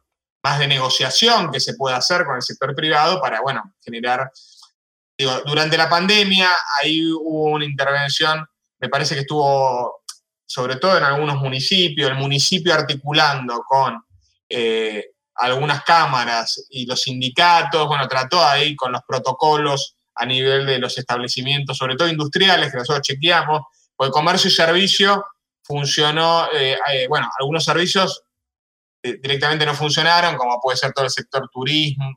más 0.43 0.59
de 0.59 0.67
negociación 0.67 1.51
que 1.51 1.59
se 1.59 1.73
puede 1.75 1.95
hacer 1.95 2.25
con 2.25 2.35
el 2.35 2.41
sector 2.41 2.75
privado 2.75 3.21
para, 3.21 3.41
bueno, 3.41 3.73
generar 3.81 4.29
durante 5.45 5.77
la 5.77 5.89
pandemia 5.89 6.49
ahí 6.81 7.11
hubo 7.11 7.51
una 7.51 7.65
intervención, 7.65 8.45
me 8.79 8.89
parece 8.89 9.15
que 9.15 9.21
estuvo 9.21 10.03
sobre 10.53 10.75
todo 10.75 10.97
en 10.97 11.03
algunos 11.03 11.37
municipios, 11.37 12.11
el 12.11 12.17
municipio 12.17 12.75
articulando 12.75 13.63
con 13.67 14.03
eh, 14.47 15.03
algunas 15.35 15.83
cámaras 15.83 16.67
y 16.69 16.85
los 16.85 17.01
sindicatos, 17.01 17.87
bueno, 17.87 18.07
trató 18.07 18.43
ahí 18.43 18.75
con 18.75 18.91
los 18.91 19.01
protocolos 19.07 19.95
a 20.13 20.27
nivel 20.27 20.67
de 20.67 20.77
los 20.77 20.95
establecimientos, 20.97 21.75
sobre 21.75 21.95
todo 21.95 22.07
industriales, 22.07 22.71
que 22.71 22.77
nosotros 22.77 23.01
chequeamos, 23.01 23.63
porque 23.95 24.11
comercio 24.11 24.47
y 24.49 24.51
servicio 24.51 25.25
funcionó, 25.63 26.47
eh, 26.53 26.77
eh, 26.93 27.07
bueno, 27.07 27.31
algunos 27.39 27.63
servicios 27.63 28.21
directamente 29.01 29.65
no 29.65 29.73
funcionaron, 29.73 30.37
como 30.37 30.61
puede 30.61 30.77
ser 30.77 30.93
todo 30.93 31.05
el 31.05 31.11
sector 31.11 31.49
turismo, 31.51 32.11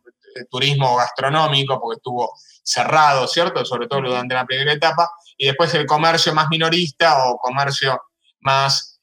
turismo 0.51 0.95
gastronómico, 0.97 1.81
porque 1.81 1.97
estuvo 1.97 2.33
cerrado, 2.67 3.29
¿cierto? 3.29 3.65
Sobre 3.65 3.87
todo 3.87 4.01
durante 4.01 4.35
la 4.35 4.45
primera 4.45 4.73
etapa, 4.73 5.09
y 5.37 5.47
después 5.47 5.73
el 5.75 5.87
comercio 5.87 6.35
más 6.35 6.49
minorista 6.49 7.27
o 7.27 7.39
comercio 7.39 8.01
más, 8.41 8.99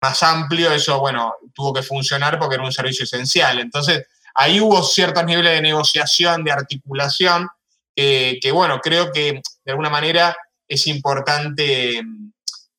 más 0.00 0.22
amplio, 0.22 0.72
eso, 0.72 0.98
bueno, 0.98 1.34
tuvo 1.54 1.72
que 1.72 1.82
funcionar 1.82 2.38
porque 2.38 2.56
era 2.56 2.64
un 2.64 2.72
servicio 2.72 3.04
esencial. 3.04 3.60
Entonces, 3.60 4.04
ahí 4.34 4.60
hubo 4.60 4.82
ciertos 4.82 5.24
niveles 5.24 5.52
de 5.52 5.62
negociación, 5.62 6.42
de 6.42 6.52
articulación, 6.52 7.48
que, 7.94 8.50
bueno, 8.52 8.80
creo 8.80 9.12
que 9.12 9.40
de 9.64 9.70
alguna 9.70 9.90
manera 9.90 10.36
es 10.66 10.86
importante 10.88 12.02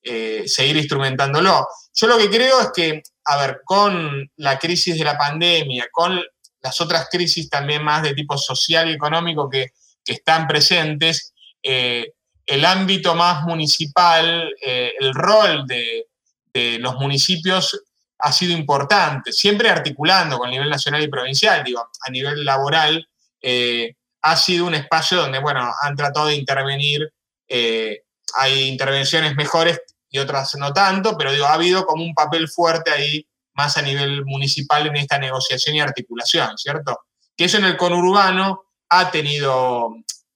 eh, 0.01 0.43
seguir 0.47 0.75
instrumentándolo. 0.77 1.67
Yo 1.93 2.07
lo 2.07 2.17
que 2.17 2.29
creo 2.29 2.59
es 2.59 2.71
que, 2.75 3.03
a 3.25 3.37
ver, 3.37 3.61
con 3.63 4.29
la 4.37 4.59
crisis 4.59 4.97
de 4.97 5.05
la 5.05 5.17
pandemia, 5.17 5.87
con 5.91 6.21
las 6.63 6.79
otras 6.79 7.09
crisis 7.11 7.49
también 7.49 7.83
más 7.83 8.01
de 8.01 8.13
tipo 8.13 8.37
social 8.37 8.89
y 8.89 8.93
económico 8.93 9.49
que, 9.49 9.71
están 10.05 10.47
presentes, 10.49 11.33
eh, 11.61 12.11
el 12.45 12.65
ámbito 12.65 13.15
más 13.15 13.43
municipal, 13.43 14.53
eh, 14.61 14.91
el 14.99 15.13
rol 15.13 15.65
de, 15.65 16.07
de 16.53 16.77
los 16.79 16.95
municipios 16.95 17.81
ha 18.19 18.33
sido 18.33 18.51
importante, 18.51 19.31
siempre 19.31 19.69
articulando 19.69 20.37
con 20.37 20.49
el 20.49 20.55
nivel 20.55 20.69
nacional 20.69 21.01
y 21.01 21.07
provincial, 21.07 21.63
a 22.05 22.11
nivel 22.11 22.43
laboral, 22.43 23.07
eh, 23.41 23.95
ha 24.23 24.35
sido 24.35 24.65
un 24.65 24.73
espacio 24.75 25.19
donde, 25.19 25.39
bueno, 25.39 25.71
han 25.81 25.95
tratado 25.95 26.27
de 26.27 26.35
intervenir, 26.35 27.09
hay 27.47 28.63
intervenciones 28.63 29.37
mejores 29.37 29.79
y 30.09 30.19
otras 30.19 30.53
no 30.55 30.73
tanto, 30.73 31.17
pero 31.17 31.31
ha 31.45 31.53
habido 31.53 31.85
como 31.85 32.03
un 32.03 32.13
papel 32.13 32.49
fuerte 32.49 32.91
ahí, 32.91 33.25
más 33.55 33.77
a 33.77 33.81
nivel 33.81 34.25
municipal 34.25 34.87
en 34.87 34.97
esta 34.97 35.17
negociación 35.17 35.75
y 35.75 35.81
articulación, 35.81 36.57
¿cierto? 36.57 36.99
Que 37.35 37.45
eso 37.45 37.57
en 37.57 37.65
el 37.65 37.77
conurbano 37.77 38.63
ha 38.89 39.11
tenido 39.11 39.89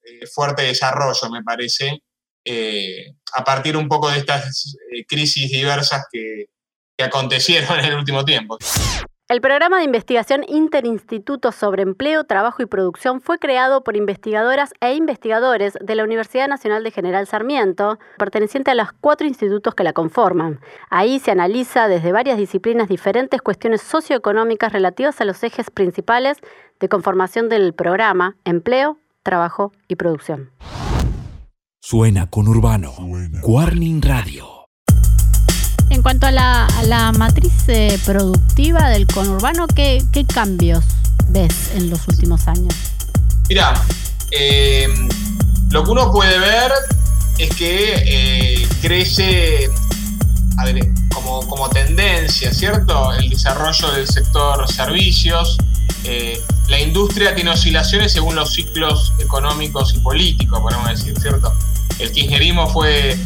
eh, 0.04 0.26
fuerte 0.28 0.64
desarrollo, 0.64 1.30
me 1.30 1.44
parece, 1.44 2.04
a 3.34 3.44
partir 3.44 3.76
un 3.76 3.90
poco 3.90 4.10
de 4.10 4.20
estas 4.20 4.78
crisis 5.06 5.52
diversas 5.52 6.06
que, 6.10 6.46
que 6.98 7.04
acontecieron 7.04 7.78
en 7.80 7.86
el 7.86 7.96
último 7.96 8.26
tiempo. 8.26 8.58
El 9.30 9.42
programa 9.42 9.80
de 9.80 9.84
investigación 9.84 10.46
Interinstituto 10.48 11.52
sobre 11.52 11.84
Empleo, 11.84 12.24
Trabajo 12.24 12.64
y 12.64 12.66
Producción 12.66 13.20
fue 13.20 13.40
creado 13.40 13.84
por 13.84 13.98
investigadoras 13.98 14.72
e 14.80 14.96
investigadores 14.96 15.78
de 15.82 15.96
la 15.96 16.06
Universidad 16.06 16.48
Nacional 16.48 16.82
de 16.86 16.92
General 16.92 17.28
Sarmiento, 17.28 18.00
perteneciente 18.18 18.72
a 18.72 18.76
los 18.76 18.94
cuatro 18.94 19.28
institutos 19.28 19.76
que 19.76 19.84
la 19.84 19.92
conforman. 19.92 20.62
Ahí 20.90 21.20
se 21.20 21.32
analiza 21.32 21.90
desde 21.90 22.14
varias 22.14 22.38
disciplinas 22.38 22.88
diferentes 22.88 23.42
cuestiones 23.42 23.82
socioeconómicas 23.82 24.72
relativas 24.72 25.20
a 25.20 25.26
los 25.26 25.44
ejes 25.44 25.72
principales 25.72 26.38
de 26.80 26.88
conformación 26.88 27.50
del 27.50 27.74
programa 27.74 28.38
Empleo, 28.46 28.98
Trabajo 29.24 29.74
y 29.90 29.98
Producción. 29.98 30.52
Suena 31.82 32.30
con 32.30 32.48
Urbano. 32.48 32.94
Warning 33.44 34.02
Radio. 34.02 34.57
En 35.98 36.04
cuanto 36.04 36.28
a 36.28 36.32
la, 36.32 37.12
matriz 37.18 37.54
eh, 37.70 38.00
productiva 38.06 38.88
del 38.90 39.08
conurbano, 39.08 39.66
¿qué, 39.66 40.06
cambios 40.32 40.84
ves 41.30 41.72
en 41.74 41.90
los 41.90 42.08
últimos 42.08 42.48
años? 42.48 42.72
Mira, 43.50 43.74
eh, 44.30 44.88
lo 45.72 45.84
que 45.84 45.90
uno 45.90 46.12
puede 46.12 46.38
ver 46.38 46.72
es 47.40 47.50
que 47.56 47.96
eh, 48.06 48.68
crece 48.80 49.72
como, 51.50 51.68
tendencia, 51.70 52.54
¿cierto? 52.54 53.12
El 53.14 53.32
desarrollo 53.32 53.92
del 53.94 54.08
sector 54.08 54.72
servicios. 54.72 55.58
la 56.68 56.80
industria 56.80 57.34
tiene 57.34 57.50
oscilaciones 57.50 58.12
según 58.12 58.36
los 58.36 58.54
ciclos 58.54 59.14
económicos 59.18 59.96
y 59.96 59.98
políticos, 59.98 60.60
podemos 60.60 60.90
decir, 60.90 61.20
¿cierto? 61.20 61.52
El 61.98 62.12
kirchnerismo 62.12 62.68
fue 62.68 63.18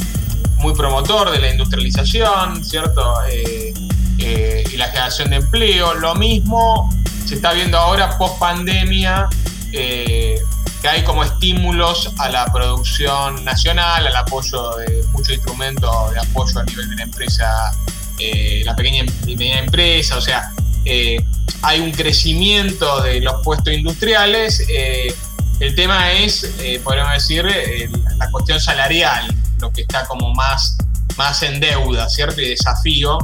muy 0.61 0.73
promotor 0.73 1.31
de 1.31 1.39
la 1.39 1.49
industrialización, 1.49 2.63
¿cierto? 2.63 3.15
Eh, 3.29 3.73
eh, 4.19 4.63
y 4.71 4.77
la 4.77 4.87
generación 4.87 5.31
de 5.31 5.37
empleo. 5.37 5.95
Lo 5.95 6.15
mismo 6.15 6.89
se 7.25 7.35
está 7.35 7.53
viendo 7.53 7.77
ahora 7.77 8.17
post 8.17 8.39
pandemia, 8.39 9.27
eh, 9.73 10.39
que 10.81 10.87
hay 10.87 11.03
como 11.03 11.23
estímulos 11.23 12.13
a 12.19 12.29
la 12.29 12.45
producción 12.45 13.43
nacional, 13.43 14.07
al 14.07 14.15
apoyo 14.15 14.75
de 14.77 15.03
muchos 15.11 15.33
instrumentos 15.33 16.11
de 16.13 16.19
apoyo 16.19 16.59
a 16.59 16.63
nivel 16.63 16.89
de 16.89 16.95
la 16.95 17.03
empresa, 17.03 17.71
la 18.65 18.75
pequeña 18.75 19.03
y 19.25 19.35
media 19.35 19.59
empresa, 19.59 20.17
o 20.17 20.21
sea, 20.21 20.51
hay 21.63 21.79
un 21.79 21.91
crecimiento 21.91 23.01
de 23.01 23.19
los 23.21 23.41
puestos 23.43 23.73
industriales. 23.73 24.63
El 25.61 25.75
tema 25.75 26.11
es, 26.11 26.51
podríamos 26.83 27.13
decir, 27.13 27.45
la 28.17 28.29
cuestión 28.31 28.59
salarial 28.59 29.33
lo 29.61 29.71
que 29.71 29.81
está 29.81 30.05
como 30.05 30.33
más, 30.33 30.77
más 31.17 31.41
en 31.43 31.59
deuda, 31.59 32.09
¿cierto? 32.09 32.41
Y 32.41 32.49
desafío. 32.49 33.17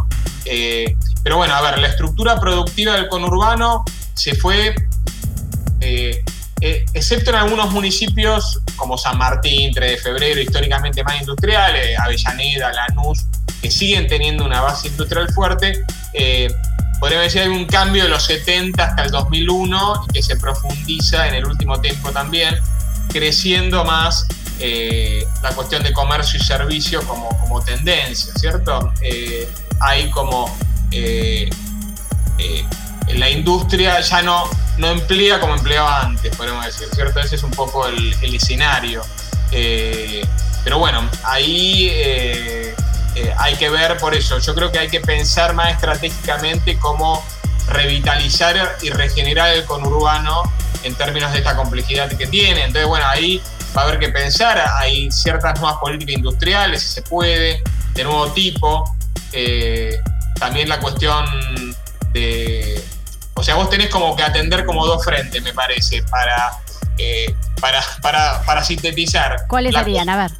Eh, 0.45 0.95
pero 1.23 1.37
bueno, 1.37 1.55
a 1.55 1.61
ver, 1.61 1.79
la 1.79 1.87
estructura 1.87 2.39
productiva 2.39 2.93
del 2.93 3.09
conurbano 3.09 3.83
se 4.13 4.35
fue, 4.35 4.73
eh, 5.81 6.23
eh, 6.61 6.85
excepto 6.93 7.31
en 7.31 7.35
algunos 7.37 7.71
municipios 7.71 8.61
como 8.77 8.97
San 8.97 9.17
Martín, 9.17 9.73
3 9.73 9.91
de 9.91 9.97
febrero, 9.97 10.39
históricamente 10.39 11.03
más 11.03 11.19
industriales, 11.19 11.99
Avellaneda, 11.99 12.71
Lanús, 12.71 13.25
que 13.61 13.69
siguen 13.69 14.07
teniendo 14.07 14.45
una 14.45 14.61
base 14.61 14.87
industrial 14.87 15.27
fuerte, 15.33 15.83
podríamos 16.99 17.25
decir 17.25 17.41
hay 17.41 17.49
un 17.49 17.65
cambio 17.65 18.03
de 18.03 18.09
los 18.09 18.23
70 18.25 18.83
hasta 18.83 19.03
el 19.03 19.11
2001 19.11 20.05
y 20.09 20.13
que 20.13 20.23
se 20.23 20.35
profundiza 20.37 21.27
en 21.27 21.35
el 21.35 21.45
último 21.45 21.79
tiempo 21.79 22.11
también, 22.11 22.57
creciendo 23.09 23.83
más 23.85 24.27
eh, 24.59 25.27
la 25.43 25.51
cuestión 25.51 25.83
de 25.83 25.93
comercio 25.93 26.39
y 26.39 26.43
servicio 26.43 27.01
como, 27.03 27.29
como 27.39 27.61
tendencia, 27.61 28.33
¿cierto? 28.35 28.91
Eh, 29.01 29.47
hay 29.79 30.09
como 30.09 30.57
eh, 30.91 31.49
la 33.09 33.29
industria 33.29 33.99
ya 34.01 34.21
no, 34.23 34.49
no 34.77 34.87
emplea 34.87 35.39
como 35.39 35.53
empleaba 35.53 36.01
antes, 36.01 36.35
podemos 36.35 36.65
decir, 36.65 36.87
¿cierto? 36.93 37.19
Ese 37.19 37.35
es 37.35 37.43
un 37.43 37.51
poco 37.51 37.87
el, 37.87 38.13
escenario. 38.21 39.03
pero 40.63 40.79
bueno, 40.79 41.07
ahí 41.23 41.91
hay 43.37 43.55
que 43.55 43.69
ver 43.69 43.97
por 43.97 44.13
eso. 44.13 44.39
Yo 44.39 44.55
creo 44.55 44.71
que 44.71 44.79
hay 44.79 44.89
que 44.89 44.99
pensar 44.99 45.53
más 45.53 45.71
estratégicamente 45.71 46.77
cómo 46.77 47.23
revitalizar 47.67 48.77
y 48.81 48.89
regenerar 48.89 49.53
el 49.53 49.65
conurbano 49.65 50.43
en 50.83 50.95
términos 50.95 51.31
de 51.31 51.39
esta 51.39 51.55
complejidad 51.55 52.11
que 52.15 52.27
tiene. 52.27 52.63
Entonces, 52.63 52.87
bueno, 52.87 53.05
ahí 53.07 53.41
va 53.75 53.81
a 53.81 53.85
haber 53.85 53.99
que 53.99 54.09
pensar, 54.09 54.63
hay 54.79 55.11
ciertas 55.11 55.59
nuevas 55.59 55.79
políticas 55.79 56.15
industriales, 56.15 56.81
si 56.81 56.87
se 56.87 57.01
puede, 57.01 57.61
de 57.93 58.03
nuevo 58.03 58.31
tipo. 58.31 58.83
Eh, 59.33 59.97
también 60.39 60.69
la 60.69 60.79
cuestión 60.79 61.25
de... 62.13 62.83
O 63.33 63.43
sea, 63.43 63.55
vos 63.55 63.69
tenés 63.69 63.89
como 63.89 64.15
que 64.15 64.23
atender 64.23 64.65
como 64.65 64.85
dos 64.85 65.03
frentes, 65.03 65.43
me 65.43 65.53
parece, 65.53 66.01
para, 66.03 66.53
eh, 66.97 67.35
para, 67.61 67.83
para, 68.01 68.41
para, 68.43 68.63
sintetizar. 68.63 69.45
¿Cuáles 69.47 69.75
serían? 69.75 70.09
A 70.09 70.17
ver. 70.17 70.31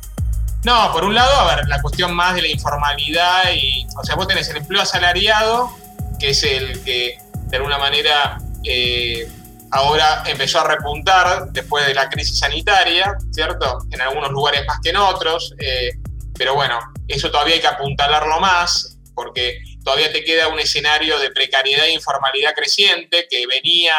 No, 0.68 0.92
por 0.92 1.06
un 1.06 1.16
lado, 1.16 1.34
a 1.34 1.56
ver, 1.56 1.66
la 1.70 1.82
cuestión 1.82 2.14
más 2.14 2.36
de 2.36 2.42
la 2.42 2.50
informalidad 2.50 3.54
y, 3.54 3.88
o 3.98 4.04
sea, 4.04 4.16
vos 4.16 4.28
tenés 4.28 4.50
el 4.50 4.58
empleo 4.58 4.82
asalariado, 4.82 5.74
que 6.20 6.32
es 6.32 6.44
el 6.44 6.84
que 6.84 7.18
de 7.32 7.56
alguna 7.56 7.78
manera 7.78 8.38
eh, 8.66 9.32
ahora 9.72 10.24
empezó 10.28 10.60
a 10.60 10.66
repuntar 10.66 11.54
después 11.54 11.88
de 11.88 11.94
la 11.94 12.10
crisis 12.10 12.40
sanitaria, 12.40 13.16
¿cierto? 13.32 13.78
En 13.92 14.02
algunos 14.02 14.30
lugares 14.30 14.66
más 14.68 14.82
que 14.84 14.90
en 14.90 14.98
otros, 14.98 15.56
eh, 15.58 15.92
pero 16.38 16.54
bueno, 16.54 16.80
eso 17.08 17.32
todavía 17.32 17.56
hay 17.56 17.62
que 17.62 17.68
apuntalarlo 17.68 18.38
más, 18.42 19.00
porque 19.16 19.62
todavía 19.86 20.12
te 20.12 20.22
queda 20.26 20.50
un 20.50 20.60
escenario 20.60 21.18
de 21.18 21.32
precariedad 21.32 21.86
e 21.86 21.94
informalidad 21.94 22.54
creciente 22.54 23.26
que 23.30 23.48
venía 23.48 23.96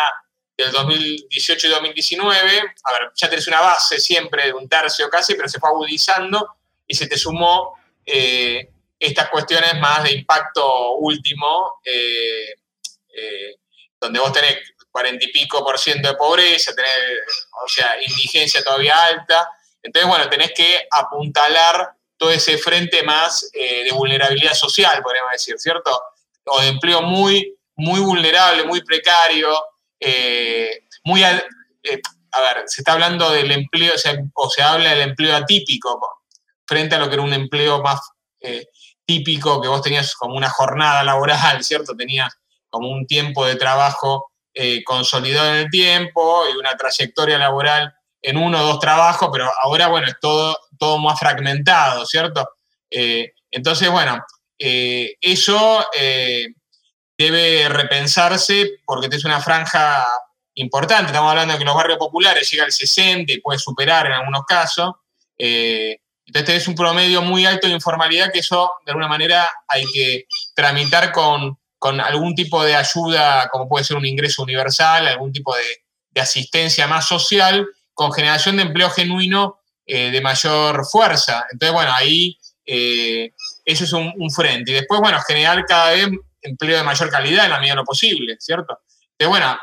del 0.55 0.71
2018 0.73 1.67
y 1.67 1.71
2019. 1.71 2.59
A 2.85 2.93
ver, 2.93 3.11
ya 3.15 3.31
tenés 3.31 3.49
una 3.49 3.63
base 3.63 3.99
siempre 3.99 4.45
de 4.45 4.53
un 4.53 4.69
tercio 4.69 5.09
casi, 5.09 5.35
pero 5.35 5.49
se 5.49 5.59
fue 5.59 5.71
agudizando 5.71 6.58
y 6.89 6.95
se 6.95 7.07
te 7.07 7.17
sumó 7.17 7.75
eh, 8.05 8.69
estas 8.99 9.29
cuestiones 9.29 9.79
más 9.79 10.03
de 10.03 10.13
impacto 10.13 10.95
último, 10.95 11.81
eh, 11.85 12.55
donde 14.01 14.21
vos 14.21 14.33
tenés 14.33 14.59
cuarenta 14.91 15.25
y 15.25 15.33
pico 15.33 15.65
por 15.65 15.79
ciento 15.79 16.09
de 16.09 16.15
pobreza, 16.15 16.75
tenés, 16.75 16.91
o 17.65 17.69
sea, 17.69 18.03
indigencia 18.03 18.63
todavía 18.65 19.01
alta. 19.05 19.49
Entonces, 19.83 20.09
bueno, 20.09 20.29
tenés 20.29 20.53
que 20.53 20.87
apuntalar 20.91 21.93
todo 22.17 22.31
ese 22.31 22.59
frente 22.59 23.03
más 23.05 23.49
eh, 23.53 23.85
de 23.85 23.93
vulnerabilidad 23.93 24.55
social, 24.55 25.01
podríamos 25.03 25.33
decir, 25.33 25.55
¿cierto? 25.59 25.91
O 26.47 26.61
de 26.61 26.69
empleo 26.69 27.01
muy, 27.03 27.57
muy 27.77 28.01
vulnerable, 28.01 28.65
muy 28.65 28.83
precario, 28.83 29.57
eh, 30.01 30.85
muy, 31.05 31.23
eh, 31.23 32.01
a 32.33 32.41
ver, 32.41 32.65
se 32.67 32.81
está 32.81 32.95
hablando 32.95 33.31
del 33.31 33.53
empleo, 33.53 33.95
o, 34.35 34.51
se 34.51 34.63
habla 34.63 34.91
del 34.91 35.11
empleo 35.11 35.37
atípico, 35.37 36.18
frente 36.69 36.95
a 36.95 36.99
lo 36.99 37.09
que 37.09 37.15
era 37.15 37.23
un 37.23 37.33
empleo 37.33 37.83
más 37.83 38.01
eh, 38.41 38.67
típico, 39.07 39.61
que 39.61 39.69
vos 39.69 39.81
tenías 39.81 40.15
como 40.15 40.37
una 40.37 40.51
jornada 40.51 41.03
laboral, 41.03 41.65
¿cierto? 41.65 41.97
Tenías 41.97 42.37
como 42.69 42.91
un 42.91 43.07
tiempo 43.07 43.47
de 43.47 43.57
trabajo 43.57 44.31
eh, 44.53 44.85
consolidado 44.85 45.49
en 45.49 45.57
el 45.57 45.71
tiempo 45.71 46.45
y 46.53 46.57
una 46.57 46.77
trayectoria 46.77 47.39
laboral 47.39 47.95
en 48.21 48.37
uno 48.37 48.61
o 48.61 48.67
dos 48.67 48.81
trabajos, 48.81 49.31
pero 49.33 49.51
ahora, 49.63 49.89
bueno, 49.89 50.09
es 50.09 50.17
todo, 50.21 50.59
todo 50.79 50.99
más 50.99 51.19
fragmentado, 51.19 52.05
¿cierto? 52.05 52.47
Eh, 52.91 53.33
entonces, 53.51 53.91
bueno, 53.91 54.23
eso 54.59 55.87
debe 57.17 57.69
repensarse 57.69 58.81
porque 58.85 59.09
es 59.11 59.25
una 59.25 59.41
franja 59.41 60.05
importante. 60.55 61.07
Estamos 61.07 61.31
hablando 61.31 61.55
de 61.55 61.61
que 61.61 61.65
los 61.65 61.77
barrios 61.77 61.99
populares 61.99 62.51
llega 62.51 62.65
al 62.65 62.73
60 62.73 63.33
y 63.33 63.41
puede 63.41 63.61
superar 63.61 64.07
en 64.07 64.13
algunos 64.13 64.43
casos. 64.45 64.95
Entonces 66.35 66.63
es 66.63 66.69
un 66.69 66.75
promedio 66.75 67.23
muy 67.23 67.47
alto 67.47 67.67
de 67.67 67.73
informalidad 67.73 68.31
que 68.31 68.41
eso 68.41 68.71
de 68.85 68.93
alguna 68.93 69.09
manera 69.09 69.49
hay 69.67 69.85
que 69.87 70.27
tramitar 70.55 71.11
con, 71.11 71.57
algún 72.01 72.35
tipo 72.35 72.63
de 72.63 72.75
ayuda, 72.75 73.49
como 73.51 73.69
puede 73.69 73.85
ser 73.85 73.97
un 73.97 74.05
ingreso 74.05 74.43
universal, 74.43 75.09
algún 75.09 75.33
tipo 75.33 75.55
de, 75.55 75.63
asistencia 76.21 76.89
más 76.89 77.07
social, 77.07 77.65
con 77.95 78.13
generación 78.13 78.57
de 78.57 78.65
empleo 78.65 78.91
genuino 78.91 79.61
eh, 79.87 80.11
de 80.11 80.21
mayor 80.21 80.85
fuerza. 80.85 81.47
Entonces, 81.53 81.73
bueno, 81.73 81.93
ahí 81.93 82.37
eh, 82.67 83.31
eso 83.65 83.85
es 83.85 83.93
un, 83.93 84.31
frente. 84.33 84.73
Y 84.73 84.75
después, 84.75 85.01
bueno, 85.01 85.21
generar 85.21 85.65
cada 85.65 85.93
vez 85.93 86.09
empleo 86.43 86.77
de 86.77 86.83
mayor 86.83 87.09
calidad 87.09 87.45
en 87.45 87.53
la 87.53 87.61
medida 87.61 87.75
de 87.75 87.77
lo 87.77 87.85
posible, 87.85 88.37
¿cierto? 88.41 88.81
bueno, 89.29 89.57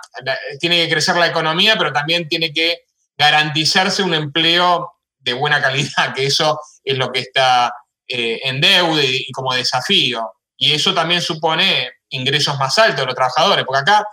tiene 0.59 0.83
que 0.83 0.89
crecer 0.89 1.17
la 1.17 1.27
economía, 1.27 1.75
pero 1.77 1.91
también 1.91 2.29
tiene 2.29 2.53
que 2.53 2.85
garantizarse 3.17 4.01
un 4.01 4.13
empleo 4.13 4.94
de 5.25 5.33
buena 5.33 5.61
calidad, 5.61 6.13
que 6.13 6.27
eso 6.27 6.59
es 6.83 6.97
lo 6.97 7.11
que 7.11 7.19
está 7.19 7.73
eh, 8.07 8.39
en 8.43 8.61
deuda 8.61 9.03
y, 9.03 9.31
como 9.31 9.53
desafío. 9.53 10.31
Y 10.55 10.71
eso 10.71 10.93
también 10.93 11.21
supone 11.21 11.91
ingresos 12.09 12.57
más 12.57 12.77
altos 12.77 13.01
de 13.01 13.05
los 13.07 13.15
trabajadores, 13.15 13.65
porque 13.65 13.81
acá, 13.81 14.07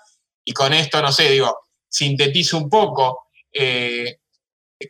y 0.44 0.52
con 0.52 0.72
esto, 0.72 1.00
no 1.00 1.12
sé, 1.12 1.30
digo, 1.30 1.66
sintetizo 1.88 2.56
un 2.56 2.68
poco, 2.70 3.26
eh, 3.52 4.16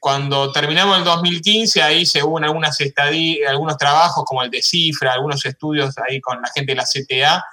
cuando 0.01 0.51
terminamos 0.53 0.97
el 0.97 1.05
2015, 1.05 1.83
ahí 1.83 2.07
según 2.07 2.45
algunas 2.45 2.79
algunos 3.47 3.77
trabajos 3.77 4.25
como 4.25 4.43
el 4.43 4.51
de 4.51 4.62
Cifra, 4.62 5.12
algunos 5.12 5.45
estudios 5.45 5.95
ahí 6.09 6.20
con 6.20 6.41
la 6.41 6.49
gente 6.55 6.73
de 6.73 6.77
la 6.77 6.85
CTA, 6.85 7.45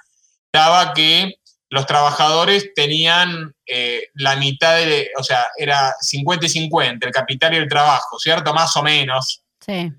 daba 0.52 0.94
que 0.94 1.34
los 1.70 1.86
trabajadores 1.86 2.74
tenían 2.74 3.54
eh, 3.64 4.08
la 4.14 4.34
mitad 4.36 4.76
de, 4.76 5.08
o 5.16 5.22
sea, 5.22 5.46
era 5.56 5.94
50 6.00 6.46
y 6.46 6.48
50, 6.48 7.06
el 7.06 7.12
capital 7.12 7.54
y 7.54 7.58
el 7.58 7.68
trabajo, 7.68 8.18
¿cierto? 8.18 8.52
Más 8.52 8.76
o 8.76 8.82
menos. 8.82 9.44
Sí. 9.64 9.92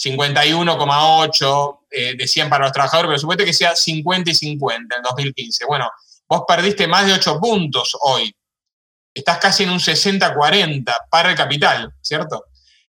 51,8 0.00 1.78
eh, 1.90 2.14
decían 2.16 2.48
para 2.48 2.64
los 2.64 2.72
trabajadores, 2.72 3.08
pero 3.08 3.18
supuesto 3.18 3.44
que 3.44 3.52
sea 3.52 3.74
50 3.74 4.30
y 4.30 4.34
50 4.34 4.96
en 4.96 5.02
2015. 5.02 5.64
Bueno, 5.66 5.90
vos 6.28 6.44
perdiste 6.46 6.86
más 6.86 7.06
de 7.06 7.14
8 7.14 7.40
puntos 7.40 7.96
hoy. 8.02 8.32
Estás 9.12 9.38
casi 9.38 9.64
en 9.64 9.70
un 9.70 9.80
60-40 9.80 10.94
para 11.10 11.30
el 11.30 11.36
capital, 11.36 11.92
¿cierto? 12.00 12.46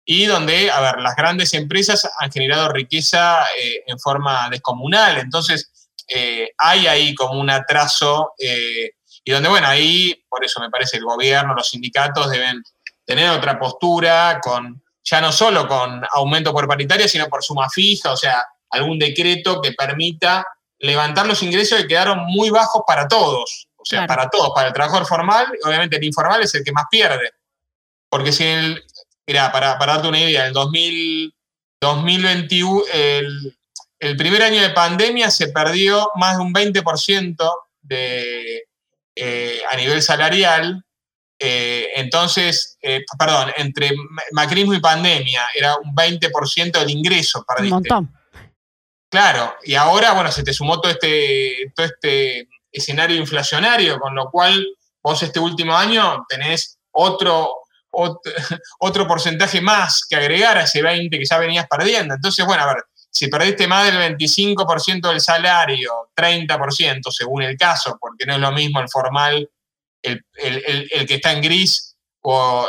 Y 0.04 0.26
donde, 0.26 0.72
a 0.72 0.80
ver, 0.80 0.98
las 0.98 1.14
grandes 1.14 1.54
empresas 1.54 2.10
han 2.18 2.32
generado 2.32 2.70
riqueza 2.70 3.44
eh, 3.62 3.84
en 3.86 3.98
forma 4.00 4.48
descomunal. 4.50 5.18
Entonces, 5.18 5.70
eh, 6.08 6.50
hay 6.56 6.86
ahí 6.86 7.14
como 7.14 7.38
un 7.38 7.50
atraso 7.50 8.32
eh, 8.38 8.92
y 9.24 9.30
donde, 9.30 9.48
bueno, 9.48 9.68
ahí, 9.68 10.24
por 10.28 10.44
eso 10.44 10.58
me 10.60 10.70
parece 10.70 10.96
el 10.96 11.04
gobierno, 11.04 11.54
los 11.54 11.68
sindicatos 11.68 12.30
deben 12.30 12.62
tener 13.04 13.28
otra 13.30 13.58
postura, 13.58 14.40
con 14.42 14.82
ya 15.04 15.20
no 15.20 15.32
solo 15.32 15.66
con 15.66 16.02
aumento 16.10 16.52
por 16.52 16.66
paritaria, 16.66 17.08
sino 17.08 17.28
por 17.28 17.42
suma 17.42 17.68
fija, 17.68 18.12
o 18.12 18.16
sea, 18.16 18.42
algún 18.70 18.98
decreto 18.98 19.60
que 19.60 19.72
permita 19.72 20.46
levantar 20.78 21.26
los 21.26 21.42
ingresos 21.42 21.80
que 21.80 21.88
quedaron 21.88 22.24
muy 22.26 22.50
bajos 22.50 22.82
para 22.86 23.08
todos, 23.08 23.68
o 23.76 23.84
sea, 23.84 24.06
para 24.06 24.28
todos, 24.28 24.50
para 24.54 24.68
el 24.68 24.74
trabajador 24.74 25.06
formal, 25.06 25.46
obviamente 25.64 25.96
el 25.96 26.04
informal 26.04 26.42
es 26.42 26.54
el 26.54 26.64
que 26.64 26.72
más 26.72 26.84
pierde, 26.90 27.32
porque 28.08 28.32
si 28.32 28.44
el, 28.44 28.82
mira, 29.26 29.50
para, 29.52 29.78
para 29.78 29.94
darte 29.94 30.08
una 30.08 30.20
idea, 30.20 30.46
el 30.46 30.52
2000, 30.52 31.34
2021, 31.80 32.82
el, 32.92 33.57
el 34.00 34.16
primer 34.16 34.42
año 34.42 34.62
de 34.62 34.70
pandemia 34.70 35.30
se 35.30 35.48
perdió 35.48 36.10
más 36.16 36.36
de 36.36 36.42
un 36.42 36.52
20% 36.52 37.50
de, 37.82 38.64
eh, 39.14 39.60
a 39.70 39.76
nivel 39.76 40.02
salarial. 40.02 40.84
Eh, 41.40 41.88
entonces, 41.96 42.78
eh, 42.82 43.04
perdón, 43.18 43.52
entre 43.56 43.90
macrismo 44.32 44.74
y 44.74 44.80
pandemia 44.80 45.46
era 45.54 45.76
un 45.76 45.94
20% 45.94 46.78
del 46.78 46.90
ingreso. 46.90 47.44
Perdiste. 47.44 47.74
Un 47.74 47.80
montón. 47.80 48.14
Claro, 49.10 49.56
y 49.64 49.74
ahora, 49.74 50.12
bueno, 50.12 50.30
se 50.30 50.42
te 50.42 50.52
sumó 50.52 50.80
todo 50.80 50.92
este, 50.92 51.72
todo 51.74 51.86
este 51.86 52.48
escenario 52.70 53.16
inflacionario, 53.16 53.98
con 53.98 54.14
lo 54.14 54.30
cual 54.30 54.66
vos 55.02 55.22
este 55.22 55.40
último 55.40 55.74
año 55.74 56.26
tenés 56.28 56.78
otro, 56.92 57.48
otro, 57.90 58.20
otro 58.80 59.08
porcentaje 59.08 59.60
más 59.60 60.04
que 60.06 60.16
agregar 60.16 60.58
a 60.58 60.64
ese 60.64 60.82
20 60.82 61.18
que 61.18 61.24
ya 61.24 61.38
venías 61.38 61.66
perdiendo. 61.66 62.14
Entonces, 62.14 62.44
bueno, 62.44 62.64
a 62.64 62.74
ver, 62.74 62.84
si 63.10 63.28
perdiste 63.28 63.66
más 63.66 63.86
del 63.86 64.16
25% 64.16 65.08
del 65.08 65.20
salario, 65.20 66.10
30% 66.14 67.10
según 67.10 67.42
el 67.42 67.56
caso, 67.56 67.98
porque 68.00 68.26
no 68.26 68.34
es 68.34 68.40
lo 68.40 68.52
mismo 68.52 68.80
el 68.80 68.88
formal, 68.88 69.48
el, 70.02 70.24
que 71.06 71.14
está 71.14 71.32
en 71.32 71.42
gris 71.42 71.96
o, 72.22 72.68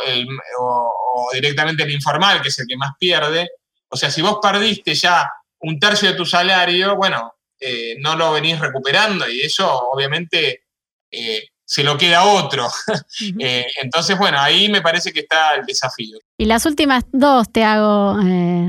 directamente 1.33 1.83
el 1.83 1.91
informal, 1.91 2.41
que 2.41 2.49
es 2.49 2.59
el 2.59 2.67
que 2.67 2.77
más 2.77 2.91
pierde. 2.99 3.49
O 3.89 3.97
sea, 3.97 4.09
si 4.09 4.21
vos 4.21 4.39
perdiste 4.41 4.93
ya 4.95 5.29
un 5.59 5.79
tercio 5.79 6.09
de 6.09 6.15
tu 6.15 6.25
salario, 6.25 6.95
bueno, 6.95 7.33
eh, 7.59 7.95
no 7.99 8.15
lo 8.15 8.31
venís 8.31 8.59
recuperando 8.59 9.29
y 9.29 9.41
eso 9.41 9.89
obviamente 9.91 10.63
eh, 11.11 11.47
se 11.65 11.83
lo 11.83 11.97
queda 11.97 12.23
otro. 12.23 12.67
Eh, 13.41 13.65
entonces, 13.81 14.17
bueno, 14.17 14.39
ahí 14.39 14.69
me 14.69 14.81
parece 14.81 15.11
que 15.11 15.19
está 15.21 15.55
el 15.55 15.65
desafío. 15.65 16.17
Y 16.37 16.45
las 16.45 16.65
últimas 16.65 17.03
dos 17.11 17.51
te 17.51 17.63
hago, 17.63 18.17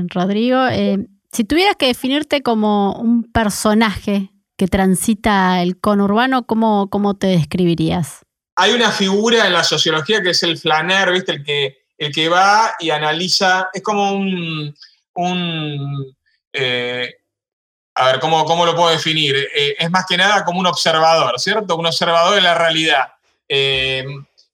Rodrigo. 0.09 0.67
Si 1.33 1.45
tuvieras 1.45 1.77
que 1.77 1.87
definirte 1.87 2.43
como 2.43 2.93
un 2.93 3.23
personaje 3.31 4.31
que 4.57 4.67
transita 4.67 5.61
el 5.61 5.79
conurbano, 5.79 6.45
¿cómo, 6.45 7.15
te 7.17 7.27
describirías? 7.27 8.19
Hay 8.57 8.73
una 8.73 8.91
figura 8.91 9.47
en 9.47 9.53
la 9.53 9.63
sociología 9.63 10.21
que 10.21 10.31
es 10.31 10.43
el 10.43 10.57
flaner, 10.57 11.11
¿viste? 11.11 11.31
El 11.31 11.43
que, 11.43 11.85
el 11.97 12.13
que 12.13 12.27
va 12.27 12.73
y 12.79 12.89
analiza, 12.89 13.69
es 13.73 13.81
como 13.81 14.11
un, 14.11 14.75
eh, 16.51 17.15
a 17.95 18.05
ver, 18.07 18.19
¿cómo, 18.19 18.43
¿cómo, 18.43 18.65
lo 18.65 18.75
puedo 18.75 18.89
definir? 18.89 19.35
Eh, 19.35 19.75
es 19.79 19.89
más 19.89 20.05
que 20.05 20.17
nada 20.17 20.43
como 20.43 20.59
un 20.59 20.67
observador, 20.67 21.39
¿cierto? 21.39 21.77
Un 21.77 21.85
observador 21.85 22.35
de 22.35 22.41
la 22.41 22.55
realidad. 22.55 23.13
Eh, 23.47 24.05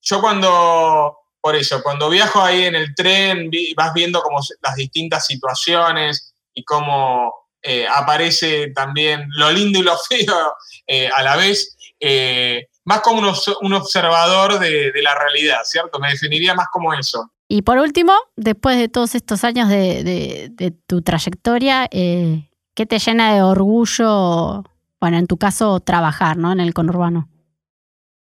yo 0.02 0.22
cuando, 0.22 1.18
por 1.42 1.56
eso, 1.56 1.82
cuando 1.82 2.08
viajo 2.08 2.40
ahí 2.42 2.66
en 2.66 2.76
el 2.76 2.94
tren, 2.94 3.50
vas 3.76 3.94
viendo 3.96 4.22
como 4.22 4.40
las 4.62 4.76
distintas 4.76 5.26
situaciones, 5.26 6.36
y 6.58 6.64
cómo 6.64 7.32
eh, 7.62 7.86
aparece 7.88 8.72
también 8.74 9.28
lo 9.30 9.52
lindo 9.52 9.78
y 9.78 9.84
lo 9.84 9.96
feo 10.10 10.54
eh, 10.88 11.08
a 11.08 11.22
la 11.22 11.36
vez, 11.36 11.78
eh, 12.00 12.68
más 12.84 13.02
como 13.02 13.20
un, 13.20 13.74
observador 13.74 14.58
de, 14.58 14.92
la 15.04 15.14
realidad, 15.14 15.60
¿cierto? 15.64 16.00
Me 16.00 16.10
definiría 16.10 16.56
más 16.56 16.68
como 16.72 16.94
eso. 16.96 17.32
Y 17.48 17.62
por 17.62 17.78
último, 17.78 18.14
después 18.36 18.78
de 18.78 18.90
todos 18.90 19.14
estos 19.14 19.44
años 19.44 19.70
de, 19.70 20.74
tu 20.88 21.02
trayectoria, 21.04 21.88
¿qué 21.90 22.86
te 22.88 23.00
llena 23.00 23.36
de 23.36 23.42
orgullo, 23.42 24.64
bueno, 25.00 25.18
en 25.18 25.28
tu 25.28 25.38
caso, 25.38 25.80
trabajar, 25.80 26.38
¿no? 26.38 26.52
En 26.52 26.60
el 26.60 26.74
conurbano. 26.74 27.30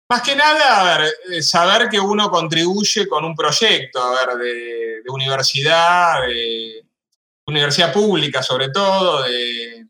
Más 0.09 0.21
que 0.21 0.35
nada, 0.35 0.79
a 0.79 0.97
ver, 0.97 1.43
saber 1.43 1.89
que 1.89 1.99
uno 1.99 2.29
contribuye 2.29 3.07
con 3.07 3.25
un 3.25 3.35
proyecto, 3.35 4.01
a 4.01 4.11
ver, 4.11 4.37
de, 4.37 5.01
de 5.03 5.09
universidad, 5.09 6.21
de, 6.27 6.83
universidad 7.45 7.93
pública 7.93 8.41
sobre 8.41 8.69
todo, 8.69 9.23
de, 9.23 9.85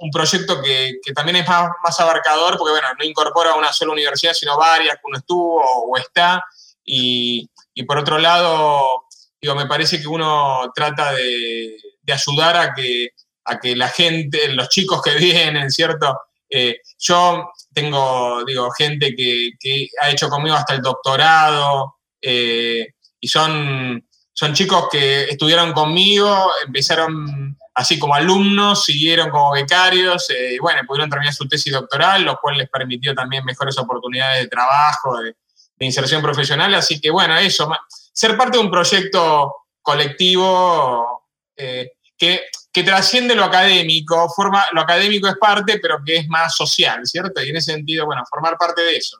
un 0.00 0.10
proyecto 0.10 0.60
que, 0.60 0.98
también 1.14 1.36
es 1.36 1.48
más, 1.48 2.00
abarcador 2.00 2.58
porque 2.58 2.72
bueno, 2.72 2.88
no 2.98 3.04
incorpora 3.04 3.54
una 3.54 3.72
sola 3.72 3.92
universidad, 3.92 4.32
sino 4.32 4.56
varias 4.56 4.96
que 4.96 5.02
uno 5.04 5.18
estuvo 5.18 5.62
o 5.62 5.96
está. 5.96 6.44
Y, 6.84 7.48
por 7.86 7.98
otro 7.98 8.18
lado, 8.18 9.04
digo, 9.40 9.54
me 9.54 9.66
parece 9.66 10.00
que 10.00 10.08
uno 10.08 10.72
trata 10.74 11.12
de, 11.12 11.76
ayudar 12.12 12.56
a 12.56 12.74
que, 12.74 13.10
a 13.44 13.60
que 13.60 13.76
la 13.76 13.88
gente, 13.88 14.48
los 14.48 14.68
chicos 14.70 15.00
que 15.02 15.14
vienen, 15.18 15.70
¿cierto? 15.70 16.18
Eh, 16.50 16.80
yo 16.98 17.52
tengo, 17.72 18.44
digo, 18.44 18.70
gente 18.72 19.14
que, 19.14 19.88
ha 20.00 20.10
hecho 20.10 20.28
conmigo 20.28 20.56
hasta 20.56 20.74
el 20.74 20.82
doctorado 20.82 21.98
eh, 22.20 22.88
y 23.20 23.28
son 23.28 24.07
son 24.38 24.54
chicos 24.54 24.86
que 24.88 25.24
estudiaron 25.24 25.72
conmigo, 25.72 26.52
empezaron 26.64 27.58
así 27.74 27.98
como 27.98 28.14
alumnos, 28.14 28.84
siguieron 28.84 29.30
como 29.30 29.50
becarios, 29.50 30.30
eh, 30.30 30.54
y 30.54 30.58
bueno, 30.60 30.82
pudieron 30.86 31.10
terminar 31.10 31.34
su 31.34 31.48
tesis 31.48 31.72
doctoral, 31.72 32.22
lo 32.22 32.38
cual 32.40 32.56
les 32.56 32.68
permitió 32.68 33.16
también 33.16 33.44
mejores 33.44 33.76
oportunidades 33.78 34.42
de 34.42 34.48
trabajo, 34.48 35.18
de, 35.18 35.34
inserción 35.80 36.22
profesional. 36.22 36.72
Así 36.74 37.00
que 37.00 37.10
bueno, 37.10 37.36
eso, 37.36 37.68
ser 38.12 38.36
parte 38.36 38.58
de 38.58 38.62
un 38.62 38.70
proyecto 38.70 39.56
colectivo 39.82 41.24
eh, 41.56 41.94
que, 42.16 42.42
que, 42.72 42.84
trasciende 42.84 43.34
lo 43.34 43.42
académico, 43.42 44.28
forma, 44.28 44.66
lo 44.70 44.82
académico 44.82 45.26
es 45.26 45.36
parte, 45.36 45.80
pero 45.80 45.98
que 46.06 46.18
es 46.18 46.28
más 46.28 46.54
social, 46.54 47.00
¿cierto? 47.06 47.42
Y 47.42 47.48
en 47.48 47.56
ese 47.56 47.72
sentido, 47.72 48.06
bueno, 48.06 48.22
formar 48.30 48.56
parte 48.56 48.82
de 48.82 48.98
eso. 48.98 49.18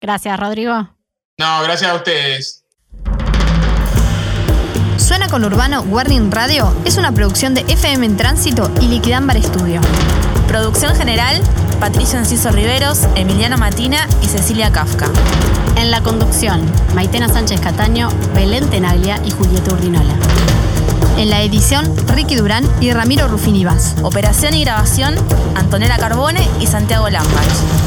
Gracias, 0.00 0.40
Rodrigo. 0.40 0.96
No, 1.38 1.62
gracias 1.62 1.92
a 1.92 1.94
ustedes. 1.94 2.60
Suena 5.00 5.28
con 5.28 5.44
Urbano 5.44 5.80
Warning 5.80 6.30
Radio 6.30 6.72
es 6.84 6.98
una 6.98 7.12
producción 7.12 7.54
de 7.54 7.62
FM 7.62 8.04
en 8.04 8.16
Tránsito 8.16 8.70
y 8.80 8.86
Liquidámbar 8.86 9.38
Estudio. 9.38 9.80
Producción 10.46 10.94
general, 10.94 11.40
Patricio 11.80 12.18
Enciso 12.18 12.52
Riveros, 12.52 13.06
Emiliano 13.16 13.56
Matina 13.56 14.06
y 14.22 14.26
Cecilia 14.26 14.70
Kafka. 14.70 15.06
En 15.76 15.90
la 15.90 16.02
conducción, 16.02 16.60
Maitena 16.94 17.28
Sánchez 17.28 17.60
Cataño, 17.60 18.10
Belén 18.34 18.68
Tenaglia 18.68 19.20
y 19.24 19.30
Julieta 19.30 19.72
Urdinola. 19.72 20.14
En 21.20 21.28
la 21.28 21.42
edición, 21.42 21.84
Ricky 22.06 22.34
Durán 22.34 22.64
y 22.80 22.92
Ramiro 22.92 23.28
Rufini 23.28 23.62
Vaz. 23.62 23.94
Operación 24.02 24.54
y 24.54 24.64
grabación, 24.64 25.14
Antonella 25.54 25.98
Carbone 25.98 26.40
y 26.60 26.66
Santiago 26.66 27.10
Lambach. 27.10 27.44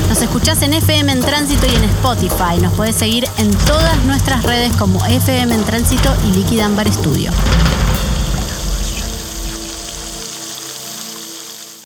Nos 0.07 0.21
escuchás 0.21 0.61
en 0.61 0.75
FM 0.75 1.11
en 1.11 1.19
Tránsito 1.21 1.65
y 1.65 1.73
en 1.73 1.83
Spotify. 1.85 2.61
Nos 2.61 2.73
podés 2.73 2.95
seguir 2.95 3.25
en 3.39 3.49
todas 3.65 3.97
nuestras 4.05 4.43
redes 4.43 4.71
como 4.77 5.03
FM 5.03 5.55
en 5.55 5.63
Tránsito 5.63 6.15
y 6.27 6.33
Liquid 6.33 6.59
Ambar 6.59 6.87
Studio. 6.93 7.31